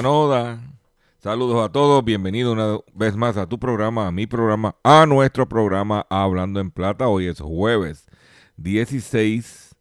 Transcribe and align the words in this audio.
Cuenta 0.00 0.08
no 0.08 0.28
da. 0.28 0.60
Saludos 1.18 1.62
a 1.62 1.70
todos, 1.70 2.02
bienvenido 2.02 2.52
una 2.52 2.78
vez 2.94 3.14
más 3.16 3.36
a 3.36 3.46
tu 3.46 3.58
programa, 3.58 4.06
a 4.06 4.12
mi 4.12 4.26
programa, 4.26 4.76
a 4.82 5.04
nuestro 5.06 5.48
programa 5.48 6.06
Hablando 6.08 6.60
en 6.60 6.70
Plata. 6.70 7.08
Hoy 7.08 7.26
es 7.26 7.40
jueves 7.40 8.06
16 8.56 9.76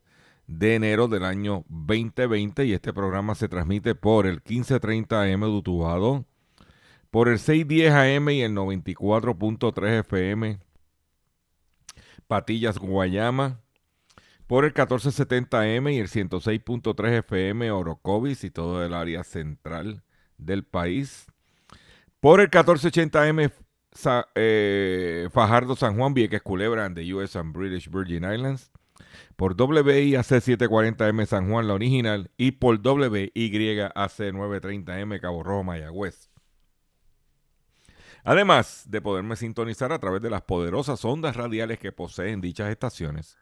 de 0.47 0.75
enero 0.75 1.07
del 1.07 1.23
año 1.23 1.63
2020 1.69 2.65
y 2.65 2.73
este 2.73 2.91
programa 2.91 3.35
se 3.35 3.47
transmite 3.47 3.95
por 3.95 4.25
el 4.25 4.41
1530 4.45 5.21
AM 5.21 5.41
de 5.41 5.47
Utuado, 5.47 6.25
por 7.11 7.29
el 7.29 7.39
610 7.39 7.93
AM 7.93 8.29
y 8.29 8.41
el 8.41 8.53
94.3 8.53 9.99
FM 9.99 10.59
Patillas 12.27 12.77
Guayama, 12.77 13.61
por 14.47 14.65
el 14.65 14.73
1470M 14.73 15.93
y 15.93 15.99
el 15.99 16.09
106.3 16.09 17.19
FM 17.19 17.71
Orocovis 17.71 18.43
y 18.43 18.51
todo 18.51 18.83
el 18.83 18.93
área 18.93 19.23
central 19.23 20.03
del 20.39 20.63
país. 20.63 21.27
Por 22.19 22.41
el 22.41 22.49
1480M 22.49 23.51
Sa- 23.91 24.27
eh, 24.35 25.29
Fajardo 25.31 25.75
San 25.75 25.95
Juan 25.97 26.13
Vieques 26.13 26.41
Culebra 26.41 26.85
and 26.85 26.95
the 26.95 27.13
US 27.13 27.35
and 27.35 27.53
British 27.53 27.89
Virgin 27.89 28.23
Islands. 28.23 28.71
Por 29.35 29.55
WIAC 29.55 30.23
740M 30.25 31.25
San 31.25 31.49
Juan 31.49 31.67
la 31.67 31.73
original 31.73 32.29
y 32.37 32.51
por 32.51 32.75
WYAC 32.85 33.31
930M 33.95 35.19
Cabo 35.21 35.43
Rojo 35.43 35.63
Mayagüez. 35.63 36.29
Además 38.23 38.83
de 38.87 39.01
poderme 39.01 39.35
sintonizar 39.37 39.91
a 39.93 39.99
través 39.99 40.21
de 40.21 40.29
las 40.29 40.41
poderosas 40.41 41.03
ondas 41.05 41.35
radiales 41.35 41.79
que 41.79 41.91
poseen 41.93 42.41
dichas 42.41 42.69
estaciones, 42.69 43.37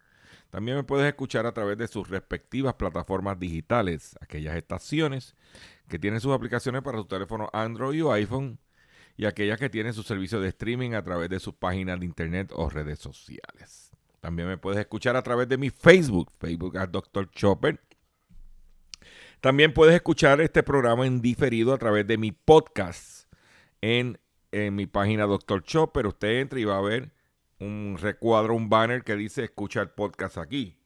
también 0.51 0.77
me 0.77 0.83
puedes 0.83 1.07
escuchar 1.07 1.45
a 1.45 1.51
través 1.53 1.77
de 1.77 1.87
sus 1.87 2.07
respectivas 2.09 2.75
plataformas 2.75 3.39
digitales, 3.39 4.15
aquellas 4.21 4.55
estaciones 4.55 5.35
que 5.87 5.99
tienen 5.99 6.19
sus 6.19 6.33
aplicaciones 6.33 6.81
para 6.81 6.97
su 6.97 7.05
teléfono 7.05 7.49
Android 7.53 8.05
o 8.05 8.11
iPhone 8.11 8.59
y 9.15 9.25
aquellas 9.25 9.59
que 9.59 9.69
tienen 9.69 9.93
su 9.93 10.03
servicio 10.03 10.39
de 10.39 10.49
streaming 10.49 10.91
a 10.91 11.03
través 11.03 11.29
de 11.29 11.39
sus 11.39 11.55
páginas 11.55 11.99
de 11.99 12.05
internet 12.05 12.51
o 12.53 12.69
redes 12.69 12.99
sociales. 12.99 13.91
También 14.19 14.47
me 14.47 14.57
puedes 14.57 14.79
escuchar 14.79 15.15
a 15.15 15.23
través 15.23 15.47
de 15.47 15.57
mi 15.57 15.69
Facebook, 15.69 16.31
Facebook 16.39 16.77
a 16.77 16.85
Dr. 16.85 17.29
Chopper. 17.31 17.79
También 19.41 19.73
puedes 19.73 19.95
escuchar 19.95 20.41
este 20.41 20.63
programa 20.63 21.05
en 21.05 21.21
diferido 21.21 21.73
a 21.73 21.77
través 21.77 22.05
de 22.07 22.17
mi 22.17 22.31
podcast 22.31 23.27
en, 23.81 24.19
en 24.51 24.75
mi 24.75 24.85
página 24.85 25.25
Dr. 25.25 25.63
Chopper. 25.63 26.07
Usted 26.07 26.39
entra 26.39 26.59
y 26.59 26.65
va 26.65 26.77
a 26.77 26.81
ver 26.81 27.11
un 27.59 27.97
recuadro, 27.99 28.55
un 28.55 28.69
banner 28.69 29.03
que 29.03 29.15
dice 29.15 29.43
escucha 29.43 29.81
el 29.81 29.89
podcast 29.89 30.37
aquí. 30.37 30.77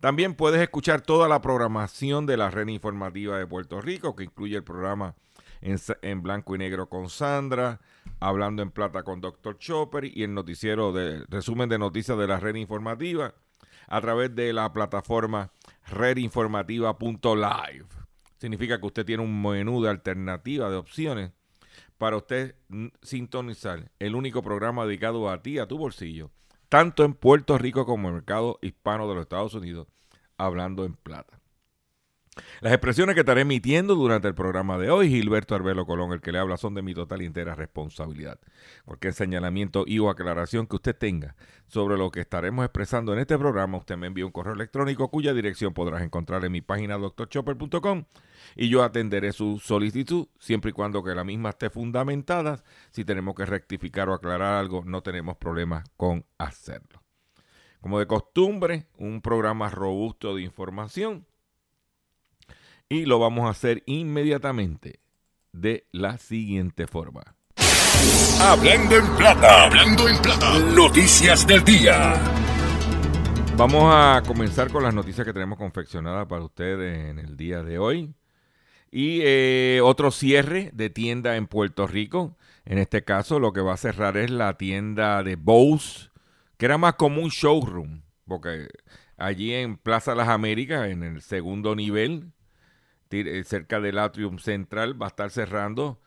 También 0.00 0.34
puedes 0.34 0.62
escuchar 0.62 1.02
toda 1.02 1.28
la 1.28 1.42
programación 1.42 2.24
de 2.24 2.38
la 2.38 2.50
red 2.50 2.66
informativa 2.68 3.38
de 3.38 3.46
Puerto 3.46 3.82
Rico, 3.82 4.16
que 4.16 4.24
incluye 4.24 4.56
el 4.56 4.64
programa 4.64 5.14
en, 5.60 6.22
blanco 6.22 6.54
y 6.54 6.58
negro 6.58 6.88
con 6.88 7.10
Sandra, 7.10 7.80
hablando 8.18 8.62
en 8.62 8.70
plata 8.70 9.02
con 9.02 9.20
Dr. 9.20 9.58
Chopper 9.58 10.06
y 10.06 10.22
el 10.22 10.32
noticiero 10.32 10.92
de 10.92 11.26
resumen 11.28 11.68
de 11.68 11.78
noticias 11.78 12.16
de 12.16 12.26
la 12.26 12.40
red 12.40 12.54
informativa 12.54 13.34
a 13.88 14.00
través 14.00 14.34
de 14.34 14.54
la 14.54 14.72
plataforma 14.72 15.52
redinformativa.live. 15.88 17.86
Significa 18.38 18.80
que 18.80 18.86
usted 18.86 19.04
tiene 19.04 19.22
un 19.22 19.42
menú 19.42 19.82
de 19.82 19.90
alternativa 19.90 20.70
de 20.70 20.76
opciones 20.76 21.32
para 21.98 22.16
usted 22.16 22.54
sintonizar 23.02 23.90
el 23.98 24.14
único 24.14 24.42
programa 24.42 24.86
dedicado 24.86 25.28
a 25.28 25.42
ti, 25.42 25.58
a 25.58 25.66
tu 25.66 25.76
bolsillo, 25.76 26.30
tanto 26.70 27.04
en 27.04 27.14
Puerto 27.14 27.58
Rico 27.58 27.84
como 27.84 28.08
en 28.08 28.14
el 28.14 28.20
mercado 28.20 28.58
hispano 28.62 29.08
de 29.08 29.16
los 29.16 29.22
Estados 29.22 29.54
Unidos, 29.54 29.88
hablando 30.38 30.84
en 30.84 30.94
plata. 30.94 31.39
Las 32.60 32.72
expresiones 32.72 33.14
que 33.14 33.20
estaré 33.20 33.42
emitiendo 33.42 33.94
durante 33.94 34.28
el 34.28 34.34
programa 34.34 34.76
de 34.78 34.90
hoy, 34.90 35.08
Gilberto 35.08 35.54
Arbelo 35.54 35.86
Colón, 35.86 36.12
el 36.12 36.20
que 36.20 36.32
le 36.32 36.38
habla, 36.38 36.56
son 36.56 36.74
de 36.74 36.82
mi 36.82 36.94
total 36.94 37.22
y 37.22 37.26
entera 37.26 37.54
responsabilidad. 37.54 38.38
Cualquier 38.84 39.14
señalamiento 39.14 39.84
y 39.86 39.98
o 39.98 40.10
aclaración 40.10 40.66
que 40.66 40.76
usted 40.76 40.96
tenga 40.96 41.36
sobre 41.66 41.96
lo 41.96 42.10
que 42.10 42.20
estaremos 42.20 42.64
expresando 42.64 43.12
en 43.12 43.20
este 43.20 43.38
programa, 43.38 43.78
usted 43.78 43.96
me 43.96 44.08
envía 44.08 44.26
un 44.26 44.32
correo 44.32 44.54
electrónico 44.54 45.08
cuya 45.08 45.32
dirección 45.32 45.72
podrás 45.72 46.02
encontrar 46.02 46.44
en 46.44 46.52
mi 46.52 46.60
página 46.60 46.98
drchopper.com 46.98 48.04
y 48.56 48.68
yo 48.68 48.82
atenderé 48.82 49.32
su 49.32 49.58
solicitud 49.58 50.28
siempre 50.38 50.70
y 50.70 50.72
cuando 50.72 51.02
que 51.02 51.14
la 51.14 51.24
misma 51.24 51.50
esté 51.50 51.70
fundamentada. 51.70 52.62
Si 52.90 53.04
tenemos 53.04 53.34
que 53.34 53.46
rectificar 53.46 54.08
o 54.08 54.14
aclarar 54.14 54.54
algo, 54.54 54.82
no 54.84 55.02
tenemos 55.02 55.36
problemas 55.36 55.84
con 55.96 56.24
hacerlo. 56.38 57.02
Como 57.80 57.98
de 57.98 58.06
costumbre, 58.06 58.86
un 58.98 59.22
programa 59.22 59.70
robusto 59.70 60.34
de 60.34 60.42
información 60.42 61.26
y 62.92 63.06
lo 63.06 63.20
vamos 63.20 63.46
a 63.46 63.50
hacer 63.50 63.84
inmediatamente 63.86 64.98
de 65.52 65.86
la 65.92 66.18
siguiente 66.18 66.88
forma. 66.88 67.22
Hablando 68.40 68.96
en 68.96 69.06
plata, 69.16 69.64
hablando 69.66 70.08
en 70.08 70.20
plata. 70.20 70.58
Noticias 70.58 71.46
del 71.46 71.62
día. 71.64 72.14
Vamos 73.56 73.84
a 73.94 74.22
comenzar 74.26 74.72
con 74.72 74.82
las 74.82 74.92
noticias 74.92 75.24
que 75.24 75.32
tenemos 75.32 75.56
confeccionadas 75.56 76.26
para 76.26 76.42
ustedes 76.42 77.10
en 77.10 77.20
el 77.20 77.36
día 77.36 77.62
de 77.62 77.78
hoy. 77.78 78.12
Y 78.90 79.20
eh, 79.22 79.80
otro 79.84 80.10
cierre 80.10 80.70
de 80.72 80.90
tienda 80.90 81.36
en 81.36 81.46
Puerto 81.46 81.86
Rico. 81.86 82.36
En 82.64 82.78
este 82.78 83.04
caso, 83.04 83.38
lo 83.38 83.52
que 83.52 83.60
va 83.60 83.74
a 83.74 83.76
cerrar 83.76 84.16
es 84.16 84.30
la 84.30 84.58
tienda 84.58 85.22
de 85.22 85.36
Bose, 85.36 86.10
que 86.56 86.66
era 86.66 86.76
más 86.76 86.94
como 86.94 87.22
un 87.22 87.28
showroom, 87.28 88.02
porque 88.26 88.66
allí 89.16 89.54
en 89.54 89.76
Plaza 89.76 90.16
Las 90.16 90.28
Américas, 90.28 90.88
en 90.88 91.04
el 91.04 91.22
segundo 91.22 91.76
nivel, 91.76 92.32
cerca 93.44 93.80
del 93.80 93.98
atrium 93.98 94.38
central, 94.38 95.00
va 95.00 95.06
a 95.06 95.08
estar 95.08 95.30
cerrando 95.30 96.00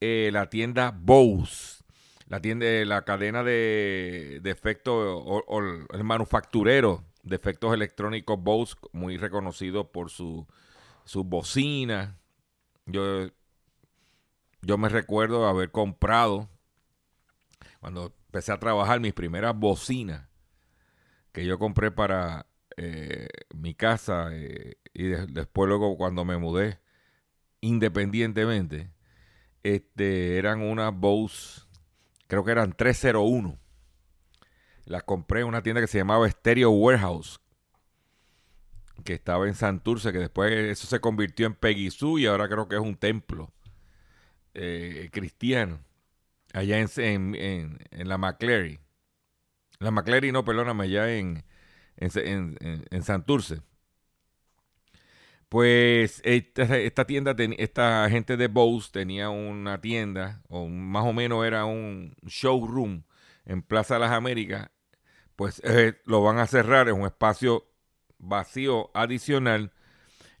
eh, 0.00 0.30
la 0.32 0.50
tienda 0.50 0.92
Bose. 0.96 1.82
La 2.28 2.40
tienda, 2.40 2.66
la 2.86 3.04
cadena 3.04 3.42
de, 3.42 4.40
de 4.42 4.50
efectos, 4.50 4.94
o, 4.96 5.60
el 5.92 6.04
manufacturero 6.04 7.04
de 7.22 7.36
efectos 7.36 7.74
electrónicos 7.74 8.42
Bose, 8.42 8.76
muy 8.92 9.16
reconocido 9.16 9.92
por 9.92 10.10
su, 10.10 10.46
sus 11.04 11.24
bocinas. 11.24 12.14
Yo, 12.86 13.28
yo 14.62 14.78
me 14.78 14.88
recuerdo 14.88 15.46
haber 15.46 15.70
comprado, 15.70 16.48
cuando 17.80 18.14
empecé 18.26 18.52
a 18.52 18.60
trabajar, 18.60 19.00
mis 19.00 19.14
primeras 19.14 19.56
bocinas 19.56 20.26
que 21.32 21.46
yo 21.46 21.58
compré 21.58 21.90
para 21.90 22.46
eh, 22.76 23.28
mi 23.54 23.74
casa 23.74 24.28
eh, 24.32 24.76
y 24.94 25.04
de- 25.08 25.26
después 25.26 25.68
luego 25.68 25.96
cuando 25.96 26.24
me 26.24 26.38
mudé 26.38 26.78
independientemente, 27.60 28.90
este, 29.64 30.38
eran 30.38 30.62
unas 30.62 30.94
Bose, 30.94 31.62
creo 32.28 32.44
que 32.44 32.52
eran 32.52 32.74
301. 32.74 33.58
Las 34.84 35.02
compré 35.02 35.40
en 35.40 35.48
una 35.48 35.62
tienda 35.62 35.80
que 35.80 35.88
se 35.88 35.98
llamaba 35.98 36.28
Stereo 36.30 36.70
Warehouse, 36.70 37.40
que 39.04 39.14
estaba 39.14 39.46
en 39.48 39.54
Santurce, 39.54 40.12
que 40.12 40.18
después 40.18 40.52
eso 40.52 40.86
se 40.86 41.00
convirtió 41.00 41.46
en 41.46 41.90
Sue 41.90 42.22
y 42.22 42.26
ahora 42.26 42.48
creo 42.48 42.68
que 42.68 42.76
es 42.76 42.80
un 42.80 42.96
templo 42.96 43.52
eh, 44.54 45.08
cristiano, 45.12 45.80
allá 46.52 46.78
en, 46.80 46.88
en, 46.98 47.78
en- 47.90 48.08
la 48.08 48.18
McCleary. 48.18 48.80
La 49.80 49.90
McCleary, 49.90 50.32
no, 50.32 50.44
perdóname, 50.44 50.84
allá 50.84 51.14
en, 51.14 51.44
en, 51.96 52.10
en- 52.60 52.84
en- 52.90 53.02
Santurce. 53.02 53.62
Pues 55.48 56.22
esta, 56.24 56.78
esta 56.78 57.04
tienda, 57.06 57.34
esta 57.58 58.08
gente 58.10 58.36
de 58.38 58.48
Bose 58.48 58.88
tenía 58.90 59.28
una 59.28 59.80
tienda, 59.80 60.42
o 60.48 60.66
más 60.68 61.04
o 61.04 61.12
menos 61.12 61.44
era 61.44 61.66
un 61.66 62.14
showroom 62.26 63.02
en 63.44 63.62
Plaza 63.62 63.98
Las 63.98 64.12
Américas. 64.12 64.70
Pues 65.36 65.62
eh, 65.64 65.94
lo 66.06 66.22
van 66.22 66.38
a 66.38 66.46
cerrar, 66.48 66.88
es 66.88 66.94
un 66.94 67.06
espacio 67.06 67.66
vacío 68.18 68.90
adicional. 68.94 69.72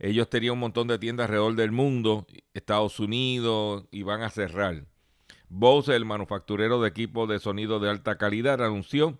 Ellos 0.00 0.30
tenían 0.30 0.54
un 0.54 0.60
montón 0.60 0.88
de 0.88 0.98
tiendas 0.98 1.26
alrededor 1.26 1.56
del 1.56 1.72
mundo, 1.72 2.26
Estados 2.54 3.00
Unidos, 3.00 3.86
y 3.92 4.02
van 4.04 4.22
a 4.22 4.30
cerrar. 4.30 4.86
Bose, 5.48 5.96
el 5.96 6.04
manufacturero 6.06 6.80
de 6.82 6.88
equipos 6.88 7.28
de 7.28 7.38
sonido 7.40 7.80
de 7.80 7.90
alta 7.90 8.18
calidad, 8.18 8.62
anunció 8.64 9.18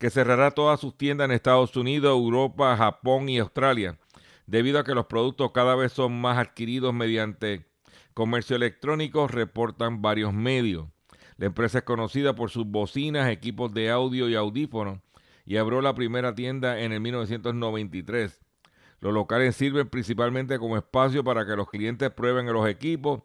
que 0.00 0.08
cerrará 0.08 0.50
todas 0.52 0.80
sus 0.80 0.96
tiendas 0.96 1.26
en 1.26 1.32
Estados 1.32 1.76
Unidos, 1.76 2.10
Europa, 2.10 2.74
Japón 2.74 3.28
y 3.28 3.38
Australia, 3.38 3.98
debido 4.46 4.78
a 4.78 4.84
que 4.84 4.94
los 4.94 5.04
productos 5.04 5.50
cada 5.52 5.76
vez 5.76 5.92
son 5.92 6.18
más 6.18 6.38
adquiridos 6.38 6.94
mediante 6.94 7.66
comercio 8.14 8.56
electrónico, 8.56 9.28
reportan 9.28 10.00
varios 10.00 10.32
medios. 10.32 10.88
La 11.36 11.46
empresa 11.46 11.78
es 11.78 11.84
conocida 11.84 12.34
por 12.34 12.48
sus 12.48 12.64
bocinas, 12.64 13.30
equipos 13.30 13.74
de 13.74 13.90
audio 13.90 14.30
y 14.30 14.36
audífonos 14.36 15.00
y 15.44 15.58
abrió 15.58 15.82
la 15.82 15.94
primera 15.94 16.34
tienda 16.34 16.80
en 16.80 16.92
el 16.92 17.00
1993. 17.00 18.40
Los 19.00 19.12
locales 19.12 19.54
sirven 19.54 19.90
principalmente 19.90 20.58
como 20.58 20.78
espacio 20.78 21.24
para 21.24 21.44
que 21.44 21.56
los 21.56 21.68
clientes 21.68 22.10
prueben 22.10 22.50
los 22.50 22.66
equipos 22.66 23.20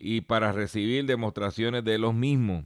y 0.00 0.22
para 0.22 0.50
recibir 0.50 1.06
demostraciones 1.06 1.84
de 1.84 1.98
los 1.98 2.12
mismos. 2.12 2.64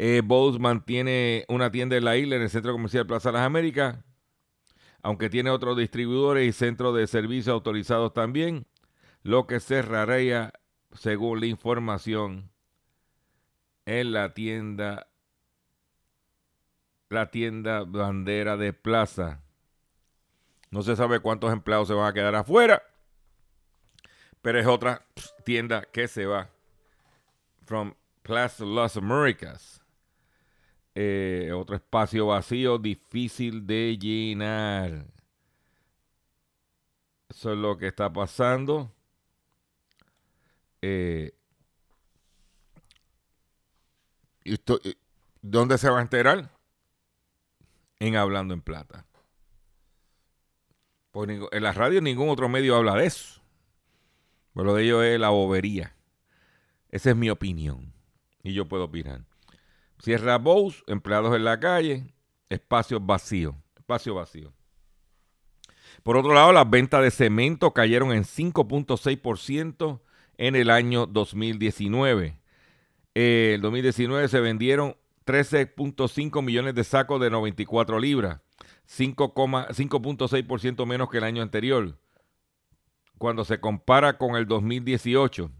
Eh, 0.00 0.22
Bose 0.24 0.60
mantiene 0.60 1.44
una 1.48 1.72
tienda 1.72 1.96
en 1.96 2.04
la 2.04 2.16
isla 2.16 2.36
en 2.36 2.42
el 2.42 2.50
Centro 2.50 2.72
Comercial 2.72 3.06
Plaza 3.06 3.32
Las 3.32 3.42
Américas, 3.42 3.98
aunque 5.02 5.28
tiene 5.28 5.50
otros 5.50 5.76
distribuidores 5.76 6.48
y 6.48 6.52
centros 6.52 6.94
de 6.94 7.08
servicio 7.08 7.52
autorizados 7.52 8.14
también, 8.14 8.66
lo 9.24 9.48
que 9.48 9.58
cerraría, 9.58 10.52
según 10.92 11.40
la 11.40 11.46
información, 11.46 12.52
en 13.86 14.12
la 14.12 14.34
tienda, 14.34 15.08
la 17.08 17.30
tienda 17.32 17.82
bandera 17.84 18.56
de 18.56 18.72
Plaza. 18.72 19.42
No 20.70 20.82
se 20.82 20.94
sabe 20.94 21.18
cuántos 21.18 21.52
empleados 21.52 21.88
se 21.88 21.94
van 21.94 22.06
a 22.06 22.12
quedar 22.12 22.36
afuera. 22.36 22.82
Pero 24.42 24.60
es 24.60 24.66
otra 24.66 25.04
tienda 25.44 25.82
que 25.90 26.06
se 26.06 26.26
va. 26.26 26.50
From 27.64 27.94
Plaza 28.22 28.64
Las 28.64 28.96
Americas. 28.96 29.82
Eh, 31.00 31.52
otro 31.52 31.76
espacio 31.76 32.26
vacío, 32.26 32.76
difícil 32.76 33.64
de 33.68 33.96
llenar. 33.96 35.06
Eso 37.28 37.52
es 37.52 37.56
lo 37.56 37.78
que 37.78 37.86
está 37.86 38.12
pasando. 38.12 38.92
Eh, 40.82 41.30
¿Dónde 45.40 45.78
se 45.78 45.88
va 45.88 46.00
a 46.00 46.02
enterar? 46.02 46.50
En 48.00 48.16
Hablando 48.16 48.52
en 48.52 48.60
Plata. 48.60 49.06
Pues 51.12 51.30
en 51.30 51.62
la 51.62 51.70
radio 51.70 52.00
ningún 52.00 52.28
otro 52.28 52.48
medio 52.48 52.74
habla 52.74 52.96
de 52.96 53.06
eso. 53.06 53.40
Lo 54.52 54.74
de 54.74 54.82
ellos 54.82 55.04
es 55.04 55.20
la 55.20 55.28
bobería. 55.28 55.94
Esa 56.90 57.10
es 57.10 57.16
mi 57.16 57.30
opinión. 57.30 57.92
Y 58.42 58.52
yo 58.52 58.66
puedo 58.66 58.86
opinar. 58.86 59.20
Cierra 60.00 60.38
Bose, 60.38 60.82
empleados 60.86 61.34
en 61.34 61.44
la 61.44 61.58
calle, 61.58 62.12
espacios 62.48 63.04
vacíos. 63.04 63.54
Espacio 63.76 64.14
vacío. 64.14 64.52
Por 66.02 66.16
otro 66.16 66.32
lado, 66.34 66.52
las 66.52 66.68
ventas 66.68 67.02
de 67.02 67.10
cemento 67.10 67.72
cayeron 67.72 68.12
en 68.12 68.24
5.6% 68.24 70.00
en 70.36 70.56
el 70.56 70.70
año 70.70 71.06
2019. 71.06 72.38
Eh, 73.14 73.52
el 73.54 73.60
2019 73.62 74.28
se 74.28 74.40
vendieron 74.40 74.96
13.5 75.26 76.42
millones 76.42 76.74
de 76.74 76.84
sacos 76.84 77.20
de 77.20 77.30
94 77.30 77.98
libras, 77.98 78.40
5.6% 78.88 80.86
menos 80.86 81.10
que 81.10 81.18
el 81.18 81.24
año 81.24 81.42
anterior 81.42 81.98
cuando 83.18 83.44
se 83.44 83.60
compara 83.60 84.16
con 84.16 84.36
el 84.36 84.46
2018. 84.46 85.50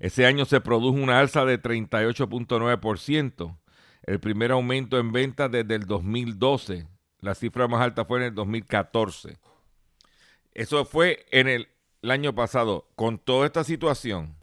Ese 0.00 0.24
año 0.24 0.46
se 0.46 0.62
produjo 0.62 0.98
una 0.98 1.20
alza 1.20 1.44
de 1.44 1.62
38.9%, 1.62 3.58
el 4.04 4.18
primer 4.18 4.50
aumento 4.50 4.98
en 4.98 5.12
ventas 5.12 5.50
desde 5.52 5.74
el 5.74 5.84
2012. 5.84 6.88
La 7.20 7.34
cifra 7.34 7.68
más 7.68 7.82
alta 7.82 8.06
fue 8.06 8.20
en 8.20 8.24
el 8.24 8.34
2014. 8.34 9.36
Eso 10.54 10.86
fue 10.86 11.26
en 11.30 11.48
el, 11.48 11.68
año 12.02 12.34
pasado. 12.34 12.88
Con 12.96 13.18
toda 13.18 13.44
esta 13.44 13.62
situación 13.62 14.36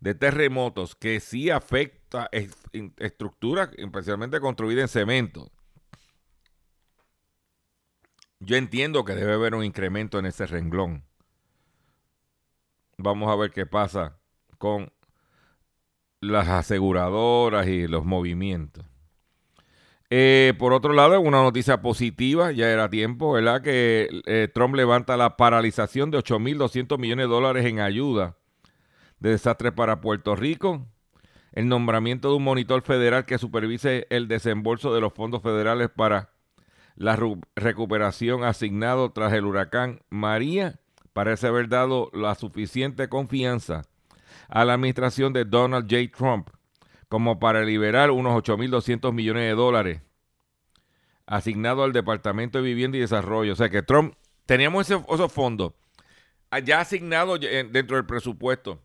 de 0.00 0.16
terremotos 0.16 0.96
que 0.96 1.20
sí 1.20 1.50
afecta 1.50 2.28
estructuras 2.96 3.70
especialmente 3.76 4.40
construidas 4.40 4.82
en 4.82 4.88
cemento, 4.88 5.52
yo 8.40 8.56
entiendo 8.56 9.04
que 9.04 9.14
debe 9.14 9.34
haber 9.34 9.54
un 9.54 9.62
incremento 9.62 10.18
en 10.18 10.26
ese 10.26 10.46
renglón. 10.46 11.04
Vamos 12.98 13.30
a 13.30 13.36
ver 13.36 13.52
qué 13.52 13.66
pasa 13.66 14.18
con 14.64 14.90
las 16.22 16.48
aseguradoras 16.48 17.66
y 17.66 17.86
los 17.86 18.06
movimientos. 18.06 18.82
Eh, 20.08 20.54
por 20.58 20.72
otro 20.72 20.94
lado, 20.94 21.20
una 21.20 21.42
noticia 21.42 21.82
positiva, 21.82 22.50
ya 22.50 22.70
era 22.70 22.88
tiempo, 22.88 23.32
¿verdad? 23.32 23.60
Que 23.60 24.08
eh, 24.24 24.48
Trump 24.54 24.74
levanta 24.74 25.18
la 25.18 25.36
paralización 25.36 26.10
de 26.10 26.16
8.200 26.16 26.96
millones 26.98 27.26
de 27.26 27.30
dólares 27.30 27.66
en 27.66 27.80
ayuda 27.80 28.38
de 29.18 29.32
desastres 29.32 29.74
para 29.74 30.00
Puerto 30.00 30.34
Rico, 30.34 30.86
el 31.52 31.68
nombramiento 31.68 32.30
de 32.30 32.36
un 32.36 32.44
monitor 32.44 32.80
federal 32.80 33.26
que 33.26 33.36
supervise 33.36 34.06
el 34.08 34.28
desembolso 34.28 34.94
de 34.94 35.02
los 35.02 35.12
fondos 35.12 35.42
federales 35.42 35.90
para 35.94 36.30
la 36.96 37.18
recuperación 37.54 38.44
asignado 38.44 39.12
tras 39.12 39.34
el 39.34 39.44
huracán 39.44 40.00
María 40.08 40.80
parece 41.12 41.48
haber 41.48 41.68
dado 41.68 42.08
la 42.14 42.34
suficiente 42.34 43.10
confianza 43.10 43.82
a 44.48 44.64
la 44.64 44.74
administración 44.74 45.32
de 45.32 45.44
Donald 45.44 45.86
J. 45.90 46.16
Trump 46.16 46.48
como 47.08 47.38
para 47.38 47.64
liberar 47.64 48.10
unos 48.10 48.34
8.200 48.42 49.12
millones 49.12 49.44
de 49.44 49.54
dólares 49.54 50.02
asignados 51.26 51.84
al 51.84 51.92
Departamento 51.92 52.58
de 52.58 52.64
Vivienda 52.64 52.96
y 52.98 53.00
Desarrollo. 53.00 53.52
O 53.52 53.56
sea 53.56 53.68
que 53.68 53.82
Trump, 53.82 54.14
teníamos 54.46 54.90
esos 54.90 55.32
fondos 55.32 55.72
ya 56.64 56.80
asignados 56.80 57.40
dentro 57.40 57.96
del 57.96 58.06
presupuesto. 58.06 58.80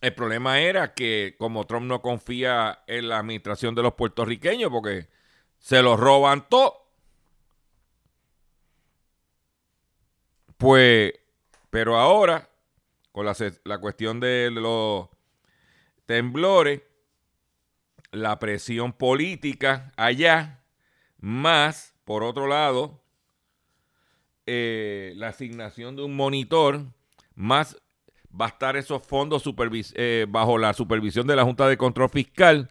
El 0.00 0.14
problema 0.14 0.58
era 0.58 0.94
que 0.94 1.36
como 1.38 1.64
Trump 1.66 1.86
no 1.86 2.02
confía 2.02 2.80
en 2.86 3.08
la 3.08 3.18
administración 3.18 3.74
de 3.74 3.82
los 3.82 3.94
puertorriqueños 3.94 4.70
porque 4.70 5.08
se 5.58 5.82
los 5.82 5.98
roban 5.98 6.48
todo 6.48 6.82
Pues, 10.62 11.12
pero 11.70 11.98
ahora, 11.98 12.48
con 13.12 13.26
la, 13.26 13.78
cuestión 13.78 14.20
de 14.20 14.50
los 14.50 15.08
temblores, 16.06 16.82
la 18.10 18.38
presión 18.38 18.92
política 18.92 19.92
allá, 19.96 20.64
más, 21.18 21.94
por 22.04 22.24
otro 22.24 22.46
lado, 22.46 23.02
eh, 24.46 25.12
la 25.16 25.28
asignación 25.28 25.94
de 25.94 26.02
un 26.02 26.16
monitor, 26.16 26.86
más 27.34 27.76
va 28.38 28.46
a 28.46 28.48
estar 28.48 28.76
esos 28.76 29.06
fondos 29.06 29.44
eh, 29.94 30.26
bajo 30.28 30.58
la 30.58 30.72
supervisión 30.72 31.26
de 31.26 31.36
la 31.36 31.44
Junta 31.44 31.68
de 31.68 31.76
Control 31.76 32.08
Fiscal, 32.08 32.68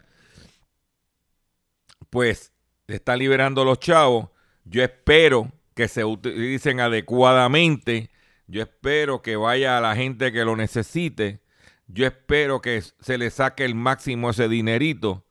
pues 2.10 2.52
está 2.88 3.16
liberando 3.16 3.64
los 3.64 3.78
chavos. 3.78 4.28
Yo 4.64 4.82
espero 4.82 5.50
que 5.74 5.88
se 5.88 6.04
utilicen 6.04 6.80
adecuadamente. 6.80 8.11
Yo 8.52 8.60
espero 8.60 9.22
que 9.22 9.36
vaya 9.36 9.78
a 9.78 9.80
la 9.80 9.96
gente 9.96 10.30
que 10.30 10.44
lo 10.44 10.56
necesite. 10.56 11.40
Yo 11.86 12.06
espero 12.06 12.60
que 12.60 12.82
se 12.82 13.16
le 13.16 13.30
saque 13.30 13.64
el 13.64 13.74
máximo 13.74 14.28
ese 14.28 14.46
dinerito 14.46 15.24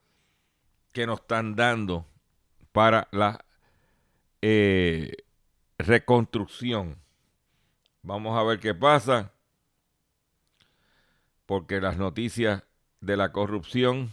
que 0.91 1.05
nos 1.05 1.19
están 1.19 1.55
dando 1.55 2.07
para 2.71 3.07
la 3.11 3.45
eh, 4.41 5.17
reconstrucción. 5.77 6.97
Vamos 8.01 8.35
a 8.39 8.41
ver 8.41 8.59
qué 8.59 8.73
pasa. 8.73 9.33
Porque 11.45 11.79
las 11.79 11.97
noticias 11.97 12.63
de 13.01 13.17
la 13.17 13.31
corrupción 13.31 14.09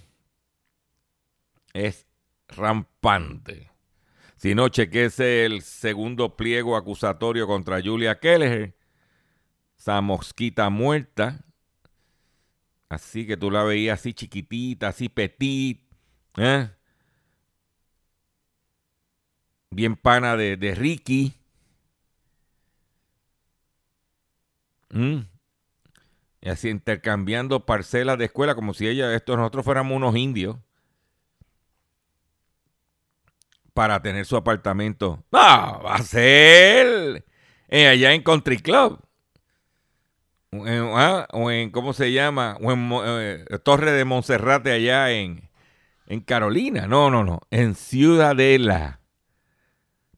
es 1.73 2.07
rampante. 2.47 3.71
Si 4.37 4.55
no, 4.55 4.69
chequese 4.69 5.47
el 5.47 5.62
segundo 5.62 6.37
pliego 6.37 6.77
acusatorio 6.77 7.47
contra 7.47 7.81
Julia 7.83 8.21
Keller. 8.21 8.77
Esa 9.78 10.00
mosquita 10.00 10.68
muerta. 10.70 11.44
Así 12.88 13.26
que 13.26 13.37
tú 13.37 13.50
la 13.50 13.62
veías 13.62 14.00
así 14.00 14.14
chiquitita, 14.14 14.88
así 14.88 15.08
petit. 15.08 15.82
¿eh? 16.37 16.70
Bien 19.70 19.97
pana 19.97 20.37
de, 20.37 20.75
Ricky. 20.75 21.35
¿Mm? 24.90 25.18
Y 26.40 26.49
así 26.49 26.68
intercambiando 26.70 27.66
parcelas 27.66 28.18
de 28.18 28.26
escuela 28.26 28.54
como 28.54 28.73
si 28.75 28.88
ella, 28.88 29.14
esto 29.14 29.37
nosotros 29.37 29.64
fuéramos 29.64 29.97
unos 29.97 30.16
indios. 30.16 30.56
para 33.78 34.02
tener 34.02 34.26
su 34.26 34.37
apartamento. 34.37 35.23
No, 35.30 35.38
va 35.38 35.94
a 35.94 36.02
ser 36.02 37.25
eh, 37.68 37.87
allá 37.87 38.12
en 38.12 38.25
Country 38.25 38.58
Club. 38.58 38.99
Ah, 40.52 41.26
o 41.33 41.50
en, 41.50 41.71
¿cómo 41.71 41.93
se 41.93 42.12
llama? 42.12 42.57
O 42.62 42.73
en 42.73 42.90
eh, 42.93 43.45
Torre 43.62 43.93
de 43.93 44.05
Monserrate 44.05 44.73
allá 44.73 45.11
en, 45.12 45.49
en 46.07 46.21
Carolina. 46.21 46.87
No, 46.87 47.11
no, 47.11 47.25
no. 47.25 47.40
En 47.50 47.75
Ciudadela. 47.75 49.00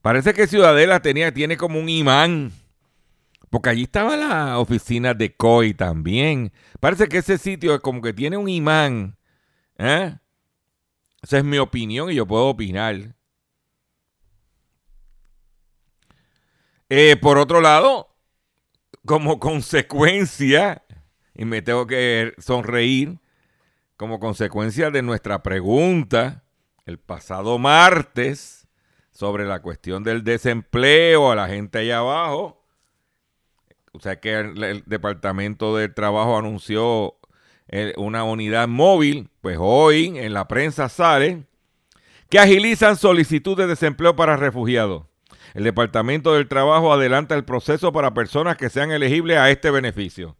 Parece 0.03 0.33
que 0.33 0.47
Ciudadela 0.47 1.01
tenía, 1.01 1.33
tiene 1.35 1.57
como 1.57 1.79
un 1.79 1.89
imán. 1.89 2.53
Porque 3.51 3.71
allí 3.71 3.83
estaba 3.83 4.17
la 4.17 4.59
oficina 4.59 5.13
de 5.13 5.35
COI 5.35 5.75
también. 5.75 6.53
Parece 6.79 7.09
que 7.09 7.19
ese 7.19 7.37
sitio 7.37 7.75
es 7.75 7.81
como 7.81 8.01
que 8.01 8.13
tiene 8.13 8.37
un 8.37 8.49
imán. 8.49 9.19
¿eh? 9.77 10.17
Esa 11.21 11.39
es 11.39 11.45
mi 11.45 11.59
opinión 11.59 12.11
y 12.11 12.15
yo 12.15 12.27
puedo 12.27 12.47
opinar. 12.47 13.17
Eh, 16.89 17.17
por 17.17 17.39
otro 17.39 17.61
lado, 17.61 18.10
como 19.07 19.40
consecuencia, 19.40 20.83
y 21.35 21.45
me 21.45 21.62
tengo 21.62 21.87
que 21.87 22.35
sonreír, 22.38 23.19
como 23.97 24.19
consecuencia 24.19 24.90
de 24.90 25.02
nuestra 25.02 25.42
pregunta 25.42 26.45
el 26.87 26.99
pasado 26.99 27.59
martes 27.59 28.66
sobre 29.12 29.45
la 29.45 29.61
cuestión 29.61 30.02
del 30.02 30.25
desempleo 30.25 31.30
a 31.30 31.37
la 31.37 31.49
gente 31.49 31.78
allá 31.78 31.99
abajo, 31.99 32.61
o 33.92 34.00
sea 34.00 34.21
que 34.21 34.38
el, 34.38 34.85
Departamento 34.87 35.76
del 35.76 35.92
Trabajo 35.95 36.38
anunció 36.38 37.16
eh, 37.69 37.92
una 37.97 38.25
unidad 38.25 38.69
móvil, 38.69 39.28
pues 39.40 39.59
hoy 39.61 40.19
en 40.19 40.33
la 40.33 40.49
prensa 40.49 40.88
sale 40.88 41.45
que 42.28 42.38
agilizan 42.38 42.97
solicitud 42.97 43.57
de 43.57 43.66
desempleo 43.66 44.14
para 44.14 44.37
refugiados. 44.37 45.10
El 45.54 45.64
Departamento 45.64 46.35
del 46.35 46.49
Trabajo 46.49 46.92
adelanta 46.92 47.35
el 47.35 47.45
proceso 47.45 47.92
para 47.92 48.14
personas 48.14 48.57
que 48.57 48.71
sean 48.71 48.92
elegibles 48.92 49.38
a 49.38 49.50
este 49.50 49.71
beneficio. 49.71 50.37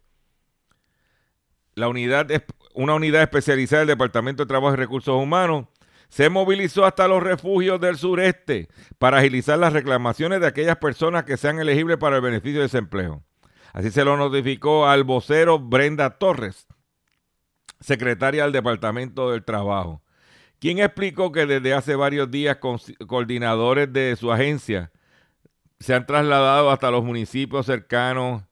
La 1.75 1.87
unidad, 1.87 2.27
una 2.73 2.95
unidad 2.95 3.23
especializada 3.23 3.81
del 3.81 3.89
Departamento 3.89 4.43
de 4.43 4.47
Trabajo 4.47 4.73
y 4.73 4.77
Recursos 4.77 5.15
Humanos 5.15 5.65
se 6.09 6.29
movilizó 6.29 6.85
hasta 6.85 7.07
los 7.07 7.23
refugios 7.23 7.79
del 7.79 7.97
sureste 7.97 8.67
para 8.99 9.19
agilizar 9.19 9.57
las 9.57 9.71
reclamaciones 9.71 10.41
de 10.41 10.47
aquellas 10.47 10.77
personas 10.77 11.23
que 11.23 11.37
sean 11.37 11.59
elegibles 11.59 11.97
para 11.97 12.17
el 12.17 12.21
beneficio 12.21 12.59
de 12.59 12.65
desempleo. 12.65 13.23
Así 13.71 13.91
se 13.91 14.03
lo 14.03 14.17
notificó 14.17 14.87
al 14.87 15.05
vocero 15.05 15.57
Brenda 15.59 16.17
Torres, 16.17 16.67
secretaria 17.79 18.43
del 18.43 18.51
Departamento 18.51 19.31
del 19.31 19.45
Trabajo, 19.45 20.03
quien 20.59 20.79
explicó 20.79 21.31
que 21.31 21.45
desde 21.45 21.73
hace 21.73 21.95
varios 21.95 22.29
días 22.29 22.57
coordinadores 23.07 23.91
de 23.93 24.17
su 24.17 24.33
agencia 24.33 24.91
se 25.81 25.93
han 25.93 26.05
trasladado 26.05 26.71
hasta 26.71 26.91
los 26.91 27.03
municipios 27.03 27.65
cercanos 27.65 28.43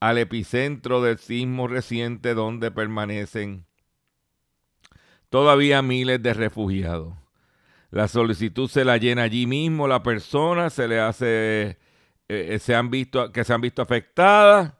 al 0.00 0.18
epicentro 0.18 1.02
del 1.02 1.18
sismo 1.18 1.66
reciente 1.66 2.34
donde 2.34 2.70
permanecen 2.70 3.66
todavía 5.28 5.82
miles 5.82 6.22
de 6.22 6.34
refugiados. 6.34 7.14
La 7.90 8.06
solicitud 8.06 8.68
se 8.68 8.84
la 8.84 8.98
llena 8.98 9.22
allí 9.22 9.46
mismo 9.46 9.88
la 9.88 10.02
persona, 10.02 10.70
se 10.70 10.88
le 10.88 11.00
hace, 11.00 11.78
eh, 12.28 12.58
se 12.60 12.74
han 12.74 12.90
visto, 12.90 13.32
que 13.32 13.44
se 13.44 13.54
han 13.54 13.62
visto 13.62 13.82
afectadas 13.82 14.74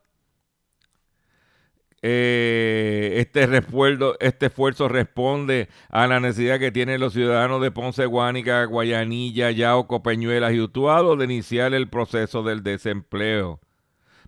eh, 2.01 3.15
este, 3.17 3.49
este 4.21 4.47
esfuerzo 4.47 4.89
responde 4.89 5.69
a 5.89 6.07
la 6.07 6.21
necesidad 6.21 6.61
que 6.61 6.71
tienen 6.71 7.01
los 7.01 7.13
ciudadanos 7.13 7.61
de 7.61 7.71
Ponce, 7.71 8.07
Guánica, 8.07 8.65
Guayanilla, 8.65 9.51
Yauco, 9.51 10.03
Peñuelas 10.03 10.53
y 10.53 10.61
Utuado 10.61 11.17
de 11.17 11.25
iniciar 11.25 11.75
el 11.75 11.89
proceso 11.89 12.43
del 12.43 12.63
desempleo, 12.63 13.61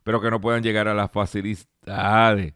pero 0.02 0.20
que 0.20 0.30
no 0.30 0.40
puedan 0.40 0.62
llegar 0.62 0.88
a 0.88 0.94
las 0.94 1.12
facilidades. 1.12 2.54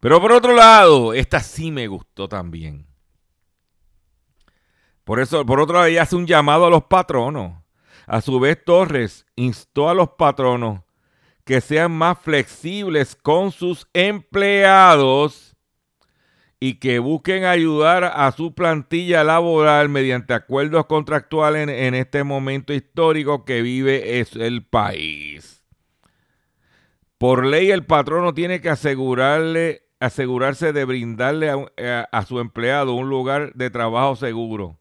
Pero 0.00 0.20
por 0.20 0.32
otro 0.32 0.54
lado, 0.54 1.14
esta 1.14 1.40
sí 1.40 1.70
me 1.70 1.86
gustó 1.86 2.28
también. 2.28 2.86
Por 5.04 5.20
eso, 5.20 5.44
por 5.44 5.60
otro 5.60 5.74
lado, 5.74 5.86
ella 5.86 6.02
hace 6.02 6.16
un 6.16 6.26
llamado 6.26 6.66
a 6.66 6.70
los 6.70 6.84
patronos. 6.84 7.52
A 8.06 8.20
su 8.20 8.40
vez, 8.40 8.64
Torres 8.64 9.26
instó 9.36 9.88
a 9.88 9.94
los 9.94 10.10
patronos 10.10 10.80
que 11.50 11.60
sean 11.60 11.90
más 11.90 12.16
flexibles 12.20 13.16
con 13.16 13.50
sus 13.50 13.88
empleados 13.92 15.56
y 16.60 16.74
que 16.74 17.00
busquen 17.00 17.44
ayudar 17.44 18.04
a 18.04 18.30
su 18.30 18.54
plantilla 18.54 19.24
laboral 19.24 19.88
mediante 19.88 20.32
acuerdos 20.32 20.86
contractuales 20.86 21.68
en, 21.68 21.96
este 21.96 22.22
momento 22.22 22.72
histórico 22.72 23.44
que 23.44 23.62
vive 23.62 24.20
el 24.20 24.64
país. 24.64 25.64
Por 27.18 27.44
ley, 27.44 27.72
el 27.72 27.84
patrono 27.84 28.32
tiene 28.32 28.60
que 28.60 28.70
asegurarle, 28.70 29.88
asegurarse 29.98 30.72
de 30.72 30.84
brindarle 30.84 31.50
a 31.50 32.26
su 32.26 32.38
empleado 32.38 32.94
un 32.94 33.08
lugar 33.08 33.54
de 33.54 33.70
trabajo 33.70 34.14
seguro, 34.14 34.78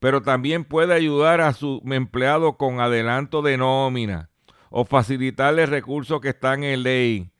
pero 0.00 0.20
también 0.20 0.64
puede 0.64 0.94
ayudar 0.94 1.40
a 1.40 1.52
su 1.52 1.80
empleado 1.84 2.56
con 2.56 2.80
adelanto 2.80 3.40
de 3.40 3.56
nómina 3.56 4.31
o 4.72 4.84
facilitarle 4.84 5.66
recursos 5.66 6.20
que 6.20 6.30
están 6.30 6.64
en 6.64 6.82
ley. 6.82 7.30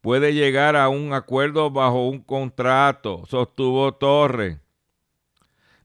Puede 0.00 0.34
llegar 0.34 0.76
a 0.76 0.88
un 0.88 1.14
acuerdo 1.14 1.70
bajo 1.70 2.08
un 2.08 2.20
contrato, 2.20 3.24
sostuvo 3.28 3.94
Torres. 3.94 4.58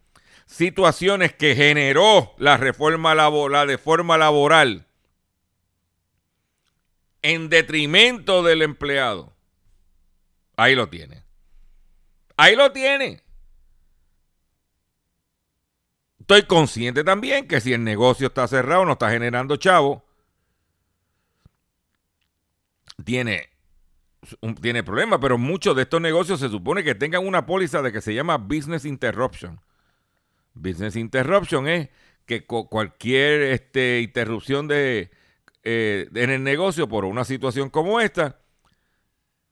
situaciones 0.47 1.35
que 1.35 1.57
generó 1.57 2.35
la 2.39 2.57
reforma 2.57 3.15
laboral, 3.15 3.67
de 3.67 3.79
forma 3.79 4.17
laboral 4.17 4.87
en 7.23 7.49
detrimento 7.49 8.43
del 8.43 8.63
empleado. 8.63 9.35
Ahí 10.57 10.75
lo 10.75 10.89
tiene. 10.89 11.25
Ahí 12.37 12.55
lo 12.55 12.71
tiene. 12.73 13.23
Estoy 16.21 16.43
consciente 16.45 17.05
también 17.05 17.49
que 17.49 17.61
si 17.61 17.73
el 17.73 17.85
negocio 17.85 18.29
está 18.29 18.47
cerrado, 18.49 18.85
no 18.85 18.93
está 18.93 19.11
generando 19.11 19.57
chavo, 19.57 20.05
tiene 23.05 23.51
tiene 24.61 24.83
problemas, 24.83 25.19
pero 25.21 25.39
muchos 25.39 25.77
de 25.77 25.83
estos 25.83 26.01
negocios 26.01 26.41
se 26.41 26.49
supone 26.49 26.83
que 26.85 26.95
tengan 26.95 27.27
una 27.27 27.47
póliza 27.47 27.83
de 27.83 27.93
que 27.93 28.01
se 28.01 28.15
llama 28.15 28.39
Business 28.39 28.85
Interruption. 28.85 29.61
Business 30.55 30.97
Interruption 30.97 31.69
es 31.69 31.89
que 32.25 32.45
cualquier 32.45 33.43
este, 33.43 34.01
interrupción 34.01 34.69
de, 34.69 35.11
eh, 35.63 36.09
en 36.15 36.31
el 36.31 36.43
negocio 36.43 36.89
por 36.89 37.05
una 37.05 37.25
situación 37.25 37.71
como 37.71 38.01
esta, 38.01 38.41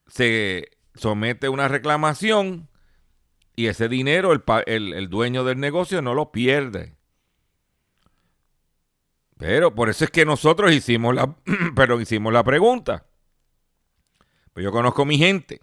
se 0.06 0.70
somete 0.94 1.48
una 1.48 1.68
reclamación 1.68 2.68
y 3.56 3.66
ese 3.66 3.88
dinero 3.88 4.32
el, 4.32 4.92
el 4.94 5.08
dueño 5.08 5.44
del 5.44 5.60
negocio 5.60 6.02
no 6.02 6.14
lo 6.14 6.32
pierde. 6.32 6.96
Pero 9.36 9.74
por 9.74 9.88
eso 9.88 10.04
es 10.04 10.10
que 10.10 10.24
nosotros 10.24 10.72
hicimos 10.72 11.14
la, 11.14 11.36
pero 11.76 12.00
hicimos 12.00 12.32
la 12.32 12.44
pregunta. 12.44 13.06
Pues 14.54 14.64
yo 14.64 14.72
conozco 14.72 15.04
mi 15.04 15.18
gente. 15.18 15.60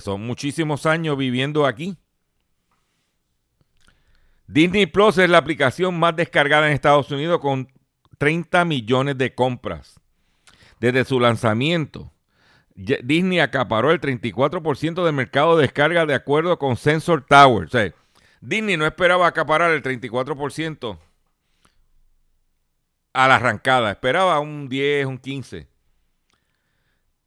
son 0.00 0.24
muchísimos 0.24 0.86
años 0.86 1.18
viviendo 1.18 1.66
aquí. 1.66 1.96
Disney 4.46 4.86
Plus 4.86 5.18
es 5.18 5.28
la 5.28 5.38
aplicación 5.38 5.98
más 5.98 6.14
descargada 6.16 6.68
en 6.68 6.72
Estados 6.72 7.10
Unidos 7.10 7.40
con 7.40 7.68
30 8.18 8.64
millones 8.64 9.18
de 9.18 9.34
compras. 9.34 9.98
Desde 10.78 11.04
su 11.04 11.20
lanzamiento, 11.20 12.12
Disney 12.74 13.40
acaparó 13.40 13.90
el 13.90 14.00
34% 14.00 15.04
del 15.04 15.14
mercado 15.14 15.56
de 15.56 15.62
descarga 15.62 16.06
de 16.06 16.14
acuerdo 16.14 16.58
con 16.58 16.76
Sensor 16.76 17.26
Tower. 17.26 17.68
Disney 18.40 18.76
no 18.76 18.86
esperaba 18.86 19.26
acaparar 19.26 19.72
el 19.72 19.82
34% 19.82 20.98
a 23.12 23.28
la 23.28 23.36
arrancada, 23.36 23.90
esperaba 23.90 24.40
un 24.40 24.68
10, 24.68 25.06
un 25.06 25.18
15. 25.18 25.71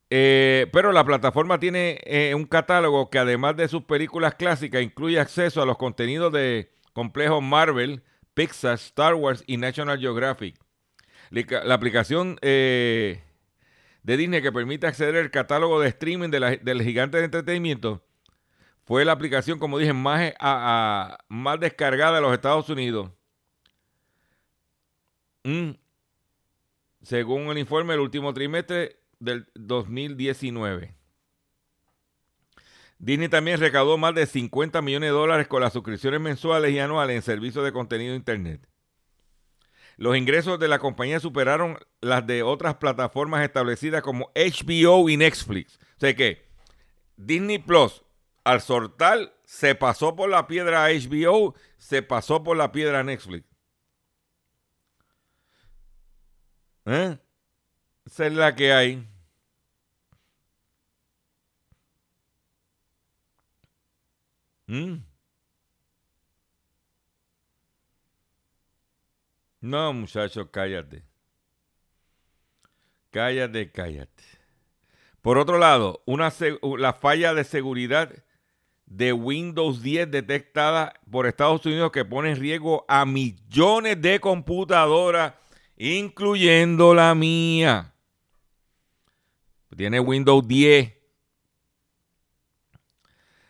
Eh, 0.09 0.67
pero 0.71 0.91
la 0.91 1.03
plataforma 1.03 1.59
tiene 1.59 1.99
eh, 2.03 2.35
un 2.35 2.45
catálogo 2.45 3.09
que 3.09 3.19
además 3.19 3.57
de 3.57 3.67
sus 3.67 3.83
películas 3.83 4.35
clásicas 4.35 4.81
incluye 4.81 5.19
acceso 5.19 5.61
a 5.61 5.65
los 5.65 5.77
contenidos 5.77 6.31
de 6.31 6.71
complejos 6.93 7.41
Marvel, 7.41 8.03
Pixar, 8.33 8.75
Star 8.75 9.15
Wars 9.15 9.43
y 9.47 9.57
National 9.57 9.99
Geographic. 9.99 10.55
La, 11.31 11.73
aplicación 11.73 12.37
eh, 12.41 13.23
de 14.03 14.17
Disney 14.17 14.41
que 14.41 14.51
permite 14.51 14.85
acceder 14.85 15.17
al 15.17 15.31
catálogo 15.31 15.79
de 15.79 15.89
streaming 15.89 16.29
del 16.29 16.81
gigante 16.83 17.17
de 17.17 17.25
entretenimiento 17.25 18.05
fue 18.85 19.03
la 19.03 19.13
aplicación, 19.13 19.57
como 19.57 19.79
dije, 19.79 19.93
más, 19.93 20.31
descargada 21.59 22.15
de 22.15 22.21
los 22.21 22.33
Estados 22.33 22.69
Unidos. 22.69 23.11
Mm. 25.43 25.71
Según 27.01 27.47
el 27.47 27.57
informe 27.57 27.93
del 27.93 28.01
último 28.01 28.33
trimestre 28.33 28.99
del 29.25 29.47
2019. 29.55 30.95
Disney 32.97 33.27
también 33.27 33.59
recaudó 33.59 33.97
más 33.97 34.15
de 34.15 34.25
50 34.25 34.81
millones 34.81 35.09
de 35.09 35.13
dólares 35.13 35.47
con 35.47 35.61
las 35.61 35.73
suscripciones 35.73 36.21
mensuales 36.21 36.71
y 36.71 36.79
anuales 36.79 37.17
en 37.17 37.21
servicios 37.21 37.65
de 37.65 37.73
contenido 37.73 38.11
de 38.11 38.17
Internet. 38.17 38.67
Los 39.97 40.17
ingresos 40.17 40.59
de 40.59 40.67
la 40.67 40.79
compañía 40.79 41.19
superaron 41.19 41.77
las 42.01 42.25
de 42.25 42.43
otras 42.43 42.75
plataformas 42.75 43.43
establecidas 43.43 44.01
como 44.01 44.31
HBO 44.35 45.09
y 45.09 45.17
Netflix. 45.17 45.77
O 45.97 45.99
sea 45.99 46.15
que 46.15 46.45
Disney 47.15 47.59
Plus, 47.59 48.03
al 48.43 48.61
sortal, 48.61 49.33
se 49.45 49.75
pasó 49.75 50.15
por 50.15 50.29
la 50.29 50.47
piedra 50.47 50.87
HBO, 50.87 51.55
se 51.77 52.01
pasó 52.01 52.43
por 52.43 52.57
la 52.57 52.71
piedra 52.71 53.03
Netflix. 53.03 53.45
¿Eh? 56.85 57.17
Esa 58.05 58.27
es 58.27 58.33
la 58.33 58.55
que 58.55 58.73
hay. 58.73 59.07
¿Mm? 64.67 64.95
No, 69.61 69.93
muchachos, 69.93 70.47
cállate. 70.51 71.03
Cállate, 73.11 73.71
cállate. 73.71 74.23
Por 75.21 75.37
otro 75.37 75.57
lado, 75.57 76.03
una, 76.05 76.31
la 76.77 76.93
falla 76.93 77.33
de 77.33 77.43
seguridad 77.43 78.11
de 78.85 79.13
Windows 79.13 79.81
10 79.81 80.11
detectada 80.11 80.93
por 81.09 81.25
Estados 81.25 81.65
Unidos 81.65 81.91
que 81.91 82.05
pone 82.05 82.31
en 82.31 82.39
riesgo 82.39 82.85
a 82.87 83.05
millones 83.05 84.01
de 84.01 84.19
computadoras, 84.19 85.33
incluyendo 85.77 86.93
la 86.93 87.15
mía. 87.15 87.93
Tiene 89.75 89.99
Windows 89.99 90.47
10. 90.47 90.94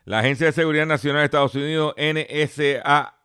La 0.05 0.19
Agencia 0.19 0.45
de 0.45 0.53
Seguridad 0.53 0.85
Nacional 0.85 1.21
de 1.21 1.25
Estados 1.25 1.55
Unidos, 1.55 1.95
NSA, 1.97 3.17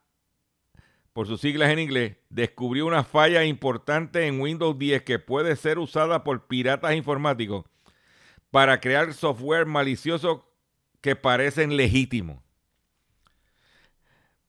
por 1.12 1.26
sus 1.26 1.38
siglas 1.38 1.68
en 1.68 1.78
inglés, 1.78 2.16
descubrió 2.30 2.86
una 2.86 3.04
falla 3.04 3.44
importante 3.44 4.26
en 4.26 4.40
Windows 4.40 4.78
10 4.78 5.02
que 5.02 5.18
puede 5.18 5.56
ser 5.56 5.78
usada 5.78 6.24
por 6.24 6.46
piratas 6.46 6.94
informáticos 6.94 7.66
para 8.50 8.80
crear 8.80 9.12
software 9.12 9.66
malicioso 9.66 10.50
que 11.02 11.16
parecen 11.16 11.76
legítimos. 11.76 12.42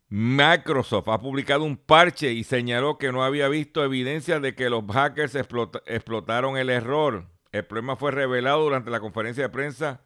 Microsoft 0.08 1.10
ha 1.10 1.20
publicado 1.20 1.66
un 1.66 1.76
parche 1.76 2.32
y 2.32 2.46
señaló 2.46 2.98
que 2.98 3.12
no 3.12 3.26
había 3.26 3.50
visto 3.50 3.84
evidencia 3.84 4.40
de 4.40 4.56
que 4.56 4.70
los 4.70 4.86
hackers 4.86 5.36
explotaron 5.36 6.58
el 6.58 6.70
error. 6.70 7.28
El 7.52 7.66
problema 7.66 7.98
fue 7.98 8.12
revelado 8.12 8.64
durante 8.64 8.90
la 8.90 9.02
conferencia 9.02 9.44
de 9.44 9.50
prensa 9.50 10.02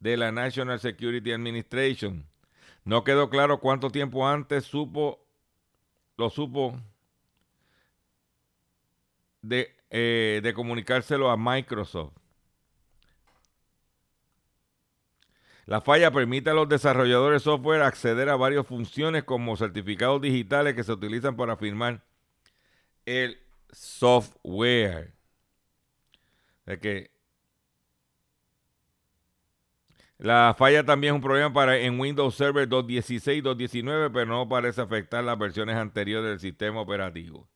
de 0.00 0.16
la 0.16 0.32
National 0.32 0.80
Security 0.80 1.32
Administration. 1.32 2.26
No 2.84 3.04
quedó 3.04 3.30
claro 3.30 3.60
cuánto 3.60 3.90
tiempo 3.90 4.26
antes 4.26 4.64
supo 4.64 5.24
lo 6.16 6.30
supo 6.30 6.80
de, 9.42 9.74
eh, 9.90 10.52
comunicárselo 10.54 11.30
a 11.30 11.36
Microsoft. 11.36 12.12
La 15.66 15.80
falla 15.82 16.10
permite 16.10 16.50
a 16.50 16.54
los 16.54 16.68
desarrolladores 16.68 17.42
de 17.42 17.44
software 17.44 17.82
acceder 17.82 18.30
a 18.30 18.36
varias 18.36 18.66
funciones 18.66 19.24
como 19.24 19.54
certificados 19.56 20.20
digitales 20.22 20.74
que 20.74 20.82
se 20.82 20.92
utilizan 20.92 21.36
para 21.36 21.56
firmar 21.56 22.02
el 23.04 23.38
software. 23.70 25.12
Es 26.64 26.78
que 26.78 27.17
la 30.18 30.54
falla 30.58 30.84
también 30.84 31.14
es 31.14 31.16
un 31.16 31.22
problema 31.22 31.52
para 31.52 31.78
en 31.78 31.98
Windows 31.98 32.34
Server 32.34 32.68
2.16 32.68 33.36
y 33.36 33.42
2.19, 33.42 34.10
pero 34.12 34.26
no 34.26 34.48
parece 34.48 34.80
afectar 34.80 35.22
las 35.22 35.38
versiones 35.38 35.76
anteriores 35.76 36.28
del 36.28 36.40
sistema 36.40 36.80
operativo. 36.80 37.48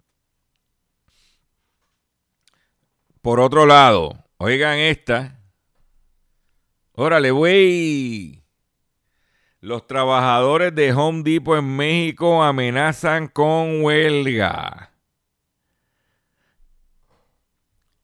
Por 3.21 3.41
otro 3.41 3.67
lado, 3.67 4.25
oigan 4.39 4.79
esta. 4.79 5.41
Órale, 6.93 7.33
güey. 7.33 8.45
Los 9.61 9.87
trabajadores 9.87 10.75
de 10.75 10.93
Home 10.93 11.23
Depot 11.25 11.59
en 11.59 11.77
México 11.77 12.43
amenazan 12.43 13.27
con 13.27 13.83
huelga. 13.83 14.92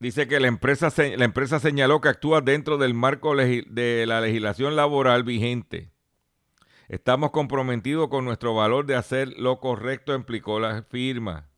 Dice 0.01 0.29
que 0.29 0.39
la 0.39 0.47
empresa, 0.47 0.93
la 0.97 1.25
empresa 1.25 1.59
señaló 1.59 2.01
que 2.01 2.09
actúa 2.09 2.41
dentro 2.41 2.79
del 2.79 2.95
marco 2.95 3.35
de 3.35 4.05
la 4.07 4.21
legislación 4.21 4.77
laboral 4.77 5.25
vigente. 5.25 5.91
Estamos 6.89 7.33
comprometidos 7.33 8.09
con 8.09 8.25
nuestro 8.25 8.55
valor 8.55 8.87
de 8.87 8.95
hacer 8.95 9.29
lo 9.37 9.59
correcto, 9.59 10.15
implicó 10.15 10.61
la 10.61 10.83
firma. 10.83 11.49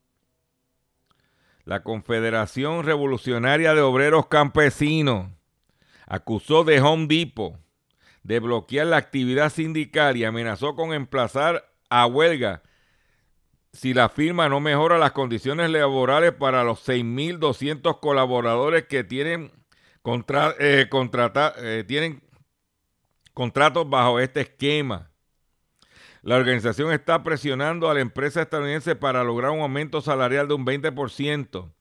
La 1.65 1.83
Confederación 1.83 2.83
Revolucionaria 2.83 3.75
de 3.75 3.83
Obreros 3.83 4.27
Campesinos 4.27 5.29
acusó 6.07 6.65
de 6.65 6.81
Home 6.81 7.07
Depot 7.07 7.61
de 8.23 8.41
bloquear 8.41 8.87
la 8.87 8.97
actividad 8.97 9.51
sindical 9.51 10.17
y 10.17 10.25
amenazó 10.25 10.75
con 10.75 10.93
emplazar 10.93 11.71
a 11.91 12.07
huelga 12.07 12.63
si 13.73 13.95
la 13.95 14.09
firma 14.09 14.49
no 14.49 14.61
mejora 14.61 14.99
las 14.99 15.13
condiciones 15.13 15.71
laborales 15.71 16.33
para 16.33 16.65
los 16.65 16.87
6.200 16.87 18.01
colaboradores 18.01 18.87
que 18.87 19.05
tienen, 19.05 19.53
eh, 20.59 20.89
eh, 20.89 21.85
tienen 21.87 22.23
contratos 23.33 23.89
bajo 23.89 24.19
este 24.19 24.41
esquema. 24.41 25.11
La 26.23 26.37
organización 26.37 26.93
está 26.93 27.23
presionando 27.23 27.89
a 27.89 27.95
la 27.95 28.01
empresa 28.01 28.43
estadounidense 28.43 28.97
para 28.97 29.25
lograr 29.25 29.53
un 29.53 29.61
aumento 29.61 30.01
salarial 30.01 30.49
de 30.49 30.55
un 30.55 30.67
20%, 30.67 31.73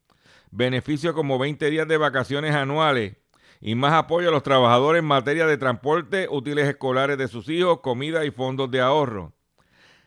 beneficios 0.51 1.13
como 1.13 1.37
20 1.39 1.69
días 1.69 1.87
de 1.87 1.97
vacaciones 1.97 2.55
anuales 2.55 3.17
y 3.59 3.75
más 3.75 3.93
apoyo 3.93 4.29
a 4.29 4.31
los 4.31 4.43
trabajadores 4.43 4.99
en 4.99 5.05
materia 5.05 5.45
de 5.45 5.57
transporte, 5.57 6.27
útiles 6.29 6.69
escolares 6.69 7.17
de 7.17 7.27
sus 7.27 7.49
hijos, 7.49 7.81
comida 7.81 8.23
y 8.23 8.31
fondos 8.31 8.71
de 8.71 8.79
ahorro. 8.79 9.33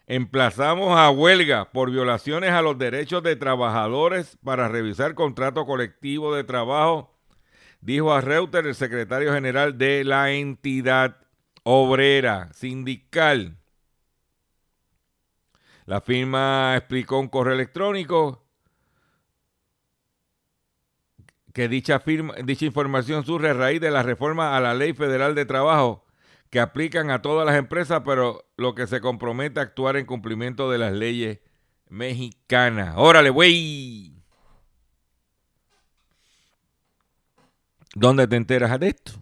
Emplazamos 0.06 0.98
a 0.98 1.10
huelga 1.10 1.70
por 1.70 1.90
violaciones 1.90 2.50
a 2.50 2.62
los 2.62 2.76
derechos 2.76 3.22
de 3.22 3.36
trabajadores 3.36 4.36
para 4.42 4.68
revisar 4.68 5.14
contrato 5.14 5.64
colectivo 5.64 6.34
de 6.34 6.44
trabajo, 6.44 7.16
dijo 7.80 8.12
a 8.12 8.20
Reuter 8.20 8.66
el 8.66 8.74
secretario 8.74 9.32
general 9.32 9.78
de 9.78 10.04
la 10.04 10.32
entidad 10.32 11.16
obrera 11.62 12.52
sindical. 12.52 13.56
La 15.86 16.00
firma 16.00 16.74
explicó 16.76 17.18
un 17.18 17.28
correo 17.28 17.54
electrónico 17.54 18.44
que 21.52 21.68
dicha, 21.68 22.00
firma, 22.00 22.34
dicha 22.44 22.64
información 22.64 23.24
surge 23.24 23.50
a 23.50 23.54
raíz 23.54 23.80
de 23.80 23.90
la 23.90 24.02
reforma 24.02 24.56
a 24.56 24.60
la 24.60 24.74
Ley 24.74 24.94
Federal 24.94 25.34
de 25.34 25.44
Trabajo 25.44 26.04
que 26.50 26.60
aplican 26.60 27.10
a 27.10 27.22
todas 27.22 27.46
las 27.46 27.56
empresas, 27.56 28.02
pero 28.04 28.44
lo 28.62 28.74
que 28.74 28.86
se 28.86 29.00
compromete 29.00 29.60
a 29.60 29.64
actuar 29.64 29.96
en 29.96 30.06
cumplimiento 30.06 30.70
de 30.70 30.78
las 30.78 30.92
leyes 30.92 31.40
mexicanas. 31.88 32.94
Órale, 32.96 33.28
güey. 33.30 34.14
¿Dónde 37.94 38.26
te 38.26 38.36
enteras 38.36 38.80
de 38.80 38.88
esto? 38.88 39.12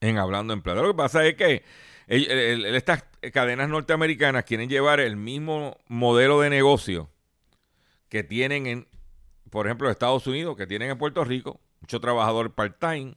En 0.00 0.18
Hablando 0.18 0.52
Empleado. 0.52 0.82
Lo 0.82 0.88
que 0.88 0.96
pasa 0.96 1.24
es 1.24 1.36
que 1.36 1.62
estas 2.08 3.04
cadenas 3.32 3.68
norteamericanas 3.68 4.44
quieren 4.44 4.68
llevar 4.68 4.98
el 4.98 5.16
mismo 5.16 5.76
modelo 5.86 6.40
de 6.40 6.50
negocio 6.50 7.08
que 8.08 8.24
tienen 8.24 8.66
en, 8.66 8.88
por 9.50 9.66
ejemplo, 9.66 9.88
Estados 9.88 10.26
Unidos, 10.26 10.56
que 10.56 10.66
tienen 10.66 10.90
en 10.90 10.98
Puerto 10.98 11.22
Rico, 11.22 11.60
muchos 11.80 12.00
trabajadores 12.00 12.52
part-time, 12.52 13.14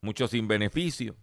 muchos 0.00 0.32
sin 0.32 0.48
beneficio 0.48 1.14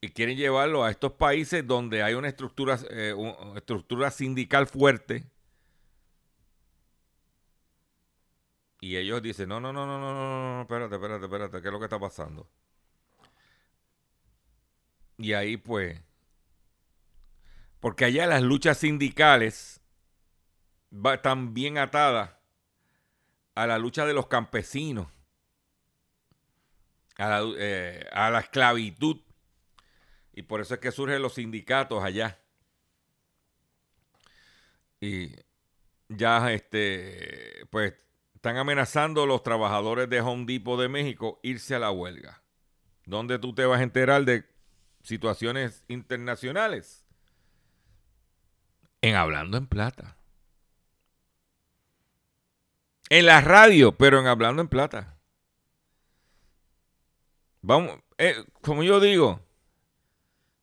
y 0.00 0.10
quieren 0.10 0.36
llevarlo 0.36 0.84
a 0.84 0.90
estos 0.90 1.12
países 1.12 1.66
donde 1.66 2.02
hay 2.02 2.14
una 2.14 2.28
estructura, 2.28 2.78
eh, 2.90 3.14
estructura 3.56 4.10
sindical 4.10 4.66
fuerte. 4.66 5.24
Y 8.80 8.96
ellos 8.96 9.22
dicen, 9.22 9.48
no, 9.48 9.60
no, 9.60 9.72
no, 9.72 9.86
no, 9.86 9.98
no, 9.98 10.14
no, 10.14 10.56
no, 10.56 10.62
espérate, 10.62 10.94
espérate, 10.94 11.24
espérate, 11.24 11.62
¿qué 11.62 11.68
es 11.68 11.72
lo 11.72 11.78
que 11.78 11.86
está 11.86 11.98
pasando? 11.98 12.48
Y 15.18 15.32
ahí 15.32 15.56
pues, 15.56 16.00
porque 17.80 18.04
allá 18.04 18.26
las 18.26 18.42
luchas 18.42 18.78
sindicales 18.78 19.80
están 21.12 21.54
bien 21.54 21.78
atadas 21.78 22.32
a 23.54 23.66
la 23.66 23.78
lucha 23.78 24.04
de 24.04 24.12
los 24.12 24.26
campesinos 24.26 25.08
a 27.18 27.28
la, 27.28 27.54
eh, 27.58 28.06
a 28.12 28.30
la 28.30 28.40
esclavitud. 28.40 29.20
Y 30.36 30.42
por 30.42 30.60
eso 30.60 30.74
es 30.74 30.80
que 30.80 30.92
surgen 30.92 31.22
los 31.22 31.34
sindicatos 31.34 32.04
allá. 32.04 32.38
Y 35.00 35.34
ya 36.08 36.52
este, 36.52 37.66
pues 37.70 37.94
están 38.34 38.58
amenazando 38.58 39.24
los 39.24 39.42
trabajadores 39.42 40.10
de 40.10 40.20
Home 40.20 40.44
Depot 40.44 40.78
de 40.78 40.90
México 40.90 41.40
irse 41.42 41.74
a 41.74 41.78
la 41.78 41.90
huelga. 41.90 42.42
¿Dónde 43.06 43.38
tú 43.38 43.54
te 43.54 43.64
vas 43.64 43.80
a 43.80 43.82
enterar 43.82 44.26
de 44.26 44.44
situaciones 45.02 45.84
internacionales? 45.88 47.06
En 49.00 49.14
Hablando 49.14 49.56
en 49.56 49.66
Plata. 49.66 50.18
En 53.08 53.24
la 53.24 53.40
radio, 53.40 53.96
pero 53.96 54.20
en 54.20 54.26
Hablando 54.26 54.60
en 54.60 54.68
Plata. 54.68 55.16
Vamos, 57.62 57.98
eh, 58.18 58.44
como 58.60 58.82
yo 58.82 59.00
digo, 59.00 59.45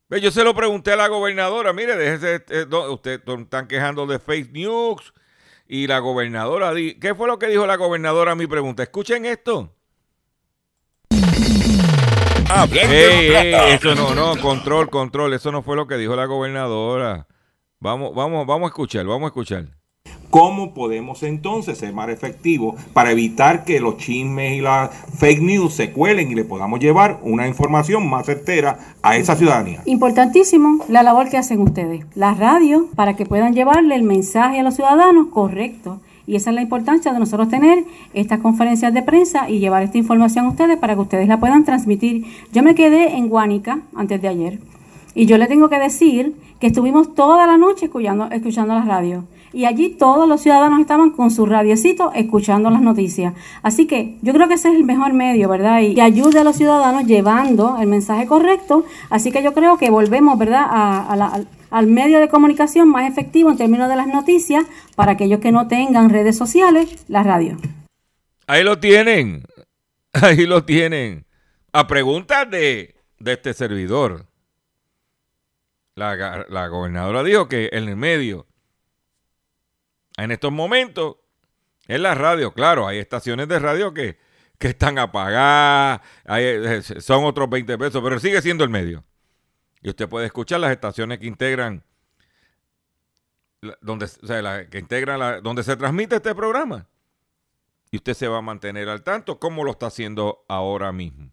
yo 0.09 0.31
se 0.31 0.43
lo 0.43 0.53
pregunté 0.53 0.91
a 0.91 0.95
la 0.95 1.07
gobernadora, 1.07 1.73
mire, 1.73 1.95
déjese, 1.95 2.43
eh, 2.49 2.65
usted 2.89 3.21
están 3.27 3.67
quejando 3.67 4.05
de 4.05 4.19
fake 4.19 4.51
news 4.51 5.13
y 5.67 5.87
la 5.87 5.99
gobernadora, 5.99 6.73
¿qué 6.99 7.15
fue 7.15 7.27
lo 7.27 7.39
que 7.39 7.47
dijo 7.47 7.65
la 7.65 7.77
gobernadora 7.77 8.33
a 8.33 8.35
mi 8.35 8.47
pregunta? 8.47 8.83
Escuchen 8.83 9.25
esto. 9.25 9.73
eso 13.73 13.95
no, 13.95 14.13
no, 14.13 14.39
control, 14.39 14.89
control, 14.89 15.33
eso 15.33 15.51
no 15.51 15.63
fue 15.63 15.75
lo 15.75 15.87
que 15.87 15.97
dijo 15.97 16.15
la 16.15 16.25
gobernadora. 16.25 17.27
Vamos, 17.79 18.13
vamos, 18.13 18.45
vamos 18.45 18.67
a 18.67 18.69
escuchar, 18.69 19.05
vamos 19.05 19.23
a 19.23 19.27
escuchar. 19.27 19.65
¿Cómo 20.33 20.73
podemos 20.73 21.21
entonces 21.21 21.77
ser 21.77 21.93
más 21.93 22.09
efectivos 22.09 22.73
para 22.91 23.11
evitar 23.11 23.65
que 23.65 23.79
los 23.79 23.97
chismes 23.97 24.53
y 24.53 24.61
las 24.61 24.89
fake 25.19 25.43
news 25.43 25.75
se 25.75 25.91
cuelen 25.91 26.31
y 26.31 26.33
le 26.33 26.43
podamos 26.43 26.79
llevar 26.79 27.19
una 27.21 27.47
información 27.47 28.09
más 28.09 28.25
certera 28.25 28.79
a 29.03 29.15
esa 29.15 29.35
ciudadanía? 29.35 29.83
Importantísimo 29.85 30.83
la 30.89 31.03
labor 31.03 31.29
que 31.29 31.37
hacen 31.37 31.61
ustedes, 31.61 32.03
la 32.15 32.33
radio, 32.33 32.87
para 32.95 33.15
que 33.15 33.27
puedan 33.27 33.53
llevarle 33.53 33.93
el 33.93 34.01
mensaje 34.01 34.59
a 34.59 34.63
los 34.63 34.73
ciudadanos 34.73 35.27
correcto. 35.27 36.01
Y 36.25 36.35
esa 36.35 36.49
es 36.49 36.55
la 36.55 36.63
importancia 36.63 37.13
de 37.13 37.19
nosotros 37.19 37.49
tener 37.49 37.85
estas 38.15 38.39
conferencias 38.39 38.91
de 38.91 39.03
prensa 39.03 39.51
y 39.51 39.59
llevar 39.59 39.83
esta 39.83 39.99
información 39.99 40.47
a 40.47 40.49
ustedes 40.49 40.79
para 40.79 40.95
que 40.95 41.01
ustedes 41.01 41.27
la 41.27 41.39
puedan 41.39 41.63
transmitir. 41.63 42.25
Yo 42.51 42.63
me 42.63 42.73
quedé 42.73 43.17
en 43.17 43.29
Guánica 43.29 43.81
antes 43.93 44.19
de 44.19 44.29
ayer 44.29 44.59
y 45.13 45.27
yo 45.27 45.37
le 45.37 45.45
tengo 45.45 45.69
que 45.69 45.77
decir 45.77 46.33
que 46.59 46.65
estuvimos 46.65 47.13
toda 47.13 47.45
la 47.45 47.59
noche 47.59 47.85
escuchando, 47.85 48.31
escuchando 48.31 48.73
la 48.73 48.83
radio 48.83 49.25
y 49.53 49.65
allí 49.65 49.89
todos 49.89 50.27
los 50.27 50.41
ciudadanos 50.41 50.81
estaban 50.81 51.11
con 51.11 51.29
su 51.29 51.45
radiecito 51.45 52.11
escuchando 52.15 52.71
las 52.71 52.81
noticias. 52.81 53.35
Así 53.61 53.85
que 53.85 54.17
yo 54.23 54.33
creo 54.33 54.47
que 54.47 54.55
ese 54.55 54.69
es 54.69 54.75
el 54.75 54.83
mejor 54.83 55.13
medio, 55.13 55.47
¿verdad? 55.47 55.81
Y 55.81 55.93
que 55.93 56.01
ayude 56.01 56.39
a 56.39 56.43
los 56.43 56.57
ciudadanos 56.57 57.05
llevando 57.05 57.77
el 57.79 57.87
mensaje 57.87 58.25
correcto. 58.25 58.83
Así 59.11 59.31
que 59.31 59.43
yo 59.43 59.53
creo 59.53 59.77
que 59.77 59.91
volvemos, 59.91 60.39
¿verdad?, 60.39 61.45
al 61.69 61.87
medio 61.87 62.19
de 62.19 62.29
comunicación 62.29 62.89
más 62.89 63.09
efectivo 63.09 63.51
en 63.51 63.57
términos 63.57 63.89
de 63.89 63.95
las 63.95 64.07
noticias 64.07 64.65
para 64.95 65.13
aquellos 65.13 65.39
que 65.39 65.51
no 65.51 65.67
tengan 65.67 66.09
redes 66.09 66.35
sociales, 66.35 67.05
la 67.07 67.21
radio. 67.21 67.57
Ahí 68.47 68.63
lo 68.63 68.79
tienen, 68.79 69.43
ahí 70.13 70.47
lo 70.47 70.65
tienen. 70.65 71.25
A 71.71 71.85
preguntas 71.85 72.49
de, 72.49 72.95
este 73.23 73.53
servidor, 73.53 74.25
la, 75.95 76.45
la 76.49 76.67
gobernadora 76.67 77.23
dijo 77.23 77.47
que 77.47 77.69
en 77.71 77.87
el 77.87 77.95
medio 77.95 78.47
en 80.17 80.31
estos 80.31 80.51
momentos, 80.51 81.17
en 81.87 82.03
la 82.03 82.15
radio, 82.15 82.53
claro, 82.53 82.87
hay 82.87 82.99
estaciones 82.99 83.47
de 83.47 83.59
radio 83.59 83.93
que, 83.93 84.17
están 84.59 84.97
apagadas, 84.97 85.99
eh, 86.25 86.81
son 87.01 87.25
otros 87.25 87.49
20 87.49 87.77
pesos, 87.77 88.01
pero 88.01 88.17
sigue 88.17 88.41
siendo 88.41 88.63
el 88.63 88.69
medio. 88.69 89.03
Y 89.81 89.89
usted 89.89 90.07
puede 90.07 90.27
escuchar 90.27 90.61
las 90.61 90.71
estaciones 90.71 91.19
que 91.19 91.27
integran, 91.27 91.83
donde, 93.81 94.07
que 94.71 94.79
integran 94.79 95.43
donde 95.43 95.63
se 95.63 95.75
transmite 95.75 96.15
este 96.15 96.33
programa. 96.33 96.87
Y 97.91 97.97
usted 97.97 98.13
se 98.13 98.29
va 98.29 98.37
a 98.37 98.41
mantener 98.41 98.87
al 98.87 99.03
tanto, 99.03 99.37
como 99.37 99.65
lo 99.65 99.71
está 99.71 99.87
haciendo 99.87 100.45
ahora 100.47 100.93
mismo. 100.93 101.29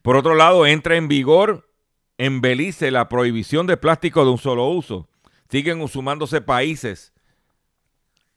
Por 0.00 0.14
otro 0.14 0.36
lado, 0.36 0.66
entra 0.66 0.94
en 0.94 1.08
vigor 1.08 1.68
en 2.16 2.40
Belice 2.40 2.92
la 2.92 3.08
prohibición 3.08 3.66
de 3.66 3.76
plástico 3.76 4.24
de 4.24 4.30
un 4.30 4.38
solo 4.38 4.68
uso. 4.68 5.08
Siguen 5.50 5.86
sumándose 5.88 6.40
países 6.40 7.12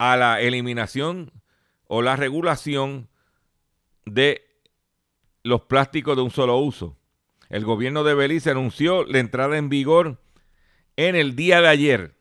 a 0.03 0.17
la 0.17 0.41
eliminación 0.41 1.31
o 1.85 2.01
la 2.01 2.15
regulación 2.15 3.07
de 4.07 4.41
los 5.43 5.61
plásticos 5.61 6.15
de 6.15 6.23
un 6.23 6.31
solo 6.31 6.57
uso. 6.57 6.97
El 7.49 7.65
gobierno 7.65 8.03
de 8.03 8.15
Belice 8.15 8.49
anunció 8.49 9.05
la 9.05 9.19
entrada 9.19 9.59
en 9.59 9.69
vigor 9.69 10.19
en 10.95 11.15
el 11.15 11.35
día 11.35 11.61
de 11.61 11.67
ayer 11.67 12.15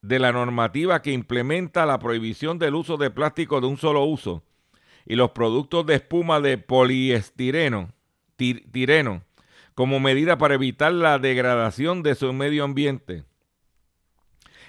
de 0.00 0.18
la 0.18 0.32
normativa 0.32 1.02
que 1.02 1.12
implementa 1.12 1.84
la 1.84 1.98
prohibición 1.98 2.58
del 2.58 2.74
uso 2.74 2.96
de 2.96 3.10
plástico 3.10 3.60
de 3.60 3.66
un 3.66 3.76
solo 3.76 4.02
uso 4.04 4.44
y 5.04 5.16
los 5.16 5.32
productos 5.32 5.84
de 5.84 5.96
espuma 5.96 6.40
de 6.40 6.56
poliestireno 6.56 7.92
tireno, 8.36 9.24
como 9.74 10.00
medida 10.00 10.38
para 10.38 10.54
evitar 10.54 10.94
la 10.94 11.18
degradación 11.18 12.02
de 12.02 12.14
su 12.14 12.32
medio 12.32 12.64
ambiente. 12.64 13.24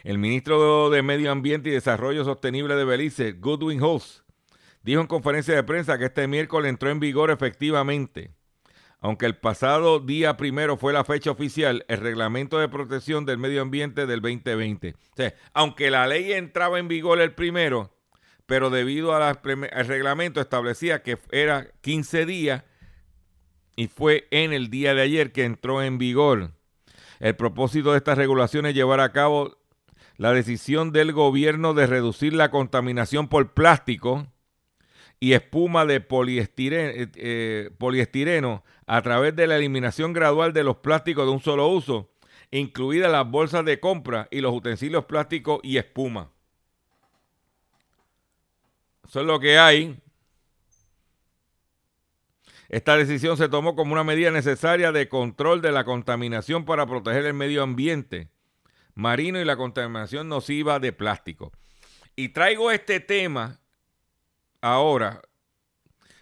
El 0.05 0.19
ministro 0.19 0.91
de 0.91 1.01
Medio 1.01 1.31
Ambiente 1.31 1.69
y 1.69 1.71
Desarrollo 1.71 2.23
Sostenible 2.23 2.75
de 2.75 2.85
Belice, 2.85 3.31
Goodwin 3.31 3.81
Hulse, 3.81 4.21
dijo 4.83 5.01
en 5.01 5.07
conferencia 5.07 5.55
de 5.55 5.63
prensa 5.63 5.97
que 5.97 6.05
este 6.05 6.27
miércoles 6.27 6.69
entró 6.69 6.91
en 6.91 6.99
vigor 6.99 7.31
efectivamente. 7.31 8.29
Aunque 8.99 9.25
el 9.25 9.35
pasado 9.35 9.99
día 9.99 10.37
primero 10.37 10.77
fue 10.77 10.93
la 10.93 11.03
fecha 11.05 11.31
oficial, 11.31 11.85
el 11.87 12.01
reglamento 12.01 12.59
de 12.59 12.69
protección 12.69 13.25
del 13.25 13.39
medio 13.39 13.63
ambiente 13.63 14.05
del 14.05 14.21
2020. 14.21 14.91
O 14.91 15.15
sea, 15.15 15.33
aunque 15.55 15.89
la 15.89 16.05
ley 16.05 16.33
entraba 16.33 16.77
en 16.77 16.87
vigor 16.87 17.19
el 17.19 17.33
primero, 17.33 17.91
pero 18.45 18.69
debido 18.69 19.15
al 19.15 19.39
reglamento 19.87 20.39
establecía 20.39 21.01
que 21.01 21.17
era 21.31 21.71
15 21.81 22.27
días 22.27 22.63
y 23.75 23.87
fue 23.87 24.27
en 24.29 24.53
el 24.53 24.69
día 24.69 24.93
de 24.93 25.01
ayer 25.01 25.31
que 25.31 25.45
entró 25.45 25.81
en 25.81 25.97
vigor. 25.97 26.51
El 27.19 27.35
propósito 27.35 27.91
de 27.91 27.97
estas 27.97 28.19
regulaciones 28.19 28.69
es 28.69 28.75
llevar 28.75 28.99
a 28.99 29.11
cabo 29.11 29.64
la 30.17 30.32
decisión 30.32 30.91
del 30.91 31.12
gobierno 31.12 31.73
de 31.73 31.88
reducir 31.88 32.34
la 32.34 32.49
contaminación 32.51 33.28
por 33.28 33.54
plástico 33.54 34.28
y 35.19 35.34
espuma 35.34 35.86
de 35.86 35.95
eh, 35.95 37.08
eh, 37.15 37.71
poliestireno, 37.78 38.63
a 38.86 39.01
través 39.01 39.36
de 39.36 39.47
la 39.47 39.56
eliminación 39.58 40.13
gradual 40.13 40.54
de 40.54 40.63
los 40.63 40.78
plásticos 40.78 41.25
de 41.25 41.32
un 41.32 41.41
solo 41.41 41.67
uso, 41.67 42.12
incluidas 42.51 43.12
las 43.12 43.30
bolsas 43.30 43.65
de 43.65 43.80
compra 43.80 44.28
y 44.32 44.41
los 44.41 44.54
utensilios 44.54 45.06
plásticos 45.06 45.60
y 45.63 45.78
espuma. 45.78 46.32
Eso 49.08 49.21
es 49.21 49.25
lo 49.25 49.39
que 49.39 49.58
hay. 49.58 49.99
Esta 52.69 52.97
decisión 52.97 53.38
se 53.38 53.47
tomó 53.47 53.75
como 53.75 53.93
una 53.93 54.04
medida 54.04 54.32
necesaria 54.32 54.91
de 54.91 55.08
control 55.08 55.62
de 55.62 55.71
la 55.71 55.84
contaminación 55.84 56.65
para 56.65 56.86
proteger 56.86 57.25
el 57.25 57.34
medio 57.34 57.63
ambiente 57.63 58.30
marino 58.95 59.39
y 59.39 59.45
la 59.45 59.58
contaminación 59.58 60.27
nociva 60.27 60.79
de 60.79 60.93
plástico. 60.93 61.51
Y 62.15 62.29
traigo 62.29 62.71
este 62.71 62.99
tema 62.99 63.60
ahora 64.62 65.21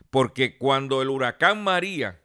porque 0.09 0.57
cuando 0.57 1.01
el 1.01 1.09
huracán 1.09 1.63
María, 1.63 2.21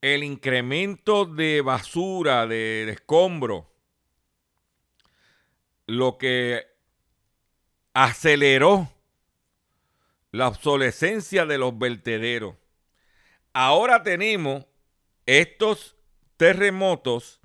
el 0.00 0.22
incremento 0.22 1.24
de 1.24 1.62
basura, 1.62 2.46
de, 2.46 2.88
escombro, 2.90 3.68
lo 5.86 6.16
que 6.18 6.66
aceleró 7.92 8.92
la 10.30 10.48
obsolescencia 10.48 11.46
de 11.46 11.58
los 11.58 11.76
vertederos. 11.76 12.54
Ahora 13.52 14.02
tenemos 14.04 14.64
estos 15.24 15.96
terremotos 16.36 17.40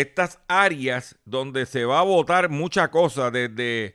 estas 0.00 0.40
áreas 0.46 1.16
donde 1.24 1.64
se 1.64 1.86
va 1.86 2.00
a 2.00 2.02
botar 2.02 2.50
mucha 2.50 2.90
cosa, 2.90 3.30
desde 3.30 3.94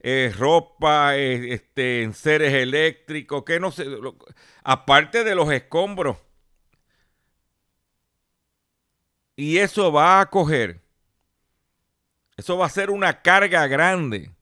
eh, 0.00 0.32
ropa, 0.36 1.16
eh, 1.16 1.54
este, 1.54 2.02
en 2.02 2.12
seres 2.12 2.52
eléctricos, 2.52 3.44
que 3.44 3.60
no 3.60 3.70
sé, 3.70 3.86
aparte 4.64 5.22
de 5.22 5.36
los 5.36 5.50
escombros. 5.52 6.16
Y 9.36 9.58
eso 9.58 9.92
va 9.92 10.20
a 10.20 10.28
coger, 10.28 10.82
eso 12.36 12.58
va 12.58 12.66
a 12.66 12.70
ser 12.70 12.90
una 12.90 13.22
carga 13.22 13.68
grande 13.68 14.32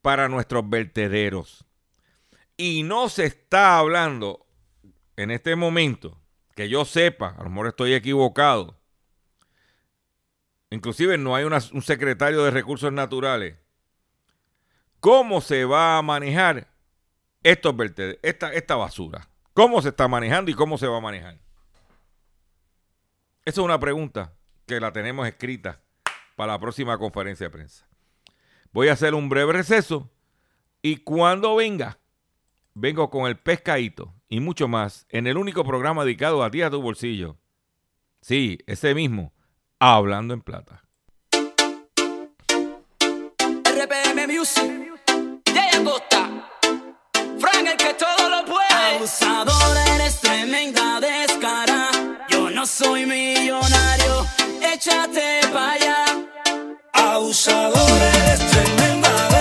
para 0.00 0.30
nuestros 0.30 0.68
vertederos. 0.70 1.66
Y 2.56 2.82
no 2.82 3.10
se 3.10 3.26
está 3.26 3.76
hablando 3.76 4.46
en 5.16 5.30
este 5.30 5.54
momento, 5.54 6.18
que 6.54 6.70
yo 6.70 6.86
sepa, 6.86 7.34
a 7.38 7.42
lo 7.42 7.50
mejor 7.50 7.66
estoy 7.68 7.92
equivocado, 7.92 8.78
Inclusive 10.74 11.16
no 11.18 11.36
hay 11.36 11.44
un 11.44 11.82
secretario 11.82 12.42
de 12.42 12.50
recursos 12.50 12.92
naturales. 12.92 13.56
¿Cómo 14.98 15.40
se 15.40 15.64
va 15.64 15.98
a 15.98 16.02
manejar 16.02 16.66
esta, 17.42 17.72
esta 18.22 18.76
basura? 18.76 19.28
¿Cómo 19.52 19.80
se 19.82 19.90
está 19.90 20.08
manejando 20.08 20.50
y 20.50 20.54
cómo 20.54 20.76
se 20.76 20.88
va 20.88 20.96
a 20.96 21.00
manejar? 21.00 21.38
Esa 23.44 23.60
es 23.60 23.64
una 23.64 23.78
pregunta 23.78 24.32
que 24.66 24.80
la 24.80 24.92
tenemos 24.92 25.28
escrita 25.28 25.80
para 26.34 26.54
la 26.54 26.58
próxima 26.58 26.98
conferencia 26.98 27.46
de 27.46 27.50
prensa. 27.50 27.86
Voy 28.72 28.88
a 28.88 28.94
hacer 28.94 29.14
un 29.14 29.28
breve 29.28 29.52
receso 29.52 30.10
y 30.82 30.96
cuando 30.96 31.54
venga, 31.54 32.00
vengo 32.72 33.10
con 33.10 33.28
el 33.28 33.36
pescadito 33.36 34.12
y 34.28 34.40
mucho 34.40 34.66
más 34.66 35.06
en 35.10 35.28
el 35.28 35.36
único 35.36 35.64
programa 35.64 36.04
dedicado 36.04 36.42
a 36.42 36.50
ti 36.50 36.62
a 36.62 36.70
tu 36.70 36.82
bolsillo. 36.82 37.36
Sí, 38.22 38.58
ese 38.66 38.94
mismo, 38.94 39.32
Hablando 39.80 40.34
en 40.34 40.40
Plata. 40.40 40.82
RPM 43.64 44.26
Music, 44.28 44.64
Jay 45.52 45.84
Costa, 45.84 46.30
Frank 47.38 47.66
el 47.66 47.76
que 47.76 47.94
todo 47.94 48.28
lo 48.30 48.44
puede. 48.46 48.96
Abusador, 48.96 49.76
eres 49.94 50.20
tremenda 50.20 51.00
descara. 51.00 51.90
Yo 52.28 52.50
no 52.50 52.64
soy 52.64 53.04
millonario, 53.04 54.26
échate 54.62 55.40
para 55.52 55.72
allá. 55.72 56.04
Abusador, 56.92 57.90
eres 58.00 58.50
tremenda 58.50 59.33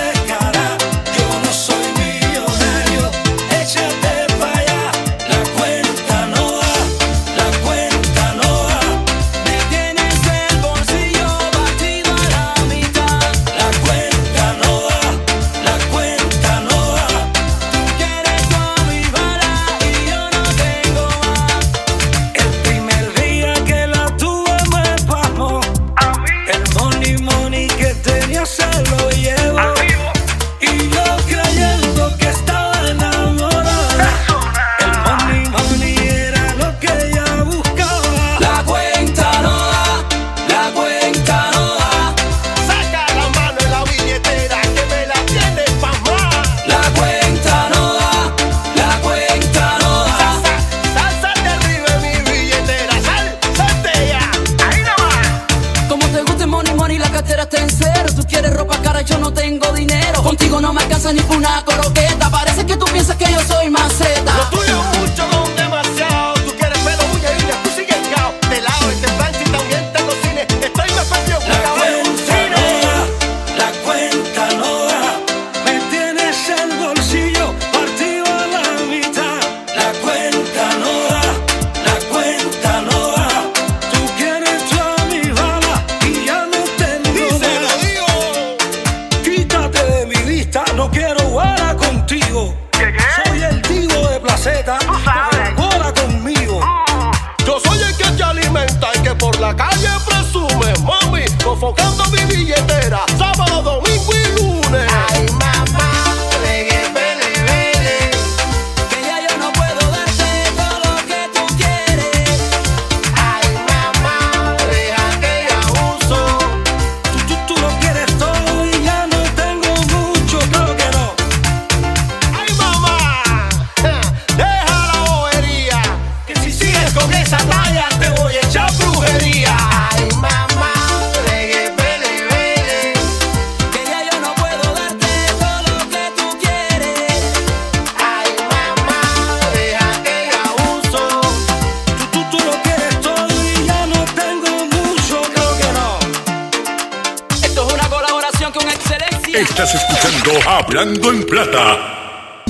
con 148.52 148.68
excelencia. 148.68 149.40
Estás 149.40 149.74
escuchando 149.74 150.50
Hablando 150.50 151.12
en 151.14 151.24
Plata. 151.26 152.44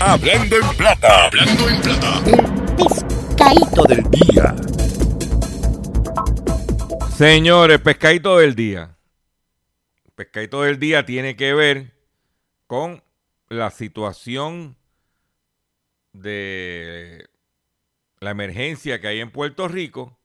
Hablando 0.00 0.56
en 0.56 0.76
Plata. 0.76 1.26
Hablando 1.26 1.68
en 1.68 1.80
Plata. 1.80 2.24
Pescadito 2.76 3.82
del 3.84 4.02
día. 4.10 4.56
Señores, 7.16 7.80
pescadito 7.80 8.38
del 8.38 8.56
día. 8.56 8.96
Pescadito 10.16 10.62
del 10.62 10.80
día 10.80 11.06
tiene 11.06 11.36
que 11.36 11.54
ver 11.54 11.94
con 12.66 13.04
la 13.48 13.70
situación 13.70 14.76
de 16.12 17.28
la 18.18 18.30
emergencia 18.30 19.00
que 19.00 19.06
hay 19.06 19.20
en 19.20 19.30
Puerto 19.30 19.68
Rico 19.68 20.18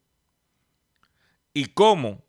y 1.54 1.67
cómo 1.67 2.24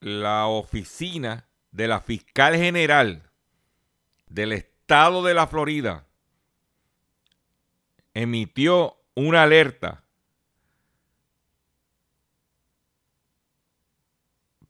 la 0.00 0.46
oficina 0.46 1.46
de 1.70 1.88
la 1.88 2.00
fiscal 2.00 2.56
general 2.56 3.30
del 4.28 4.52
estado 4.52 5.22
de 5.22 5.34
la 5.34 5.46
Florida 5.46 6.06
emitió 8.14 8.96
una 9.14 9.42
alerta 9.42 10.04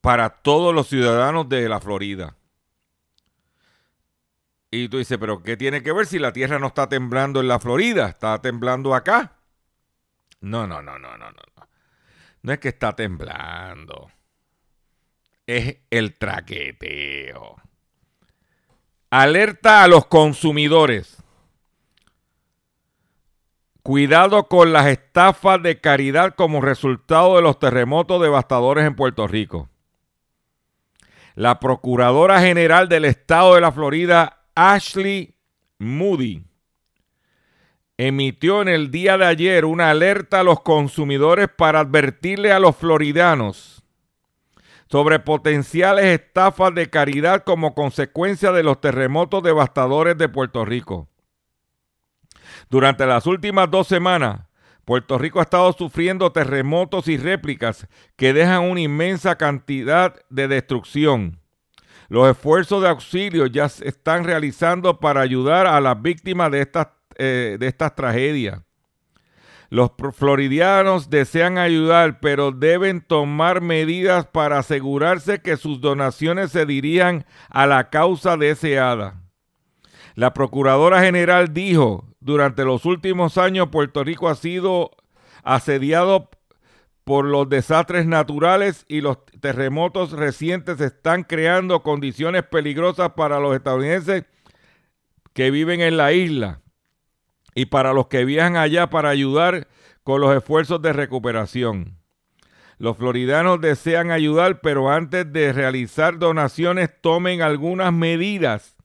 para 0.01 0.31
todos 0.31 0.75
los 0.75 0.89
ciudadanos 0.89 1.49
de 1.49 1.69
la 1.69 1.81
Florida. 1.81 2.37
Y 4.71 4.89
tú 4.89 4.99
dices, 4.99 5.19
pero 5.19 5.43
¿qué 5.43 5.57
tiene 5.57 5.83
que 5.83 5.93
ver 5.93 6.07
si 6.07 6.19
la 6.19 6.33
tierra 6.33 6.59
no 6.59 6.69
está 6.69 6.89
temblando 6.89 7.41
en 7.41 7.49
la 7.49 7.59
Florida? 7.59 8.09
¿Está 8.09 8.41
temblando 8.41 8.95
acá? 8.95 9.37
No, 10.41 10.67
no, 10.67 10.83
no, 10.83 10.99
no, 10.99 11.17
no, 11.17 11.31
no. 11.31 11.67
no. 12.43 12.53
Es 12.53 12.59
que 12.59 12.69
está 12.69 12.95
temblando. 12.95 14.11
Es 15.47 15.77
el 15.91 16.15
traqueteo. 16.15 17.57
Alerta 19.11 19.85
a 19.85 19.89
los 19.89 20.07
consumidores. 20.07 21.23
Cuidado 23.85 24.49
con 24.49 24.73
las 24.73 24.87
estafas 24.87 25.63
de 25.63 25.81
caridad 25.81 26.35
como 26.35 26.61
resultado 26.61 27.37
de 27.37 27.43
los 27.43 27.61
terremotos 27.61 28.21
devastadores 28.21 28.85
en 28.85 28.97
Puerto 28.97 29.29
Rico. 29.29 29.69
La 31.37 31.61
Procuradora 31.61 32.41
General 32.41 32.89
del 32.89 33.05
Estado 33.05 33.55
de 33.55 33.61
la 33.61 33.71
Florida, 33.71 34.43
Ashley 34.57 35.37
Moody, 35.79 36.43
emitió 37.97 38.63
en 38.63 38.69
el 38.69 38.91
día 38.91 39.17
de 39.17 39.27
ayer 39.27 39.65
una 39.65 39.91
alerta 39.91 40.41
a 40.41 40.45
los 40.45 40.61
consumidores 40.63 41.49
para 41.57 41.81
advertirle 41.81 42.51
a 42.51 42.59
los 42.59 42.75
floridanos 42.75 43.76
sobre 44.90 45.18
potenciales 45.18 46.05
estafas 46.07 46.75
de 46.75 46.88
caridad 46.88 47.44
como 47.44 47.75
consecuencia 47.75 48.53
de 48.53 48.62
los 48.62 48.81
terremotos 48.81 49.42
devastadores 49.42 50.16
de 50.16 50.29
Puerto 50.29 50.64
Rico. 50.64 51.09
Durante 52.70 53.07
las 53.07 53.27
últimas 53.27 53.70
dos 53.70 53.88
semanas, 53.88 54.42
Puerto 54.85 55.18
Rico 55.18 55.40
ha 55.40 55.42
estado 55.42 55.72
sufriendo 55.72 56.31
terremotos 56.31 57.09
y 57.09 57.16
réplicas 57.16 57.88
que 58.14 58.33
dejan 58.33 58.62
una 58.62 58.81
inmensa 58.81 59.37
cantidad 59.37 60.14
de 60.31 60.46
destrucción. 60.46 61.40
Los 62.09 62.31
esfuerzos 62.31 62.83
de 62.83 62.88
auxilio 62.88 63.46
ya 63.46 63.68
se 63.68 63.88
están 63.88 64.22
realizando 64.22 65.01
para 65.01 65.22
ayudar 65.22 65.66
a 65.66 65.81
las 65.81 66.01
víctimas 66.01 66.53
de 66.53 66.61
estas, 66.61 66.87
eh, 67.18 67.57
de 67.59 67.66
estas 67.66 67.96
tragedias. 67.96 68.66
Los 69.69 69.91
floridianos 70.13 71.11
desean 71.11 71.59
ayudar, 71.59 72.21
pero 72.21 72.53
deben 72.53 73.01
tomar 73.01 73.61
medidas 73.61 74.27
para 74.27 74.59
asegurarse 74.59 75.41
que 75.41 75.57
sus 75.57 75.81
donaciones 75.81 76.53
se 76.53 76.67
dirijan 76.67 77.27
a 77.51 77.67
la 77.67 77.91
causa 77.91 78.37
deseada. 78.37 79.23
La 80.15 80.33
Procuradora 80.33 81.03
General 81.03 81.53
dijo, 81.53 82.09
durante 82.21 82.65
los 82.65 82.85
últimos 82.85 83.39
años 83.39 83.69
Puerto 83.71 84.05
Rico 84.05 84.29
ha 84.29 84.35
sido 84.37 84.91
asediado 85.43 86.31
por 87.05 87.25
los 87.25 87.49
desastres 87.49 88.07
naturales 88.07 88.85
y 88.89 89.01
los 89.01 89.19
terremotos 89.41 90.13
recientes 90.13 90.81
están 90.81 91.23
creando 91.23 91.83
condiciones 91.83 92.45
peligrosas 92.45 93.11
para 93.11 93.39
los 93.39 93.55
estadounidenses 93.55 94.25
que 95.33 95.51
viven 95.51 95.81
en 95.81 95.97
la 95.97 96.13
isla 96.13 96.63
y 97.57 97.66
para 97.66 97.92
los 97.92 98.07
que 98.07 98.25
viajan 98.25 98.57
allá 98.57 98.88
para 98.90 99.09
ayudar 99.09 99.66
con 100.05 100.21
los 100.21 100.37
esfuerzos 100.37 100.81
de 100.83 100.92
recuperación. 100.92 101.99
Los 102.79 102.99
floridanos 102.99 103.61
desean 103.62 104.11
ayudar, 104.11 104.61
pero 104.61 104.90
antes 104.90 105.33
de 105.33 105.53
realizar 105.55 106.19
donaciones 106.19 106.90
tomen 107.01 107.40
algunas 107.40 107.92
medidas 107.92 108.77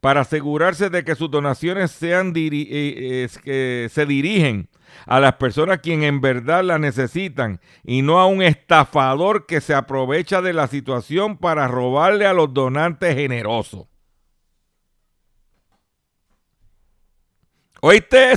para 0.00 0.20
asegurarse 0.20 0.90
de 0.90 1.02
que 1.02 1.14
sus 1.14 1.30
donaciones 1.30 1.90
sean 1.90 2.34
eh, 2.36 3.26
que 3.42 3.88
se 3.90 4.04
dirigen 4.04 4.68
a 5.06 5.18
las 5.18 5.34
personas 5.34 5.78
quien 5.78 6.02
en 6.02 6.20
verdad 6.20 6.62
la 6.62 6.78
necesitan 6.78 7.58
y 7.84 8.02
no 8.02 8.20
a 8.20 8.26
un 8.26 8.42
estafador 8.42 9.46
que 9.46 9.62
se 9.62 9.74
aprovecha 9.74 10.42
de 10.42 10.52
la 10.52 10.66
situación 10.66 11.38
para 11.38 11.68
robarle 11.68 12.26
a 12.26 12.34
los 12.34 12.52
donantes 12.52 13.14
generosos. 13.14 13.86
¿Oíste? 17.80 18.34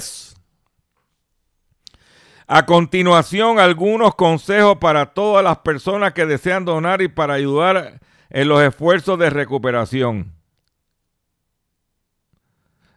A 2.47 2.65
continuación, 2.65 3.59
algunos 3.59 4.13
consejos 4.15 4.77
para 4.77 5.13
todas 5.13 5.43
las 5.43 5.59
personas 5.59 6.13
que 6.13 6.25
desean 6.25 6.65
donar 6.65 7.01
y 7.01 7.07
para 7.07 7.33
ayudar 7.33 8.01
en 8.29 8.47
los 8.47 8.61
esfuerzos 8.61 9.17
de 9.17 9.29
recuperación. 9.29 10.33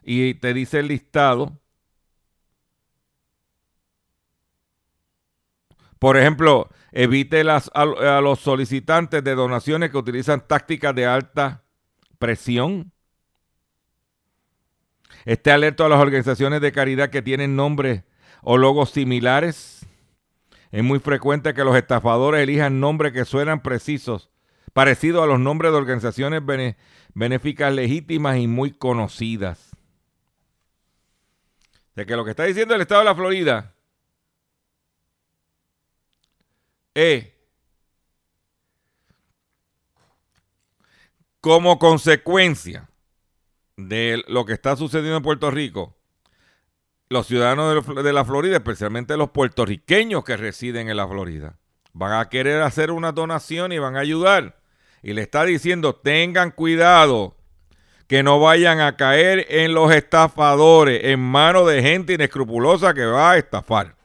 Y 0.03 0.35
te 0.35 0.53
dice 0.53 0.79
el 0.79 0.89
listado. 0.89 1.57
Por 5.97 6.17
ejemplo, 6.17 6.69
evite 6.91 7.41
a 7.41 8.21
los 8.21 8.39
solicitantes 8.39 9.23
de 9.23 9.33
donaciones 9.33 9.89
que 9.89 9.97
utilizan 9.97 10.45
tácticas 10.45 10.93
de 10.93 11.07
alta 11.07 11.63
presión. 12.19 12.91
Esté 15.25 15.51
alerta 15.51 15.85
a 15.85 15.89
las 15.89 15.99
organizaciones 15.99 16.61
de 16.61 16.71
caridad 16.71 17.09
que 17.09 17.23
tienen 17.23 17.55
nombres 17.55 18.03
o 18.43 18.57
logos 18.57 18.91
similares. 18.91 19.85
Es 20.71 20.83
muy 20.83 20.99
frecuente 20.99 21.55
que 21.55 21.63
los 21.63 21.75
estafadores 21.75 22.43
elijan 22.43 22.79
nombres 22.79 23.11
que 23.11 23.25
suenan 23.25 23.63
precisos, 23.63 24.29
parecidos 24.73 25.23
a 25.23 25.25
los 25.25 25.39
nombres 25.39 25.71
de 25.71 25.77
organizaciones 25.79 26.43
benéficas 27.13 27.73
legítimas 27.73 28.37
y 28.37 28.47
muy 28.47 28.71
conocidas. 28.71 29.71
De 31.95 32.05
que 32.05 32.15
lo 32.15 32.23
que 32.23 32.31
está 32.31 32.43
diciendo 32.43 32.75
el 32.75 32.81
Estado 32.81 33.01
de 33.01 33.05
la 33.05 33.15
Florida 33.15 33.73
es 36.93 37.29
como 41.41 41.79
consecuencia 41.79 42.89
de 43.77 44.23
lo 44.27 44.45
que 44.45 44.53
está 44.53 44.75
sucediendo 44.75 45.17
en 45.17 45.23
Puerto 45.23 45.51
Rico, 45.51 45.95
los 47.09 47.27
ciudadanos 47.27 47.85
de 48.03 48.13
la- 48.13 48.25
Florida, 48.25 48.55
especialmente 48.57 49.17
los 49.17 49.29
puertorriqueños 49.29 50.23
que 50.23 50.37
residen 50.37 50.89
en 50.89 50.97
la 50.97 51.07
Florida, 51.07 51.57
van 51.93 52.13
a 52.13 52.29
querer 52.29 52.61
hacer 52.61 52.91
una 52.91 53.11
donación 53.11 53.71
y 53.71 53.79
van 53.79 53.95
a 53.95 53.99
ayudar. 53.99 54.59
Y 55.03 55.13
le 55.13 55.21
está 55.21 55.45
diciendo, 55.45 55.95
tengan 55.95 56.51
cuidado, 56.51 57.37
que 58.07 58.23
no 58.23 58.39
vayan 58.39 58.79
a 58.81 58.97
caer 58.97 59.45
en 59.49 59.73
los 59.73 59.91
estafadores, 59.91 61.03
en 61.05 61.19
manos 61.19 61.67
de 61.67 61.81
gente 61.81 62.13
inescrupulosa 62.13 62.93
que 62.93 63.05
va 63.05 63.31
a 63.31 63.37
estafar. 63.37 63.95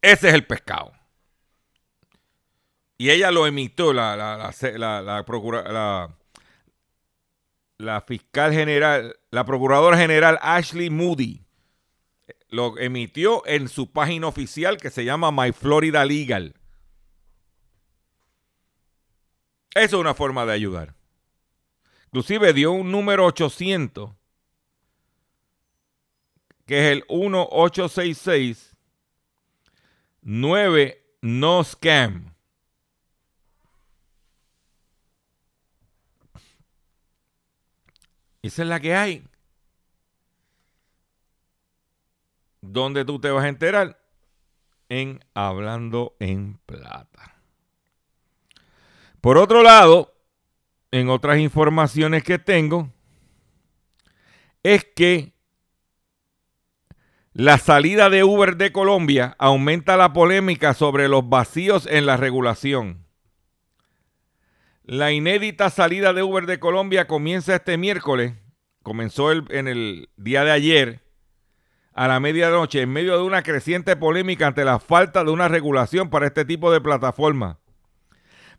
Ese 0.00 0.28
es 0.28 0.34
el 0.34 0.46
pescado. 0.46 0.95
Y 2.98 3.10
ella 3.10 3.30
lo 3.30 3.46
emitió, 3.46 3.92
la, 3.92 4.16
la, 4.16 4.52
la, 4.78 5.26
la, 7.78 8.00
fiscal 8.00 8.52
general, 8.52 9.18
la 9.30 9.44
procuradora 9.44 9.98
general 9.98 10.38
Ashley 10.40 10.88
Moody, 10.88 11.44
lo 12.48 12.78
emitió 12.78 13.46
en 13.46 13.68
su 13.68 13.92
página 13.92 14.28
oficial 14.28 14.78
que 14.78 14.90
se 14.90 15.04
llama 15.04 15.30
My 15.30 15.52
Florida 15.52 16.04
Legal. 16.04 16.54
Eso 19.74 19.96
es 19.96 20.00
una 20.00 20.14
forma 20.14 20.46
de 20.46 20.54
ayudar. 20.54 20.94
Inclusive 22.06 22.54
dio 22.54 22.72
un 22.72 22.90
número 22.90 23.26
800, 23.26 24.10
que 26.64 26.78
es 26.78 26.92
el 26.92 27.04
1866 27.10 28.76
9 30.28 31.18
no 31.20 31.62
scam. 31.62 32.35
Esa 38.46 38.62
es 38.62 38.68
la 38.68 38.78
que 38.78 38.94
hay. 38.94 39.24
¿Dónde 42.60 43.04
tú 43.04 43.18
te 43.20 43.28
vas 43.30 43.44
a 43.44 43.48
enterar? 43.48 44.00
En 44.88 45.18
Hablando 45.34 46.14
en 46.20 46.58
Plata. 46.64 47.34
Por 49.20 49.36
otro 49.36 49.64
lado, 49.64 50.14
en 50.92 51.08
otras 51.08 51.38
informaciones 51.38 52.22
que 52.22 52.38
tengo, 52.38 52.92
es 54.62 54.84
que 54.84 55.32
la 57.32 57.58
salida 57.58 58.10
de 58.10 58.22
Uber 58.22 58.56
de 58.56 58.70
Colombia 58.70 59.34
aumenta 59.40 59.96
la 59.96 60.12
polémica 60.12 60.72
sobre 60.72 61.08
los 61.08 61.28
vacíos 61.28 61.88
en 61.90 62.06
la 62.06 62.16
regulación. 62.16 63.05
La 64.86 65.10
inédita 65.10 65.68
salida 65.68 66.12
de 66.12 66.22
Uber 66.22 66.46
de 66.46 66.60
Colombia 66.60 67.08
comienza 67.08 67.56
este 67.56 67.76
miércoles, 67.76 68.34
comenzó 68.84 69.32
el- 69.32 69.44
en 69.50 69.66
el 69.66 70.08
día 70.16 70.44
de 70.44 70.52
ayer, 70.52 71.00
a 71.92 72.06
la 72.06 72.20
medianoche, 72.20 72.82
en 72.82 72.92
medio 72.92 73.16
de 73.16 73.24
una 73.24 73.42
creciente 73.42 73.96
polémica 73.96 74.46
ante 74.46 74.64
la 74.64 74.78
falta 74.78 75.24
de 75.24 75.32
una 75.32 75.48
regulación 75.48 76.08
para 76.08 76.26
este 76.26 76.44
tipo 76.44 76.70
de 76.72 76.80
plataformas 76.80 77.56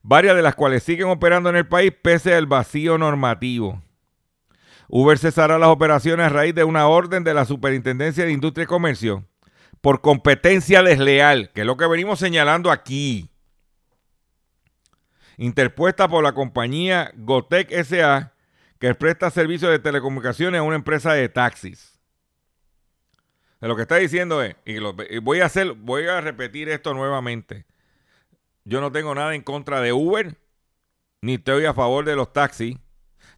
varias 0.04 0.36
de 0.36 0.42
las 0.42 0.56
cuales 0.56 0.84
siguen 0.84 1.08
operando 1.08 1.50
en 1.50 1.58
el 1.58 1.68
país 1.68 1.92
pese 2.02 2.34
al 2.34 2.46
vacío 2.46 2.98
normativo. 2.98 3.82
Uber 4.88 5.18
cesará 5.18 5.58
las 5.60 5.70
operaciones 5.70 6.28
a 6.28 6.30
raíz 6.30 6.56
de 6.56 6.64
una 6.64 6.88
orden 6.88 7.26
de 7.26 7.34
la 7.34 7.44
Superintendencia 7.44 8.24
de 8.24 8.32
Industria 8.32 8.64
y 8.64 8.68
Comercio 8.68 9.26
por 9.82 10.00
competencia 10.00 10.82
desleal, 10.82 11.52
que 11.54 11.62
es 11.62 11.68
lo 11.68 11.76
que 11.76 11.88
venimos 11.88 12.20
señalando 12.20 12.72
aquí, 12.72 13.30
interpuesta 15.38 16.08
por 16.08 16.24
la 16.24 16.34
compañía 16.34 17.12
Gotec 17.16 17.72
SA, 17.84 18.34
que 18.80 18.94
presta 18.96 19.30
servicios 19.32 19.72
de 19.72 19.80
telecomunicaciones 19.80 20.60
a 20.60 20.64
una 20.64 20.76
empresa 20.76 21.14
de 21.14 21.30
taxis. 21.30 22.00
Lo 23.60 23.76
que 23.76 23.82
está 23.84 23.96
diciendo 23.96 24.44
es, 24.44 24.56
y, 24.66 24.78
voy 24.80 25.40
a 25.40 26.22
repetir 26.22 26.70
esto 26.70 26.94
nuevamente. 26.94 27.66
Yo 28.66 28.82
no 28.82 28.92
tengo 28.92 29.16
nada 29.16 29.34
en 29.34 29.42
contra 29.42 29.82
de 29.82 29.94
Uber, 29.94 30.38
ni 31.22 31.36
estoy 31.36 31.66
a 31.66 31.74
favor 31.74 32.06
de 32.06 32.16
los 32.16 32.34
taxis. 32.34 32.78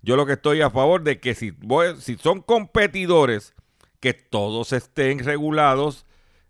Yo 0.02 0.16
lo 0.16 0.26
que 0.26 0.34
estoy 0.34 0.62
a 0.62 0.70
favor 0.70 1.04
de 1.04 1.20
que 1.20 1.36
si, 1.36 1.54
si 2.00 2.18
son 2.18 2.42
competidores, 2.42 3.54
que 4.00 4.14
todos 4.14 4.74
estén 4.74 5.20
regulados 5.20 6.06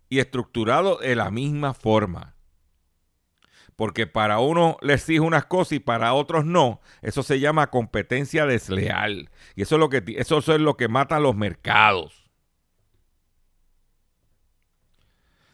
y 0.08 0.18
estructurados 0.18 1.00
de 1.00 1.16
la 1.16 1.30
misma 1.30 1.74
forma. 1.74 2.34
Porque 3.80 4.06
para 4.06 4.40
uno 4.40 4.76
le 4.82 4.92
exige 4.92 5.20
unas 5.20 5.46
cosas 5.46 5.72
y 5.72 5.80
para 5.80 6.12
otros 6.12 6.44
no. 6.44 6.82
Eso 7.00 7.22
se 7.22 7.40
llama 7.40 7.70
competencia 7.70 8.44
desleal. 8.44 9.30
Y 9.56 9.62
eso 9.62 9.76
es 9.76 9.80
lo 9.80 9.88
que, 9.88 10.04
eso 10.18 10.36
es 10.36 10.60
lo 10.60 10.76
que 10.76 10.88
mata 10.88 11.18
los 11.18 11.34
mercados. 11.34 12.30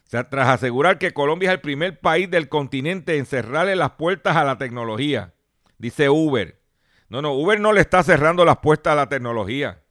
O 0.05 0.09
sea, 0.09 0.29
tras 0.29 0.49
asegurar 0.49 0.99
que 0.99 1.13
Colombia 1.13 1.51
es 1.51 1.55
el 1.55 1.61
primer 1.61 2.01
país 2.01 2.29
del 2.29 2.49
continente 2.49 3.17
en 3.17 3.27
cerrarle 3.27 3.77
las 3.77 3.93
puertas 3.93 4.35
a 4.35 4.43
la 4.43 4.59
tecnología, 4.59 5.33
dice 5.79 6.09
Uber. 6.09 6.61
No, 7.09 7.23
no, 7.23 7.33
Uber 7.33 7.61
no 7.61 7.73
le 7.73 7.81
está 7.81 8.03
cerrando 8.03 8.45
las 8.45 8.57
puertas 8.57 8.95
a 8.95 8.97
la 8.97 9.09
tecnología. 9.09 9.85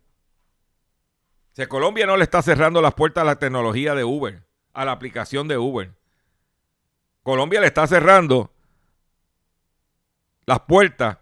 O 1.53 1.55
sea, 1.55 1.69
Colombia 1.69 2.05
no 2.05 2.17
le 2.17 2.23
está 2.23 2.41
cerrando 2.41 2.81
las 2.81 2.95
puertas 2.95 3.21
a 3.21 3.25
la 3.25 3.39
tecnología 3.39 3.95
de 3.95 4.03
Uber, 4.03 4.43
a 4.73 4.83
la 4.83 4.91
aplicación 4.91 5.47
de 5.47 5.57
Uber. 5.57 5.93
Colombia 7.25 7.59
le 7.59 7.65
está 7.65 7.87
cerrando 7.87 8.53
las 10.45 10.59
puertas 10.59 11.17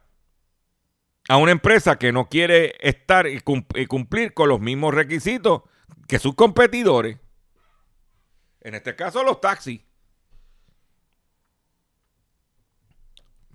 a 1.30 1.38
una 1.38 1.54
empresa 1.54 1.97
que 1.97 2.12
no 2.12 2.28
quiere 2.28 2.76
estar 2.82 3.26
y, 3.26 3.39
cum- 3.39 3.66
y 3.74 3.86
cumplir 3.86 4.34
con 4.34 4.49
los 4.49 4.60
mismos 4.60 4.93
requisitos 4.93 5.62
que 6.06 6.20
sus 6.20 6.36
competidores. 6.36 7.18
En 8.60 8.76
este 8.76 8.97
caso, 8.97 9.24
los 9.24 9.39
taxis. 9.39 9.80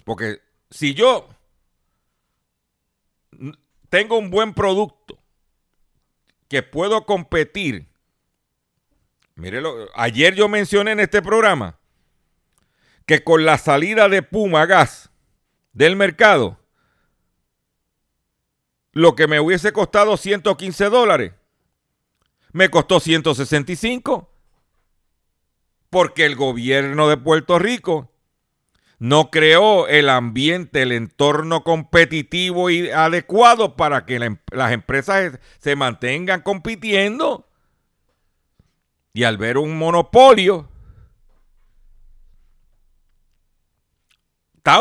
Porque 0.07 0.40
si 0.70 0.94
yo 0.94 1.28
tengo 3.90 4.16
un 4.16 4.30
buen 4.30 4.55
producto 4.55 5.18
que 6.49 6.62
puedo 6.62 7.05
competir, 7.05 7.90
ayer 9.94 10.34
yo 10.34 10.49
mencioné 10.49 10.92
en 10.92 11.01
este 11.01 11.20
programa 11.20 11.78
que 13.09 13.24
con 13.24 13.46
la 13.46 13.56
salida 13.56 14.11
de 14.11 14.22
Puma 14.22 14.66
Gas 14.66 15.11
del 15.72 15.96
mercado, 15.96 16.61
lo 18.92 19.16
que 19.16 19.26
me 19.26 19.40
hubiese 19.40 19.72
costado 19.72 20.18
115 20.18 20.90
dólares, 20.90 21.32
me 22.52 22.68
costó 22.68 23.00
165, 23.00 24.30
porque 25.88 26.26
el 26.26 26.36
gobierno 26.36 27.09
de 27.09 27.16
Puerto 27.16 27.59
Rico 27.59 28.12
no 28.98 29.30
creó 29.30 29.88
el 29.88 30.11
ambiente, 30.11 30.82
el 30.82 30.92
entorno 30.92 31.64
competitivo 31.64 32.68
y 32.68 32.90
adecuado 32.90 33.74
para 33.74 34.04
que 34.04 34.16
em- 34.16 34.38
las 34.50 34.70
empresas 34.72 35.38
se 35.61 35.76
mantengan 35.76 36.42
compitiendo. 36.42 37.48
Y 39.14 39.24
al 39.24 39.38
ver 39.38 39.56
un 39.56 39.78
monopolio, 39.78 40.68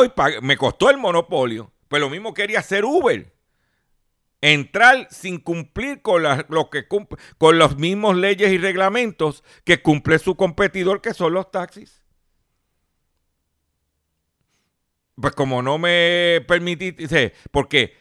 y 0.05 0.11
me 0.41 0.57
costó 0.57 0.89
el 0.89 0.97
monopolio. 0.97 1.71
Pues 1.87 2.01
lo 2.01 2.09
mismo 2.09 2.33
quería 2.33 2.59
hacer 2.59 2.85
Uber. 2.85 3.33
Entrar 4.41 5.07
sin 5.09 5.39
cumplir 5.39 6.01
con, 6.01 6.21
las- 6.23 6.45
lo 6.49 6.69
que 6.69 6.87
cum- 6.87 7.07
con 7.37 7.57
los 7.57 7.77
mismos 7.77 8.15
leyes 8.15 8.51
y 8.51 8.57
reglamentos 8.57 9.43
que 9.63 9.81
cumple 9.81 10.19
su 10.19 10.35
competidor, 10.35 11.01
que 11.01 11.13
son 11.13 11.33
los 11.33 11.49
taxis. 11.49 12.03
Pues 15.19 15.33
como 15.33 15.61
no 15.63 15.79
me 15.79 16.43
permitiste, 16.47 17.33
porque 17.51 17.95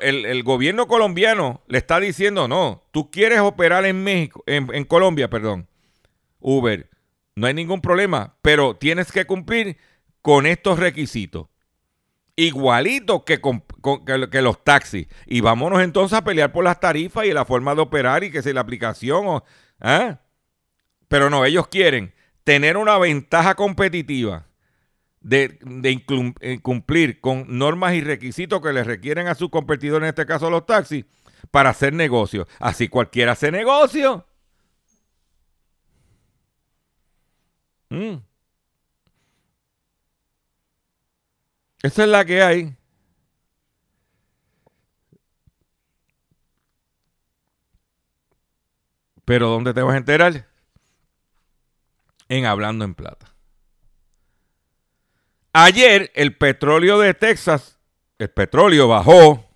el 0.00 0.42
gobierno 0.44 0.86
colombiano 0.86 1.62
le 1.66 1.78
está 1.78 2.00
diciendo, 2.00 2.48
no, 2.48 2.86
tú 2.92 3.10
quieres 3.10 3.40
operar 3.40 3.84
en 3.84 4.02
México, 4.02 4.42
en, 4.46 4.72
en 4.72 4.84
Colombia, 4.84 5.28
perdón, 5.28 5.68
Uber, 6.38 6.88
no 7.34 7.46
hay 7.46 7.52
ningún 7.54 7.80
problema, 7.82 8.36
pero 8.40 8.76
tienes 8.76 9.12
que 9.12 9.26
cumplir 9.26 9.76
con 10.24 10.46
estos 10.46 10.78
requisitos. 10.78 11.48
Igualito 12.34 13.26
que, 13.26 13.42
con- 13.42 13.62
que, 14.30 14.40
los 14.40 14.64
taxis. 14.64 15.06
Y 15.26 15.42
vámonos 15.42 15.82
entonces 15.82 16.16
a 16.16 16.24
pelear 16.24 16.50
por 16.50 16.64
las 16.64 16.80
tarifas 16.80 17.26
y 17.26 17.34
la 17.34 17.44
forma 17.44 17.74
de 17.74 17.82
operar 17.82 18.24
y 18.24 18.30
que 18.30 18.40
sea 18.40 18.54
la 18.54 18.62
aplicación. 18.62 19.26
O, 19.26 19.44
¿ah? 19.80 20.20
Pero 21.08 21.28
no, 21.28 21.44
ellos 21.44 21.68
quieren 21.68 22.14
tener 22.42 22.78
una 22.78 22.96
ventaja 22.96 23.54
competitiva 23.54 24.46
de, 25.20 25.58
de 25.60 26.02
eh, 26.40 26.58
cumplir 26.62 27.20
con 27.20 27.44
normas 27.58 27.92
y 27.92 28.00
requisitos 28.00 28.62
que 28.62 28.72
les 28.72 28.86
requieren 28.86 29.28
a 29.28 29.34
sus 29.34 29.50
competidores, 29.50 30.06
en 30.06 30.08
este 30.08 30.24
caso 30.24 30.48
los 30.48 30.64
taxis, 30.64 31.04
para 31.50 31.68
hacer 31.68 31.92
negocio. 31.92 32.48
Así 32.60 32.88
cualquiera 32.88 33.32
hace 33.32 33.52
negocio. 33.52 34.26
Mm. 37.90 38.33
Esa 41.84 42.04
es 42.04 42.08
la 42.08 42.24
que 42.24 42.40
hay. 42.42 42.74
Pero 49.26 49.48
¿dónde 49.48 49.74
te 49.74 49.82
vas 49.82 49.94
a 49.94 49.98
enterar? 49.98 50.46
En 52.30 52.46
Hablando 52.46 52.86
en 52.86 52.94
Plata. 52.94 53.34
Ayer 55.52 56.10
el 56.14 56.36
petróleo 56.36 56.98
de 56.98 57.12
Texas, 57.12 57.78
el 58.18 58.30
petróleo 58.30 58.88
bajó 58.88 59.46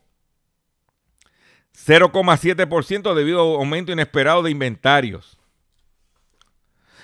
0,7% 1.73 3.15
debido 3.15 3.41
a 3.41 3.59
aumento 3.59 3.91
inesperado 3.91 4.43
de 4.43 4.51
inventarios. 4.51 5.39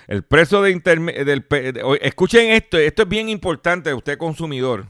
El 0.07 0.21
precio 0.23 0.61
de 0.61 0.71
interme- 0.71 1.23
del 1.23 1.47
escuchen 2.01 2.51
esto, 2.51 2.77
esto 2.77 3.01
es 3.01 3.09
bien 3.09 3.27
importante 3.27 3.91
usted 3.91 4.19
consumidor, 4.19 4.87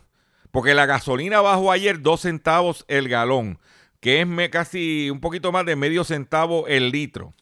porque 0.55 0.73
la 0.73 0.85
gasolina 0.85 1.41
bajó 1.41 1.69
ayer 1.69 2.01
2 2.01 2.21
centavos 2.21 2.85
el 2.87 3.09
galón, 3.09 3.59
que 3.99 4.21
es 4.21 4.49
casi 4.49 5.09
un 5.09 5.19
poquito 5.19 5.51
más 5.51 5.65
de 5.65 5.75
medio 5.75 6.05
centavo 6.05 6.65
el 6.67 6.91
litro. 6.91 7.33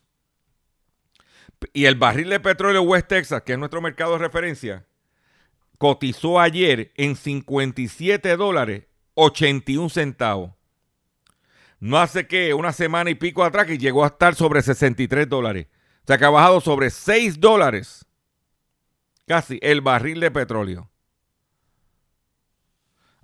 Y 1.73 1.85
el 1.85 1.93
barril 1.93 2.29
de 2.29 2.39
petróleo 2.39 2.81
West 2.81 3.09
Texas, 3.09 3.43
que 3.43 3.53
es 3.53 3.59
nuestro 3.59 3.83
mercado 3.83 4.13
de 4.13 4.17
referencia, 4.17 4.87
cotizó 5.77 6.39
ayer 6.39 6.91
en 6.95 7.15
57 7.15 8.35
dólares 8.35 8.85
81 9.13 9.89
centavos. 9.89 10.53
No 11.79 11.99
hace 11.99 12.25
que 12.25 12.55
una 12.55 12.73
semana 12.73 13.11
y 13.11 13.13
pico 13.13 13.43
atrás 13.43 13.67
que 13.67 13.77
llegó 13.77 14.05
a 14.05 14.07
estar 14.07 14.33
sobre 14.33 14.63
63 14.63 15.29
dólares. 15.29 15.67
O 16.03 16.07
sea 16.07 16.17
que 16.17 16.25
ha 16.25 16.31
bajado 16.31 16.61
sobre 16.61 16.89
6 16.89 17.39
dólares 17.39 18.07
casi 19.27 19.59
el 19.61 19.81
barril 19.81 20.19
de 20.19 20.31
petróleo. 20.31 20.89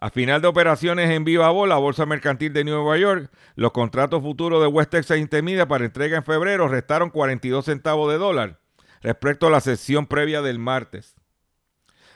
A 0.01 0.09
final 0.09 0.41
de 0.41 0.47
operaciones 0.47 1.09
en 1.09 1.25
viva 1.25 1.49
voz, 1.49 1.67
la 1.67 1.75
Bolsa 1.77 2.05
Mercantil 2.05 2.53
de 2.53 2.63
Nueva 2.63 2.97
York, 2.97 3.29
los 3.55 3.71
contratos 3.73 4.21
futuros 4.21 4.61
de 4.61 4.67
West 4.67 4.91
Texas 4.91 5.17
Intermedia 5.17 5.67
para 5.67 5.83
entrega 5.85 6.15
en 6.17 6.23
febrero 6.23 6.69
restaron 6.69 7.09
42 7.09 7.65
centavos 7.65 8.09
de 8.11 8.17
dólar 8.17 8.59
respecto 9.01 9.47
a 9.47 9.49
la 9.49 9.59
sesión 9.59 10.07
previa 10.07 10.41
del 10.41 10.57
martes. 10.59 11.15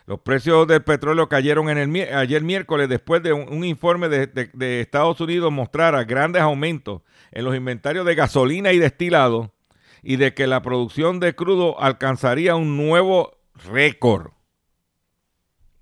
Los 0.06 0.20
precios 0.20 0.68
del 0.68 0.84
petróleo 0.84 1.30
cayeron 1.30 1.70
ayer 1.70 2.42
miércoles 2.44 2.90
después 2.90 3.24
de 3.24 3.32
un, 3.34 3.64
informe 3.64 4.10
de, 4.10 4.28
de- 4.28 4.50
de 4.54 4.82
Estados 4.82 5.20
Unidos 5.22 5.52
mostrara 5.52 6.04
grandes 6.04 6.42
aumentos 6.42 7.02
en 7.32 7.46
los 7.46 7.56
inventarios 7.56 8.06
de 8.06 8.16
gasolina 8.16 8.74
y 8.74 8.80
destilado 8.80 9.54
y 10.02 10.18
de 10.18 10.34
que 10.34 10.46
la 10.48 10.62
producción 10.62 11.22
de 11.22 11.36
crudo 11.36 11.80
alcanzaría 11.82 12.56
un 12.56 12.76
nuevo 12.76 13.38
récord. 13.72 14.33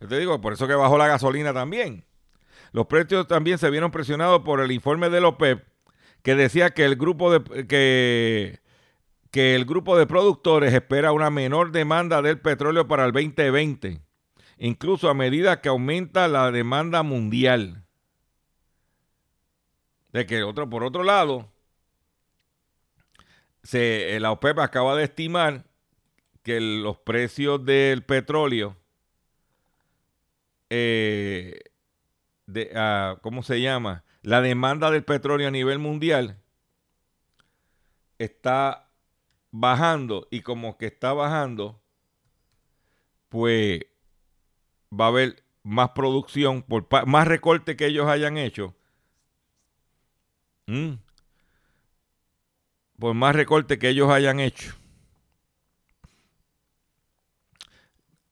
Yo 0.01 0.07
te 0.07 0.17
digo, 0.17 0.41
por 0.41 0.53
eso 0.53 0.67
que 0.67 0.73
bajó 0.73 0.97
la 0.97 1.07
gasolina 1.07 1.53
también. 1.53 2.03
Los 2.71 2.87
precios 2.87 3.27
también 3.27 3.59
se 3.59 3.69
vieron 3.69 3.91
presionados 3.91 4.41
por 4.41 4.59
el 4.59 4.71
informe 4.71 5.11
de 5.11 5.19
OPEP 5.19 5.63
que 6.23 6.35
decía 6.35 6.71
que 6.71 6.85
el 6.85 6.95
grupo 6.95 7.31
de 7.31 7.67
que, 7.67 8.59
que 9.29 9.55
el 9.55 9.65
grupo 9.65 9.97
de 9.97 10.07
productores 10.07 10.73
espera 10.73 11.11
una 11.11 11.29
menor 11.29 11.71
demanda 11.71 12.23
del 12.23 12.39
petróleo 12.39 12.87
para 12.87 13.05
el 13.05 13.11
2020, 13.11 14.01
incluso 14.57 15.07
a 15.07 15.13
medida 15.13 15.61
que 15.61 15.69
aumenta 15.69 16.27
la 16.27 16.51
demanda 16.51 17.03
mundial. 17.03 17.85
De 20.11 20.25
que 20.25 20.41
otro 20.41 20.67
por 20.67 20.83
otro 20.83 21.03
lado 21.03 21.51
se, 23.61 24.19
la 24.19 24.31
OPEP 24.31 24.57
acaba 24.59 24.95
de 24.95 25.03
estimar 25.03 25.65
que 26.41 26.59
los 26.59 26.97
precios 26.97 27.63
del 27.63 28.03
petróleo 28.03 28.80
eh, 30.73 31.59
de, 32.47 32.71
ah, 32.75 33.17
¿cómo 33.21 33.43
se 33.43 33.59
llama? 33.59 34.05
La 34.21 34.41
demanda 34.41 34.89
del 34.89 35.03
petróleo 35.03 35.49
a 35.49 35.51
nivel 35.51 35.79
mundial 35.79 36.39
está 38.17 38.89
bajando 39.51 40.29
y 40.31 40.41
como 40.41 40.77
que 40.77 40.85
está 40.85 41.11
bajando, 41.11 41.81
pues 43.27 43.81
va 44.97 45.05
a 45.05 45.07
haber 45.09 45.43
más 45.63 45.89
producción, 45.89 46.61
por 46.61 46.87
más 47.05 47.27
recorte 47.27 47.75
que 47.75 47.87
ellos 47.87 48.07
hayan 48.07 48.37
hecho. 48.37 48.73
Mm. 50.67 50.93
Por 52.97 53.13
más 53.13 53.35
recorte 53.35 53.77
que 53.77 53.89
ellos 53.89 54.09
hayan 54.09 54.39
hecho. 54.39 54.73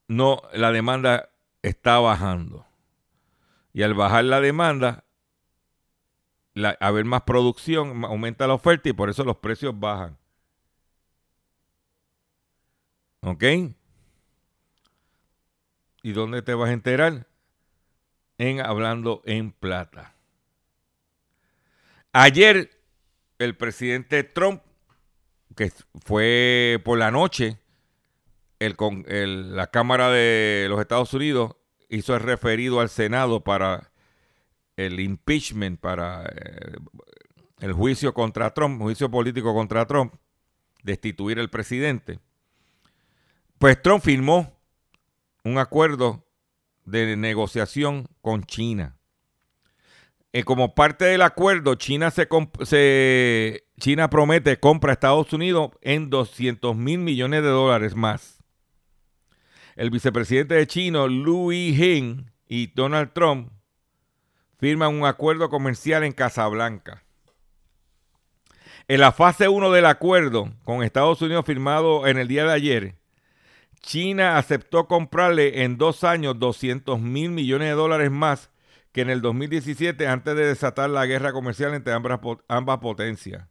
No, 0.07 0.41
la 0.53 0.71
demanda 0.71 1.29
está 1.61 1.99
bajando. 1.99 2.65
Y 3.73 3.83
al 3.83 3.93
bajar 3.93 4.23
la 4.25 4.41
demanda, 4.41 5.05
la, 6.53 6.77
haber 6.79 7.05
más 7.05 7.21
producción, 7.23 8.03
aumenta 8.05 8.47
la 8.47 8.55
oferta 8.55 8.89
y 8.89 8.93
por 8.93 9.09
eso 9.09 9.23
los 9.23 9.37
precios 9.37 9.77
bajan. 9.79 10.17
¿Ok? 13.21 13.43
¿Y 16.01 16.11
dónde 16.13 16.41
te 16.41 16.53
vas 16.53 16.69
a 16.69 16.73
enterar? 16.73 17.27
En 18.37 18.61
Hablando 18.61 19.21
en 19.25 19.51
Plata. 19.51 20.15
Ayer, 22.13 22.71
el 23.37 23.55
presidente 23.55 24.23
Trump, 24.23 24.63
que 25.55 25.71
fue 26.03 26.81
por 26.85 26.97
la 26.97 27.11
noche, 27.11 27.59
el, 28.59 28.75
el- 29.07 29.55
la 29.55 29.67
Cámara 29.67 30.09
de 30.09 30.67
los 30.69 30.79
Estados 30.79 31.13
Unidos 31.13 31.55
hizo 31.89 32.13
el 32.15 32.21
referido 32.21 32.79
al 32.81 32.89
Senado 32.89 33.43
para 33.43 33.91
el 34.77 34.99
impeachment, 34.99 35.79
para 35.79 36.25
eh, 36.25 36.75
el 37.59 37.73
juicio 37.73 38.13
contra 38.13 38.53
Trump, 38.53 38.81
juicio 38.81 39.09
político 39.11 39.53
contra 39.53 39.85
Trump, 39.85 40.13
destituir 40.83 41.39
al 41.39 41.49
presidente. 41.49 42.19
Pues 43.57 43.81
Trump 43.81 44.03
firmó 44.03 44.57
un 45.43 45.57
acuerdo 45.57 46.25
de 46.85 47.17
negociación 47.17 48.07
con 48.21 48.43
China. 48.43 48.95
Y 50.31 50.43
como 50.43 50.75
parte 50.75 51.05
del 51.05 51.23
acuerdo, 51.23 51.75
China, 51.75 52.11
se, 52.11 52.27
se, 52.63 53.63
China 53.79 54.09
promete 54.09 54.59
compra 54.59 54.91
a 54.91 54.93
Estados 54.93 55.33
Unidos 55.33 55.71
en 55.81 56.09
200 56.09 56.75
mil 56.75 56.99
millones 56.99 57.41
de 57.41 57.49
dólares 57.49 57.95
más. 57.95 58.38
El 59.79 59.91
vicepresidente 59.91 60.55
de 60.55 60.67
China, 60.67 61.07
Liu 61.07 61.53
Ying, 61.53 62.29
y 62.49 62.67
Donald 62.73 63.13
Trump 63.13 63.49
firman 64.57 64.93
un 64.93 65.05
acuerdo 65.05 65.49
comercial 65.49 66.03
en 66.03 66.11
Casablanca. 66.11 67.05
En 68.89 68.99
la 68.99 69.13
fase 69.13 69.47
1 69.47 69.71
del 69.71 69.85
acuerdo 69.85 70.51
con 70.65 70.83
Estados 70.83 71.21
Unidos 71.21 71.45
firmado 71.45 72.07
en 72.07 72.17
el 72.17 72.27
día 72.27 72.43
de 72.43 72.51
ayer, 72.51 72.95
China 73.79 74.37
aceptó 74.37 74.85
comprarle 74.85 75.63
en 75.63 75.77
dos 75.77 76.03
años 76.03 76.37
200 76.37 76.99
mil 76.99 77.31
millones 77.31 77.69
de 77.69 77.75
dólares 77.75 78.11
más 78.11 78.51
que 78.91 78.99
en 78.99 79.09
el 79.09 79.21
2017 79.21 80.09
antes 80.09 80.35
de 80.35 80.45
desatar 80.45 80.89
la 80.89 81.05
guerra 81.05 81.31
comercial 81.31 81.73
entre 81.73 81.93
ambas, 81.93 82.19
ambas 82.49 82.79
potencias. 82.79 83.47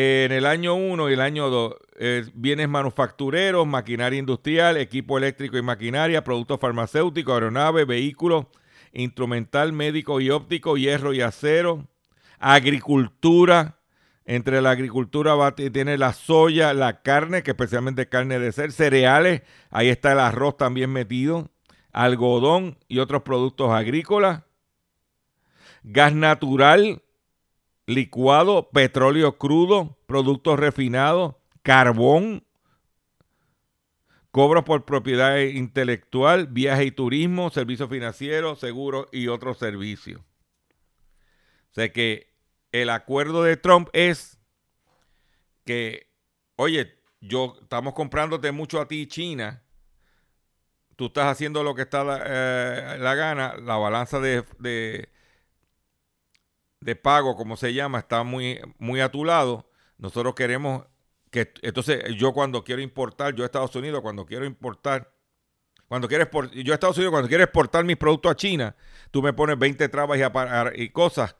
En 0.00 0.30
el 0.30 0.46
año 0.46 0.76
1 0.76 1.10
y 1.10 1.12
el 1.14 1.20
año 1.20 1.50
2, 1.50 1.74
eh, 1.98 2.24
bienes 2.32 2.68
manufactureros, 2.68 3.66
maquinaria 3.66 4.20
industrial, 4.20 4.76
equipo 4.76 5.18
eléctrico 5.18 5.58
y 5.58 5.62
maquinaria, 5.62 6.22
productos 6.22 6.60
farmacéuticos, 6.60 7.34
aeronaves, 7.34 7.84
vehículos, 7.84 8.46
instrumental 8.92 9.72
médico 9.72 10.20
y 10.20 10.30
óptico, 10.30 10.76
hierro 10.76 11.14
y 11.14 11.20
acero, 11.20 11.88
agricultura, 12.38 13.80
entre 14.24 14.62
la 14.62 14.70
agricultura 14.70 15.56
tiene 15.56 15.98
la 15.98 16.12
soya, 16.12 16.72
la 16.74 17.02
carne, 17.02 17.42
que 17.42 17.50
especialmente 17.50 18.08
carne 18.08 18.38
de 18.38 18.52
ser, 18.52 18.70
cereales, 18.70 19.42
ahí 19.68 19.88
está 19.88 20.12
el 20.12 20.20
arroz 20.20 20.56
también 20.56 20.90
metido, 20.90 21.50
algodón 21.92 22.78
y 22.86 23.00
otros 23.00 23.22
productos 23.22 23.72
agrícolas, 23.72 24.42
gas 25.82 26.14
natural, 26.14 27.02
licuado, 27.88 28.68
petróleo 28.68 29.38
crudo, 29.38 29.96
productos 30.06 30.58
refinados, 30.60 31.36
carbón, 31.62 32.44
cobros 34.30 34.64
por 34.64 34.84
propiedad 34.84 35.38
intelectual, 35.38 36.48
viaje 36.48 36.84
y 36.84 36.90
turismo, 36.90 37.48
servicios 37.48 37.88
financieros, 37.88 38.60
seguros 38.60 39.06
y 39.10 39.28
otros 39.28 39.56
servicios. 39.56 40.20
O 40.20 41.74
sea 41.74 41.90
que 41.90 42.34
el 42.72 42.90
acuerdo 42.90 43.42
de 43.42 43.56
Trump 43.56 43.88
es 43.94 44.38
que, 45.64 46.12
oye, 46.56 46.94
yo 47.22 47.56
estamos 47.62 47.94
comprándote 47.94 48.52
mucho 48.52 48.82
a 48.82 48.86
ti, 48.86 49.06
China. 49.06 49.62
Tú 50.94 51.06
estás 51.06 51.26
haciendo 51.26 51.62
lo 51.62 51.74
que 51.74 51.82
está 51.82 52.04
la, 52.04 52.22
eh, 52.26 52.98
gana. 52.98 53.56
La 53.56 53.76
balanza 53.76 54.20
de, 54.20 55.08
pago, 57.02 57.36
como 57.36 57.56
se 57.56 57.74
llama, 57.74 57.98
está 57.98 58.22
muy, 58.22 58.60
muy 58.78 59.00
a 59.00 59.10
tu 59.10 59.24
lado. 59.24 59.68
Nosotros 59.98 60.34
queremos 60.34 60.84
que, 61.30 61.52
entonces, 61.62 62.04
yo 62.16 62.32
cuando 62.32 62.64
quiero 62.64 62.80
importar, 62.82 63.34
yo 63.34 63.42
a 63.42 63.46
Estados 63.46 63.74
Unidos, 63.76 64.00
cuando 64.00 64.24
quiero 64.24 64.44
importar, 64.46 65.12
cuando 65.88 66.08
quieres, 66.08 66.28
yo 66.54 66.72
a 66.72 66.74
Estados 66.74 66.96
Unidos, 66.96 67.12
cuando 67.12 67.28
quiero 67.28 67.44
exportar 67.44 67.84
mis 67.84 67.96
productos 67.96 68.32
a 68.32 68.36
China, 68.36 68.76
tú 69.10 69.22
me 69.22 69.32
pones 69.32 69.58
20 69.58 69.88
trabas 69.88 70.18
y, 70.18 70.82
y 70.82 70.88
cosas 70.90 71.36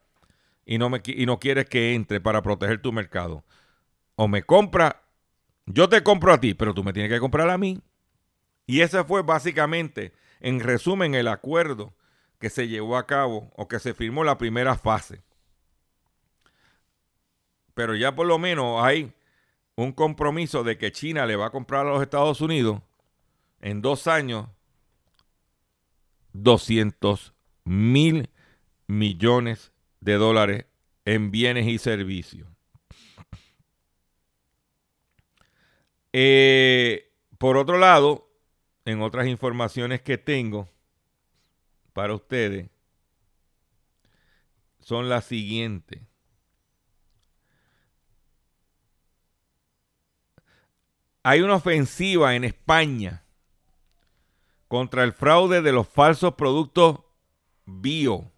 y 0.68 0.76
no, 0.76 0.90
me, 0.90 1.00
y 1.04 1.24
no 1.24 1.40
quieres 1.40 1.64
que 1.64 1.94
entre 1.94 2.20
para 2.20 2.42
proteger 2.42 2.82
tu 2.82 2.92
mercado. 2.92 3.42
O 4.16 4.28
me 4.28 4.42
compra, 4.42 5.02
yo 5.64 5.88
te 5.88 6.02
compro 6.02 6.32
a 6.32 6.38
ti, 6.38 6.52
pero 6.52 6.74
tú 6.74 6.84
me 6.84 6.92
tienes 6.92 7.10
que 7.10 7.20
comprar 7.20 7.48
a 7.48 7.56
mí. 7.56 7.80
Y 8.66 8.82
ese 8.82 9.02
fue 9.04 9.22
básicamente, 9.22 10.12
en 10.40 10.60
resumen, 10.60 11.14
el 11.14 11.28
acuerdo 11.28 11.94
que 12.38 12.50
se 12.50 12.68
llevó 12.68 12.98
a 12.98 13.06
cabo 13.06 13.50
o 13.56 13.66
que 13.66 13.78
se 13.78 13.94
firmó 13.94 14.24
la 14.24 14.36
primera 14.36 14.76
fase. 14.76 15.22
Pero 17.78 17.94
ya 17.94 18.12
por 18.12 18.26
lo 18.26 18.40
menos 18.40 18.82
hay 18.82 19.12
un 19.76 19.92
compromiso 19.92 20.64
de 20.64 20.76
que 20.76 20.90
China 20.90 21.26
le 21.26 21.36
va 21.36 21.46
a 21.46 21.50
comprar 21.50 21.86
a 21.86 21.90
los 21.90 22.02
Estados 22.02 22.40
Unidos 22.40 22.82
en 23.60 23.82
dos 23.82 24.08
años 24.08 24.48
200 26.32 27.34
mil 27.62 28.30
millones 28.88 29.70
de 30.00 30.14
dólares 30.14 30.66
en 31.04 31.30
bienes 31.30 31.68
y 31.68 31.78
servicios. 31.78 32.48
Eh, 36.12 37.12
por 37.38 37.56
otro 37.56 37.78
lado, 37.78 38.28
en 38.86 39.02
otras 39.02 39.28
informaciones 39.28 40.02
que 40.02 40.18
tengo 40.18 40.68
para 41.92 42.12
ustedes, 42.12 42.70
son 44.80 45.08
las 45.08 45.26
siguientes. 45.26 46.07
Hay 51.28 51.42
una 51.42 51.56
ofensiva 51.56 52.36
en 52.36 52.44
España 52.44 53.22
contra 54.66 55.04
el 55.04 55.12
fraude 55.12 55.60
de 55.60 55.72
los 55.72 55.86
falsos 55.86 56.36
productos 56.36 57.00
bio. 57.66 58.32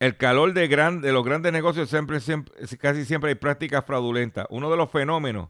el 0.00 0.16
calor 0.16 0.54
de, 0.54 1.12
los 1.12 1.24
grandes 1.24 1.52
negocios 1.52 1.88
siempre, 1.88 2.18
casi 2.80 3.04
siempre 3.04 3.28
hay 3.28 3.36
prácticas 3.36 3.84
fraudulentas. 3.84 4.48
Uno 4.50 4.72
de 4.72 4.76
los 4.76 4.90
fenómenos 4.90 5.48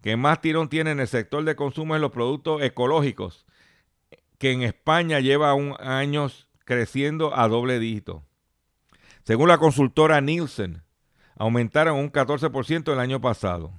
que 0.00 0.16
más 0.16 0.40
tirón 0.40 0.68
tiene 0.68 0.92
en 0.92 1.00
el 1.00 1.08
sector 1.08 1.42
de 1.42 1.56
consumo 1.56 1.96
es 1.96 2.00
los 2.00 2.12
productos 2.12 2.62
ecológicos, 2.62 3.44
que 4.38 4.52
en 4.52 4.62
España 4.62 5.18
lleva 5.18 5.54
un 5.54 5.74
años 5.80 6.48
creciendo 6.64 7.36
a 7.36 7.48
doble 7.48 7.80
dígito. 7.80 8.22
Según 9.24 9.48
la 9.48 9.58
consultora 9.58 10.20
Nielsen, 10.20 10.84
aumentaron 11.36 11.98
un 11.98 12.10
14% 12.10 12.92
el 12.92 12.98
año 12.98 13.20
pasado. 13.20 13.72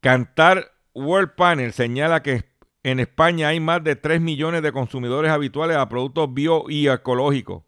Cantar 0.00 0.72
World 0.94 1.34
Panel 1.34 1.72
señala 1.72 2.22
que 2.22 2.44
en 2.82 3.00
España 3.00 3.48
hay 3.48 3.60
más 3.60 3.84
de 3.84 3.96
3 3.96 4.20
millones 4.20 4.62
de 4.62 4.72
consumidores 4.72 5.30
habituales 5.30 5.76
a 5.76 5.88
productos 5.88 6.32
bio 6.32 6.64
y 6.68 6.88
ecológicos. 6.88 7.62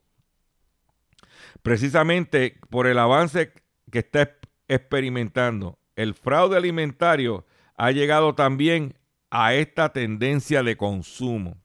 Precisamente 1.62 2.58
por 2.70 2.86
el 2.86 2.98
avance 2.98 3.52
que 3.90 3.98
está 3.98 4.36
experimentando, 4.68 5.78
el 5.96 6.14
fraude 6.14 6.56
alimentario 6.56 7.46
ha 7.76 7.90
llegado 7.90 8.34
también 8.34 8.98
a 9.30 9.54
esta 9.54 9.92
tendencia 9.92 10.62
de 10.62 10.76
consumo. 10.76 11.56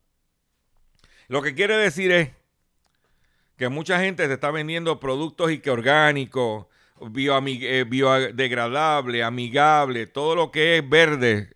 Lo 1.27 1.41
que 1.41 1.55
quiere 1.55 1.77
decir 1.77 2.11
es 2.11 2.31
que 3.57 3.69
mucha 3.69 3.99
gente 3.99 4.25
se 4.27 4.33
está 4.33 4.51
vendiendo 4.51 4.99
productos 4.99 5.51
y 5.51 5.59
que 5.59 5.71
orgánicos, 5.71 6.67
eh, 6.99 7.85
biodegradable, 7.87 9.23
amigable, 9.23 10.07
todo 10.07 10.35
lo 10.35 10.51
que 10.51 10.77
es 10.77 10.89
verde, 10.89 11.55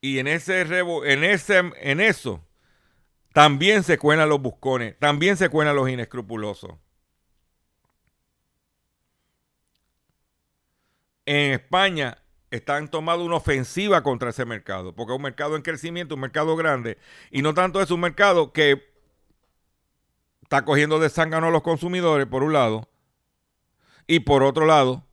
y 0.00 0.18
en 0.18 0.28
ese, 0.28 0.60
en 0.60 1.24
ese 1.24 1.58
en 1.80 2.00
eso 2.00 2.44
también 3.32 3.82
se 3.82 3.98
cuelan 3.98 4.28
los 4.28 4.40
buscones, 4.40 4.98
también 4.98 5.36
se 5.36 5.48
cuelan 5.48 5.76
los 5.76 5.88
inescrupulosos. 5.88 6.72
En 11.26 11.52
España 11.52 12.18
están 12.50 12.88
tomando 12.88 13.24
una 13.24 13.36
ofensiva 13.36 14.02
contra 14.02 14.30
ese 14.30 14.44
mercado, 14.44 14.94
porque 14.94 15.12
es 15.12 15.16
un 15.16 15.22
mercado 15.22 15.56
en 15.56 15.62
crecimiento, 15.62 16.14
un 16.14 16.20
mercado 16.20 16.54
grande, 16.54 16.98
y 17.30 17.42
no 17.42 17.54
tanto 17.54 17.80
es 17.80 17.90
un 17.90 18.00
mercado 18.00 18.52
que 18.52 18.93
está 20.54 20.64
cogiendo 20.64 21.00
de 21.00 21.10
zángano 21.10 21.48
a 21.48 21.50
los 21.50 21.62
consumidores, 21.62 22.28
por 22.28 22.44
un 22.44 22.52
lado, 22.52 22.88
y 24.06 24.20
por 24.20 24.44
otro 24.44 24.66
lado, 24.66 25.04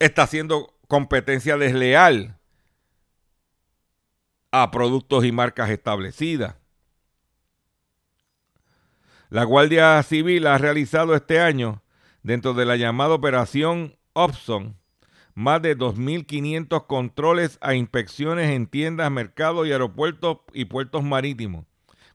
está 0.00 0.24
haciendo 0.24 0.74
competencia 0.88 1.56
desleal 1.56 2.36
a 4.50 4.72
productos 4.72 5.24
y 5.24 5.30
marcas 5.30 5.70
establecidas. 5.70 6.56
La 9.30 9.44
Guardia 9.44 10.02
Civil 10.02 10.48
ha 10.48 10.58
realizado 10.58 11.14
este 11.14 11.38
año, 11.38 11.84
dentro 12.24 12.54
de 12.54 12.64
la 12.64 12.74
llamada 12.74 13.14
Operación 13.14 13.96
Opson, 14.14 14.76
más 15.34 15.62
de 15.62 15.78
2.500 15.78 16.88
controles 16.88 17.56
a 17.60 17.74
inspecciones 17.74 18.50
en 18.50 18.66
tiendas, 18.66 19.12
mercados 19.12 19.68
y 19.68 19.70
aeropuertos 19.70 20.38
y 20.52 20.64
puertos 20.64 21.04
marítimos. 21.04 21.66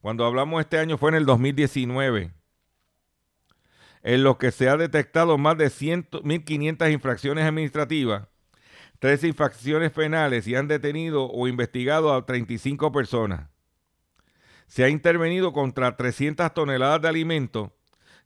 Cuando 0.02 0.26
hablamos 0.26 0.62
este 0.62 0.80
año 0.80 0.98
fue 0.98 1.10
en 1.12 1.16
el 1.16 1.26
2019. 1.26 2.34
en 4.04 4.24
los 4.24 4.38
que 4.38 4.52
se 4.52 4.70
ha 4.70 4.78
detectado 4.78 5.38
más 5.38 5.58
de 5.58 5.70
100 5.70 6.10
1.500 6.12 6.94
infracciones 6.94 7.46
administrativas, 7.46 8.28
tres 9.00 9.24
infracciones 9.24 9.92
penales 9.92 10.48
y 10.48 10.56
han 10.56 10.68
detenido 10.68 11.26
o 11.30 11.48
investigado 11.48 12.14
a 12.14 12.26
35 12.26 12.92
personas. 12.92 13.50
Se 14.68 14.84
ha 14.84 14.90
intervenido 14.90 15.52
contra 15.52 15.98
300 15.98 16.54
toneladas 16.54 17.02
de 17.02 17.08
alimentos 17.10 17.72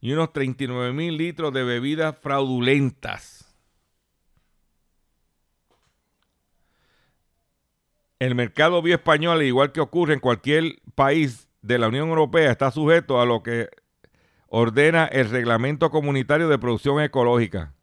y 0.01 0.11
unos 0.13 0.33
39 0.33 0.93
mil 0.93 1.17
litros 1.17 1.53
de 1.53 1.63
bebidas 1.63 2.15
fraudulentas. 2.21 3.47
El 8.19 8.35
mercado 8.35 8.81
bioespañol, 8.83 9.37
al 9.37 9.43
igual 9.43 9.71
que 9.71 9.81
ocurre 9.81 10.13
en 10.13 10.19
cualquier 10.19 10.79
país 10.93 11.47
de 11.61 11.77
la 11.77 11.87
Unión 11.87 12.09
Europea, 12.09 12.51
está 12.51 12.71
sujeto 12.71 13.21
a 13.21 13.25
lo 13.25 13.43
que 13.43 13.69
ordena 14.47 15.05
el 15.05 15.29
Reglamento 15.29 15.91
Comunitario 15.91 16.49
de 16.49 16.59
Producción 16.59 17.01
Ecológica. 17.01 17.73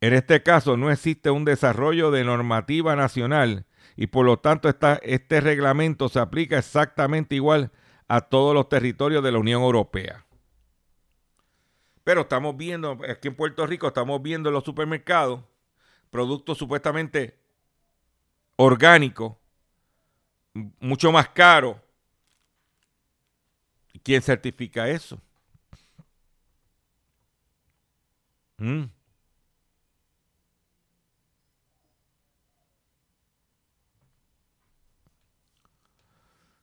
En 0.00 0.14
este 0.14 0.42
caso 0.42 0.76
no 0.76 0.90
existe 0.90 1.30
un 1.30 1.44
desarrollo 1.44 2.10
de 2.10 2.24
normativa 2.24 2.94
nacional 2.94 3.66
y 3.96 4.08
por 4.08 4.26
lo 4.26 4.38
tanto 4.38 4.68
este 5.02 5.40
reglamento 5.40 6.08
se 6.08 6.20
aplica 6.20 6.58
exactamente 6.58 7.34
igual 7.34 7.72
a 8.06 8.20
todos 8.20 8.54
los 8.54 8.68
territorios 8.68 9.24
de 9.24 9.32
la 9.32 9.38
Unión 9.38 9.62
Europea. 9.62 10.24
Pero 12.04 12.22
estamos 12.22 12.56
viendo, 12.56 12.98
aquí 13.08 13.28
en 13.28 13.34
Puerto 13.34 13.66
Rico 13.66 13.88
estamos 13.88 14.22
viendo 14.22 14.48
en 14.48 14.54
los 14.54 14.64
supermercados 14.64 15.40
productos 16.10 16.56
supuestamente 16.56 17.38
orgánico, 18.56 19.40
mucho 20.80 21.12
más 21.12 21.28
caro. 21.30 21.80
¿Quién 24.02 24.22
certifica 24.22 24.88
eso? 24.88 25.20
¿Mm? 28.58 28.84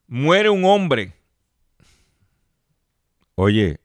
Muere 0.08 0.50
un 0.50 0.66
hombre. 0.66 1.14
Oye, 3.36 3.80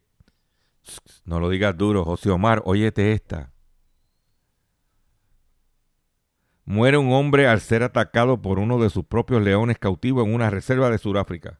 no 1.24 1.40
lo 1.40 1.48
digas 1.48 1.76
duro, 1.76 2.04
José 2.04 2.30
Omar, 2.30 2.62
óyete 2.64 3.12
esta. 3.12 3.52
Muere 6.70 6.98
un 6.98 7.12
hombre 7.12 7.48
al 7.48 7.60
ser 7.60 7.82
atacado 7.82 8.40
por 8.40 8.60
uno 8.60 8.78
de 8.78 8.90
sus 8.90 9.04
propios 9.04 9.42
leones 9.42 9.76
cautivos 9.76 10.24
en 10.24 10.32
una 10.32 10.50
reserva 10.50 10.88
de 10.88 10.98
Sudáfrica. 10.98 11.58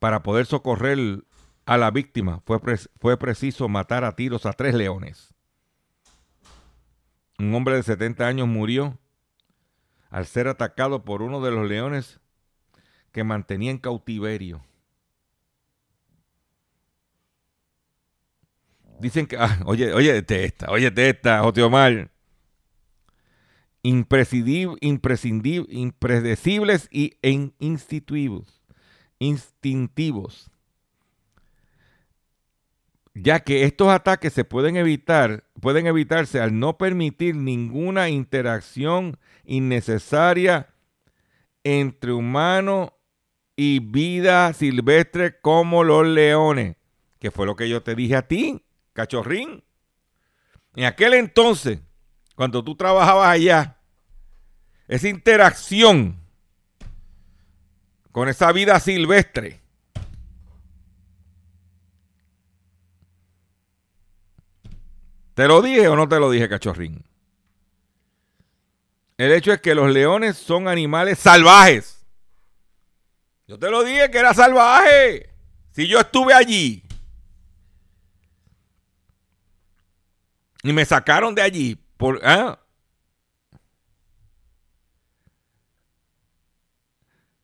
Para 0.00 0.24
poder 0.24 0.46
socorrer 0.46 1.22
a 1.64 1.76
la 1.78 1.92
víctima 1.92 2.42
fue, 2.44 2.58
fue 2.98 3.16
preciso 3.16 3.68
matar 3.68 4.02
a 4.02 4.16
tiros 4.16 4.46
a 4.46 4.52
tres 4.52 4.74
leones. 4.74 5.32
Un 7.38 7.54
hombre 7.54 7.76
de 7.76 7.84
70 7.84 8.26
años 8.26 8.48
murió 8.48 8.98
al 10.10 10.26
ser 10.26 10.48
atacado 10.48 11.04
por 11.04 11.22
uno 11.22 11.40
de 11.40 11.52
los 11.52 11.68
leones 11.68 12.18
que 13.12 13.22
mantenía 13.22 13.70
en 13.70 13.78
cautiverio. 13.78 14.60
Dicen 18.98 19.26
que, 19.26 19.36
ah, 19.36 19.58
oye, 19.66 19.92
oye, 19.92 20.24
esta, 20.28 20.70
oye, 20.70 20.92
esta, 20.96 21.40
José 21.42 21.62
Omar. 21.62 22.10
Imprescindibles, 23.82 24.78
impredecibles 25.70 26.88
y 26.90 27.18
en 27.22 27.54
instintivos, 27.60 28.62
instintivos. 29.18 30.50
Ya 33.14 33.40
que 33.40 33.62
estos 33.64 33.88
ataques 33.88 34.32
se 34.32 34.44
pueden 34.44 34.76
evitar, 34.76 35.44
pueden 35.60 35.86
evitarse 35.86 36.40
al 36.40 36.58
no 36.58 36.76
permitir 36.76 37.36
ninguna 37.36 38.08
interacción 38.08 39.18
innecesaria 39.44 40.68
entre 41.64 42.12
humano 42.12 42.94
y 43.54 43.78
vida 43.78 44.52
silvestre 44.52 45.40
como 45.40 45.84
los 45.84 46.06
leones, 46.06 46.76
que 47.20 47.30
fue 47.30 47.46
lo 47.46 47.56
que 47.56 47.68
yo 47.68 47.82
te 47.82 47.94
dije 47.94 48.16
a 48.16 48.26
ti 48.26 48.65
cachorrín. 48.96 49.62
En 50.74 50.84
aquel 50.84 51.14
entonces, 51.14 51.78
cuando 52.34 52.64
tú 52.64 52.74
trabajabas 52.74 53.28
allá, 53.28 53.76
esa 54.88 55.08
interacción 55.08 56.18
con 58.10 58.28
esa 58.28 58.50
vida 58.50 58.80
silvestre, 58.80 59.60
¿te 65.34 65.46
lo 65.46 65.62
dije 65.62 65.86
o 65.88 65.94
no 65.96 66.08
te 66.08 66.18
lo 66.18 66.30
dije, 66.30 66.48
cachorrín? 66.48 67.04
El 69.18 69.32
hecho 69.32 69.52
es 69.52 69.60
que 69.60 69.74
los 69.74 69.90
leones 69.90 70.36
son 70.36 70.68
animales 70.68 71.18
salvajes. 71.18 72.04
Yo 73.46 73.58
te 73.58 73.70
lo 73.70 73.84
dije 73.84 74.10
que 74.10 74.18
era 74.18 74.34
salvaje. 74.34 75.30
Si 75.70 75.86
yo 75.86 76.00
estuve 76.00 76.34
allí. 76.34 76.85
Y 80.66 80.72
me 80.72 80.84
sacaron 80.84 81.32
de 81.32 81.42
allí. 81.42 81.76
Por, 81.96 82.20
¿ah? 82.24 82.58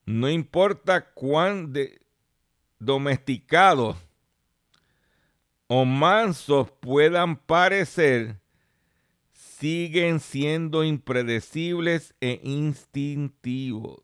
No 0.05 0.29
importa 0.29 1.13
cuán 1.13 1.71
de 1.71 2.01
domesticados 2.79 3.95
o 5.67 5.85
mansos 5.85 6.69
puedan 6.81 7.37
parecer, 7.37 8.41
siguen 9.31 10.19
siendo 10.19 10.83
impredecibles 10.83 12.13
e 12.19 12.41
instintivos. 12.43 14.01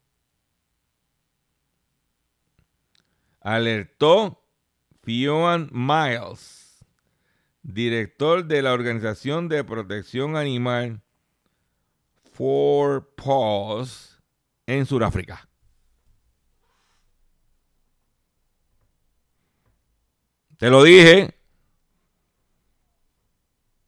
Alertó 3.42 4.42
Fionn 5.04 5.70
Miles 5.74 6.59
director 7.62 8.46
de 8.46 8.62
la 8.62 8.74
Organización 8.74 9.48
de 9.48 9.64
Protección 9.64 10.36
Animal 10.36 11.02
For 12.34 13.14
Paws 13.16 14.22
en 14.66 14.86
Sudáfrica. 14.86 15.50
Te 20.58 20.70
lo 20.70 20.84
dije. 20.84 21.36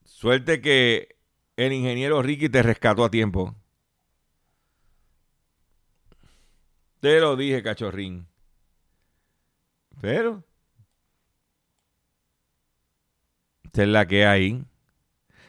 Suerte 0.05 0.61
que 0.61 1.17
el 1.57 1.73
ingeniero 1.73 2.21
Ricky 2.21 2.47
te 2.47 2.63
rescató 2.63 3.03
a 3.03 3.11
tiempo. 3.11 3.55
Te 7.01 7.19
lo 7.19 7.35
dije, 7.35 7.63
cachorrín. 7.63 8.27
Pero 9.99 10.43
Esta 13.71 13.83
es 13.83 13.87
la 13.87 14.05
que 14.05 14.25
hay. 14.25 14.65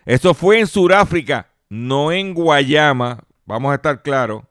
Eso 0.05 0.33
fue 0.33 0.61
en 0.61 0.69
Sudáfrica, 0.69 1.51
no 1.69 2.13
en 2.13 2.35
Guayama. 2.35 3.25
Vamos 3.47 3.73
a 3.73 3.75
estar 3.75 4.01
claros. 4.01 4.45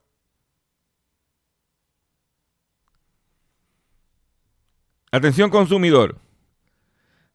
Atención 5.10 5.50
consumidor. 5.50 6.18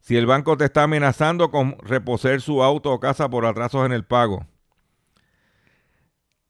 Si 0.00 0.18
el 0.18 0.26
banco 0.26 0.58
te 0.58 0.66
está 0.66 0.82
amenazando 0.82 1.50
con 1.50 1.78
reposer 1.78 2.42
su 2.42 2.62
auto 2.62 2.92
o 2.92 3.00
casa 3.00 3.30
por 3.30 3.46
atrasos 3.46 3.86
en 3.86 3.92
el 3.92 4.04
pago. 4.04 4.46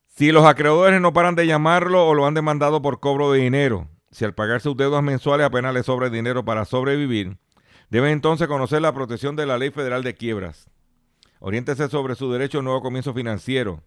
Si 0.09 0.33
los 0.33 0.45
acreedores 0.45 1.01
no 1.01 1.13
paran 1.13 1.37
de 1.37 1.47
llamarlo 1.47 2.09
o 2.09 2.15
lo 2.15 2.27
han 2.27 2.35
demandado 2.35 2.83
por 2.83 2.99
cobro 2.99 3.31
de 3.31 3.39
dinero. 3.39 3.89
Si 4.11 4.25
al 4.25 4.35
pagar 4.35 4.61
sus 4.61 4.77
deudas 4.77 5.05
mensuales 5.05 5.47
apenas 5.47 5.73
le 5.73 5.85
sobra 5.85 6.11
dinero 6.11 6.45
para 6.45 6.65
sobrevivir 6.65 7.39
Debe 7.91 8.11
entonces 8.11 8.49
conocer 8.49 8.83
la 8.83 8.93
protección 8.93 9.37
de 9.37 9.47
la 9.47 9.59
Ley 9.59 9.71
Federal 9.71 10.03
de 10.03 10.15
Quiebras. 10.15 10.69
Oriéntese 11.39 11.89
sobre 11.89 12.15
su 12.15 12.33
derecho 12.33 12.59
a 12.59 12.63
nuevo 12.63 12.83
comienzo 12.83 13.15
financiero. 13.15 13.83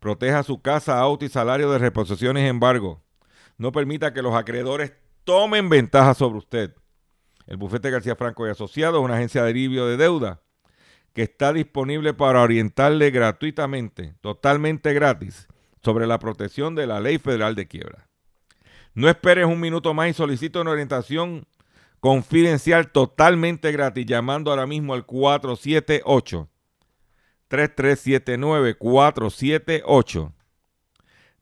Proteja 0.00 0.42
su 0.42 0.62
casa, 0.62 0.98
auto 0.98 1.24
y 1.24 1.28
salario 1.28 1.70
de 1.70 1.78
reposiciones 1.78 2.44
y 2.44 2.46
embargo. 2.46 3.02
No 3.58 3.72
permita 3.72 4.12
que 4.12 4.22
los 4.22 4.34
acreedores 4.34 4.92
tomen 5.24 5.68
ventaja 5.68 6.14
sobre 6.14 6.38
usted. 6.38 6.74
El 7.46 7.58
bufete 7.58 7.90
García 7.90 8.16
Franco 8.16 8.46
y 8.46 8.50
Asociados 8.50 9.00
es 9.00 9.04
una 9.04 9.16
agencia 9.16 9.42
de 9.42 9.50
alivio 9.50 9.86
de 9.86 9.96
deuda 9.96 10.40
que 11.12 11.22
está 11.22 11.52
disponible 11.52 12.12
para 12.12 12.42
orientarle 12.42 13.10
gratuitamente, 13.10 14.14
totalmente 14.20 14.92
gratis, 14.92 15.46
sobre 15.82 16.06
la 16.06 16.18
protección 16.18 16.74
de 16.74 16.86
la 16.86 17.00
Ley 17.00 17.18
Federal 17.18 17.54
de 17.54 17.68
Quiebra. 17.68 18.08
No 18.94 19.08
esperes 19.08 19.46
un 19.46 19.60
minuto 19.60 19.94
más 19.94 20.08
y 20.08 20.12
solicite 20.12 20.58
una 20.58 20.72
orientación 20.72 21.46
confidencial 22.04 22.92
totalmente 22.92 23.72
gratis 23.72 24.04
llamando 24.04 24.50
ahora 24.50 24.66
mismo 24.66 24.92
al 24.92 25.06
478 25.06 26.50
3379 27.48 28.76
478 28.76 30.34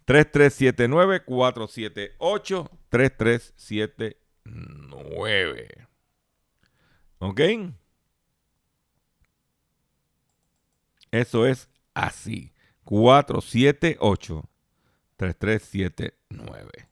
3379 0.04 1.24
478 1.24 2.70
3379 2.90 4.16
9. 4.44 5.88
¿Ok? 7.18 7.40
Eso 11.10 11.44
es 11.44 11.68
así. 11.92 12.52
478 12.84 14.48
3379. 15.16 16.91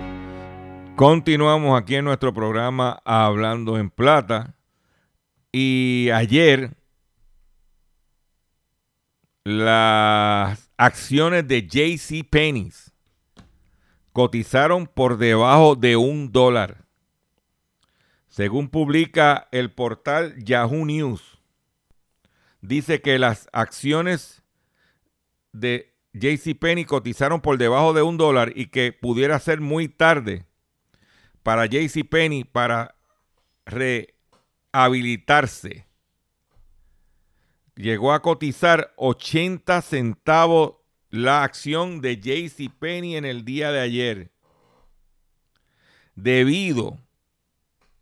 Continuamos 0.95 1.81
aquí 1.81 1.95
en 1.95 2.05
nuestro 2.05 2.33
programa 2.33 3.01
Hablando 3.05 3.77
en 3.79 3.89
Plata. 3.89 4.55
Y 5.51 6.09
ayer 6.13 6.75
las 9.43 10.71
acciones 10.77 11.47
de 11.47 11.67
JC 11.67 12.29
Penney's 12.29 12.93
cotizaron 14.13 14.85
por 14.85 15.17
debajo 15.17 15.75
de 15.75 15.95
un 15.95 16.31
dólar. 16.31 16.85
Según 18.29 18.69
publica 18.69 19.47
el 19.51 19.71
portal 19.71 20.35
Yahoo 20.43 20.85
News, 20.85 21.39
dice 22.61 23.01
que 23.01 23.17
las 23.17 23.49
acciones 23.53 24.43
de 25.51 25.95
JC 26.13 26.57
Penney 26.57 26.85
cotizaron 26.85 27.41
por 27.41 27.57
debajo 27.57 27.93
de 27.93 28.03
un 28.03 28.17
dólar 28.17 28.53
y 28.55 28.67
que 28.67 28.93
pudiera 28.93 29.39
ser 29.39 29.61
muy 29.61 29.87
tarde 29.87 30.45
para 31.43 31.65
JC 31.65 32.07
Penney 32.07 32.43
para 32.43 32.95
rehabilitarse. 33.65 35.87
Llegó 37.75 38.13
a 38.13 38.21
cotizar 38.21 38.93
80 38.97 39.81
centavos 39.81 40.75
la 41.09 41.43
acción 41.43 42.01
de 42.01 42.17
JC 42.17 42.69
Penney 42.69 43.15
en 43.15 43.25
el 43.25 43.43
día 43.43 43.71
de 43.71 43.79
ayer. 43.79 44.31
Debido 46.15 46.99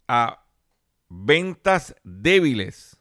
a 0.08 0.44
ventas 1.08 1.96
débiles 2.04 2.98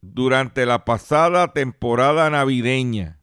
durante 0.00 0.64
la 0.66 0.84
pasada 0.84 1.52
temporada 1.52 2.30
navideña 2.30 3.21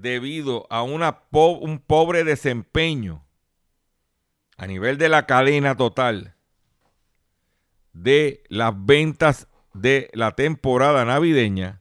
debido 0.00 0.66
a 0.70 0.82
un 0.82 1.78
pobre 1.86 2.24
desempeño 2.24 3.24
a 4.56 4.66
nivel 4.66 4.98
de 4.98 5.08
la 5.08 5.26
cadena 5.26 5.76
total 5.76 6.34
de 7.92 8.42
las 8.48 8.72
ventas 8.74 9.48
de 9.72 10.10
la 10.12 10.32
temporada 10.32 11.04
navideña, 11.04 11.80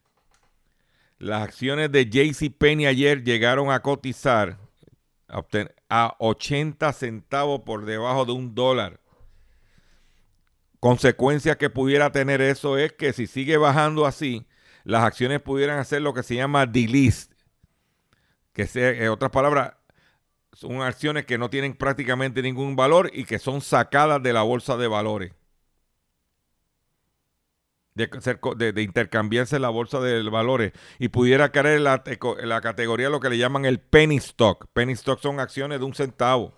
las 1.17 1.43
acciones 1.43 1.91
de 1.91 2.09
JC 2.09 2.51
Penny 2.55 2.85
ayer 2.85 3.23
llegaron 3.23 3.71
a 3.71 3.81
cotizar 3.81 4.57
a 5.89 6.15
80 6.19 6.93
centavos 6.93 7.61
por 7.61 7.85
debajo 7.85 8.25
de 8.25 8.33
un 8.33 8.53
dólar. 8.53 8.99
Consecuencia 10.79 11.57
que 11.57 11.69
pudiera 11.69 12.11
tener 12.11 12.41
eso 12.41 12.77
es 12.77 12.93
que 12.93 13.11
si 13.13 13.27
sigue 13.27 13.57
bajando 13.57 14.05
así, 14.05 14.45
las 14.83 15.03
acciones 15.03 15.41
pudieran 15.41 15.79
hacer 15.79 16.01
lo 16.01 16.13
que 16.13 16.21
se 16.21 16.35
llama 16.35 16.65
delist, 16.65 17.33
que 18.55 18.67
en 18.73 19.09
otras 19.09 19.31
palabras, 19.31 19.73
son 20.53 20.81
acciones 20.81 21.25
que 21.25 21.37
no 21.37 21.49
tienen 21.49 21.75
prácticamente 21.75 22.41
ningún 22.41 22.75
valor 22.77 23.11
y 23.13 23.25
que 23.25 23.37
son 23.37 23.59
sacadas 23.61 24.23
de 24.23 24.31
la 24.31 24.41
bolsa 24.41 24.77
de 24.77 24.87
valores. 24.87 25.33
De, 27.93 28.73
de, 28.73 28.81
intercambiarse 28.81 29.57
la 29.57 29.69
bolsa 29.69 30.01
de 30.01 30.21
valores 30.29 30.73
y 30.99 31.07
pudiera 31.07 31.53
caer 31.53 31.77
en 31.77 31.85
la, 31.85 32.03
la 32.43 32.59
categoría 32.59 33.09
lo 33.09 33.21
que 33.21 33.29
le 33.29 33.37
llaman 33.37 33.63
el 33.65 33.79
penny 33.79 34.17
stock. 34.17 34.67
Penny 34.73 34.93
stock 34.93 35.21
son 35.21 35.39
acciones 35.39 35.79
de 35.79 35.85
un 35.85 35.93
centavo. 35.93 36.53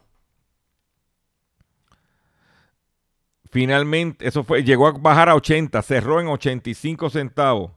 Finalmente, 3.52 4.28
eso 4.28 4.43
fue, 4.43 4.64
llegó 4.64 4.88
a 4.88 4.91
bajar 4.91 5.30
a 5.30 5.36
80, 5.36 5.82
cerró 5.84 6.20
en 6.20 6.28
85 6.28 7.10
centavos. 7.10 7.72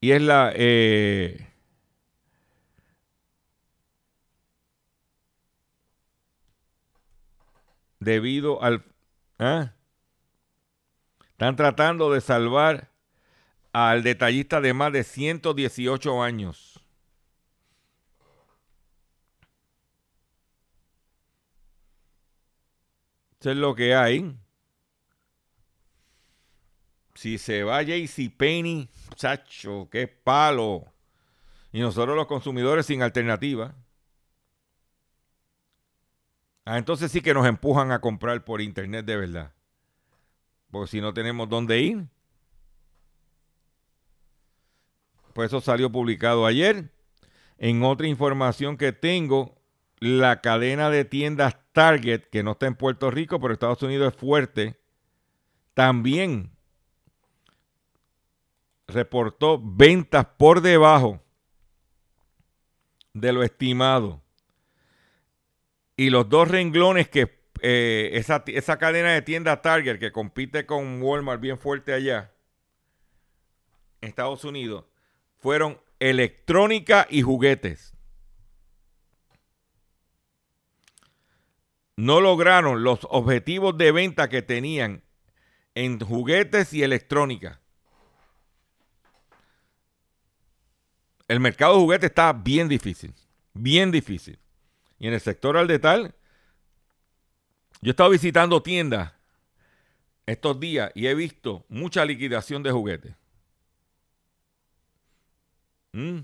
Y 0.00 0.12
es 0.12 0.22
la, 0.22 0.52
eh, 0.54 1.47
debido 8.00 8.62
al... 8.62 8.84
¿ah? 9.38 9.72
Están 11.30 11.56
tratando 11.56 12.12
de 12.12 12.20
salvar 12.20 12.90
al 13.72 14.02
detallista 14.02 14.60
de 14.60 14.74
más 14.74 14.92
de 14.92 15.04
118 15.04 16.22
años. 16.22 16.84
Eso 23.40 23.52
es 23.52 23.56
lo 23.56 23.74
que 23.74 23.94
hay. 23.94 24.36
Si 27.14 27.38
se 27.38 27.62
va 27.62 27.82
JC 27.82 28.30
Penny, 28.36 28.88
chacho, 29.14 29.88
qué 29.90 30.08
palo. 30.08 30.92
Y 31.72 31.80
nosotros 31.80 32.16
los 32.16 32.26
consumidores 32.26 32.86
sin 32.86 33.02
alternativa. 33.02 33.74
Ah, 36.70 36.76
entonces 36.76 37.10
sí 37.10 37.22
que 37.22 37.32
nos 37.32 37.46
empujan 37.46 37.92
a 37.92 38.02
comprar 38.02 38.44
por 38.44 38.60
internet 38.60 39.06
de 39.06 39.16
verdad. 39.16 39.54
Porque 40.70 40.90
si 40.90 41.00
no 41.00 41.14
tenemos 41.14 41.48
dónde 41.48 41.80
ir. 41.80 42.06
Pues 45.32 45.46
eso 45.46 45.62
salió 45.62 45.90
publicado 45.90 46.44
ayer. 46.44 46.92
En 47.56 47.82
otra 47.82 48.06
información 48.06 48.76
que 48.76 48.92
tengo, 48.92 49.56
la 49.98 50.42
cadena 50.42 50.90
de 50.90 51.06
tiendas 51.06 51.56
Target, 51.72 52.24
que 52.24 52.42
no 52.42 52.50
está 52.50 52.66
en 52.66 52.74
Puerto 52.74 53.10
Rico, 53.10 53.40
pero 53.40 53.54
Estados 53.54 53.82
Unidos 53.82 54.12
es 54.12 54.20
fuerte, 54.20 54.78
también 55.72 56.50
reportó 58.86 59.58
ventas 59.58 60.26
por 60.36 60.60
debajo 60.60 61.22
de 63.14 63.32
lo 63.32 63.42
estimado. 63.42 64.20
Y 65.98 66.10
los 66.10 66.28
dos 66.28 66.46
renglones 66.46 67.08
que 67.08 67.40
eh, 67.60 68.10
esa, 68.12 68.44
esa, 68.46 68.78
cadena 68.78 69.12
de 69.12 69.20
tiendas 69.20 69.60
Target 69.62 69.98
que 69.98 70.12
compite 70.12 70.64
con 70.64 71.02
Walmart 71.02 71.40
bien 71.40 71.58
fuerte 71.58 71.92
allá 71.92 72.32
en 74.00 74.10
Estados 74.10 74.44
Unidos 74.44 74.84
fueron 75.38 75.80
electrónica 75.98 77.08
y 77.10 77.22
juguetes. 77.22 77.94
No 81.96 82.20
lograron 82.20 82.84
los 82.84 83.00
objetivos 83.10 83.76
de 83.76 83.90
venta 83.90 84.28
que 84.28 84.40
tenían 84.40 85.02
en 85.74 85.98
juguetes 85.98 86.72
y 86.74 86.84
electrónica. 86.84 87.60
El 91.26 91.40
mercado 91.40 91.74
de 91.74 91.80
juguetes 91.80 92.10
está 92.10 92.32
bien 92.32 92.68
difícil, 92.68 93.12
bien 93.52 93.90
difícil. 93.90 94.38
Y 94.98 95.06
en 95.06 95.14
el 95.14 95.20
sector 95.20 95.56
al 95.56 95.68
detal, 95.68 96.14
yo 97.80 97.90
he 97.90 97.92
estado 97.92 98.10
visitando 98.10 98.62
tiendas 98.62 99.12
estos 100.26 100.58
días 100.60 100.90
y 100.94 101.06
he 101.06 101.14
visto 101.14 101.64
mucha 101.68 102.04
liquidación 102.04 102.62
de 102.62 102.72
juguetes. 102.72 103.14
Mm. 105.92 106.20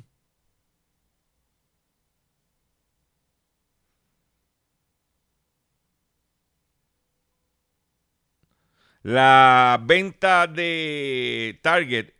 La 9.02 9.78
venta 9.84 10.46
de 10.46 11.60
Target 11.62 12.14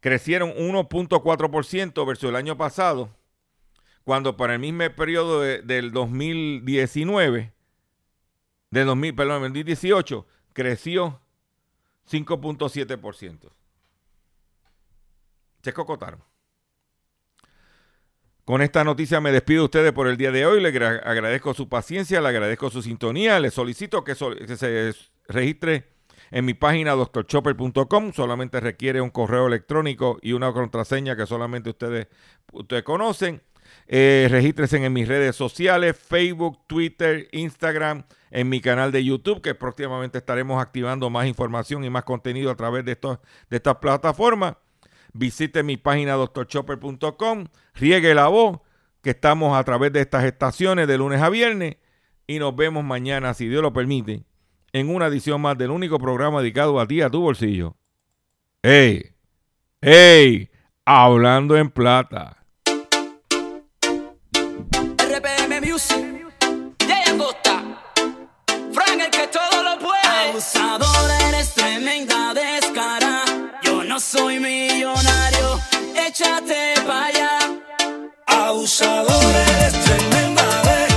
crecieron 0.00 0.50
1.4% 0.50 2.06
versus 2.06 2.28
el 2.28 2.36
año 2.36 2.56
pasado 2.56 3.10
cuando 4.04 4.36
para 4.36 4.54
el 4.54 4.60
mismo 4.60 4.84
periodo 4.94 5.40
del 5.40 5.90
2019, 5.92 7.52
de 8.70 8.84
2000, 8.84 9.14
perdón, 9.14 9.42
2018, 9.42 10.26
creció 10.52 11.20
5.7%. 12.10 13.50
Se 15.62 15.72
cocotaron. 15.72 16.22
Con 18.44 18.60
esta 18.60 18.84
noticia 18.84 19.22
me 19.22 19.32
despido 19.32 19.60
de 19.62 19.64
ustedes 19.64 19.92
por 19.92 20.06
el 20.06 20.18
día 20.18 20.30
de 20.30 20.44
hoy. 20.44 20.60
Le 20.60 20.70
gra- 20.70 21.00
agradezco 21.02 21.54
su 21.54 21.70
paciencia, 21.70 22.20
le 22.20 22.28
agradezco 22.28 22.68
su 22.68 22.82
sintonía. 22.82 23.40
Le 23.40 23.50
solicito 23.50 24.04
que, 24.04 24.14
se 24.14 24.94
registre 25.28 25.94
en 26.30 26.44
mi 26.44 26.52
página 26.52 26.92
doctorchopper.com. 26.92 28.12
Solamente 28.12 28.60
requiere 28.60 29.00
un 29.00 29.08
correo 29.08 29.46
electrónico 29.46 30.18
y 30.20 30.34
una 30.34 30.52
contraseña 30.52 31.16
que 31.16 31.24
solamente 31.26 31.70
ustedes, 31.70 32.08
ustedes 32.52 32.82
conocen. 32.82 33.40
Eh, 33.86 34.54
en 34.72 34.92
mis 34.92 35.08
redes 35.08 35.36
sociales, 35.36 35.96
Facebook, 35.96 36.66
Twitter, 36.66 37.28
Instagram, 37.32 38.04
en 38.30 38.48
mi 38.48 38.60
canal 38.60 38.92
de 38.92 39.04
YouTube, 39.04 39.40
que 39.40 39.54
próximamente 39.54 40.18
estaremos 40.18 40.60
activando 40.60 41.10
más 41.10 41.26
información 41.26 41.84
y 41.84 41.90
más 41.90 42.04
contenido 42.04 42.50
a 42.50 42.56
través 42.56 42.84
de, 42.84 42.92
estos, 42.92 43.18
de 43.50 43.56
estas 43.56 43.76
plataformas. 43.76 44.56
Visite 45.12 45.62
mi 45.62 45.76
página 45.76 46.14
doctorchopper.com, 46.14 47.46
riegue 47.74 48.14
la 48.14 48.28
voz, 48.28 48.58
que 49.02 49.10
estamos 49.10 49.56
a 49.56 49.62
través 49.62 49.92
de 49.92 50.00
estas 50.00 50.24
estaciones 50.24 50.88
de 50.88 50.98
lunes 50.98 51.20
a 51.20 51.28
viernes 51.28 51.76
y 52.26 52.38
nos 52.38 52.56
vemos 52.56 52.82
mañana, 52.84 53.34
si 53.34 53.48
Dios 53.48 53.62
lo 53.62 53.72
permite, 53.72 54.24
en 54.72 54.88
una 54.88 55.06
edición 55.06 55.40
más 55.40 55.56
del 55.58 55.70
único 55.70 55.98
programa 55.98 56.40
dedicado 56.40 56.80
a 56.80 56.86
ti, 56.86 57.00
a 57.02 57.10
tu 57.10 57.20
bolsillo. 57.20 57.76
¡Ey! 58.62 59.14
¡Ey! 59.80 60.50
Hablando 60.86 61.56
en 61.56 61.70
plata. 61.70 62.43
Music, 65.64 65.96
Jay 66.86 67.04
Frank 68.74 69.00
el 69.00 69.10
que 69.10 69.26
todo 69.28 69.62
lo 69.62 69.78
puede. 69.78 70.28
Abusadora, 70.28 71.28
eres 71.28 71.54
tremenda 71.54 72.34
descara. 72.34 73.24
Yo 73.62 73.82
no 73.82 73.98
soy 73.98 74.40
millonario, 74.40 75.60
échate 76.06 76.74
para 76.86 77.06
allá. 77.06 77.38
Abusadora, 78.26 79.42
eres 79.56 79.72
tremenda 79.84 80.42
descara. 80.62 80.93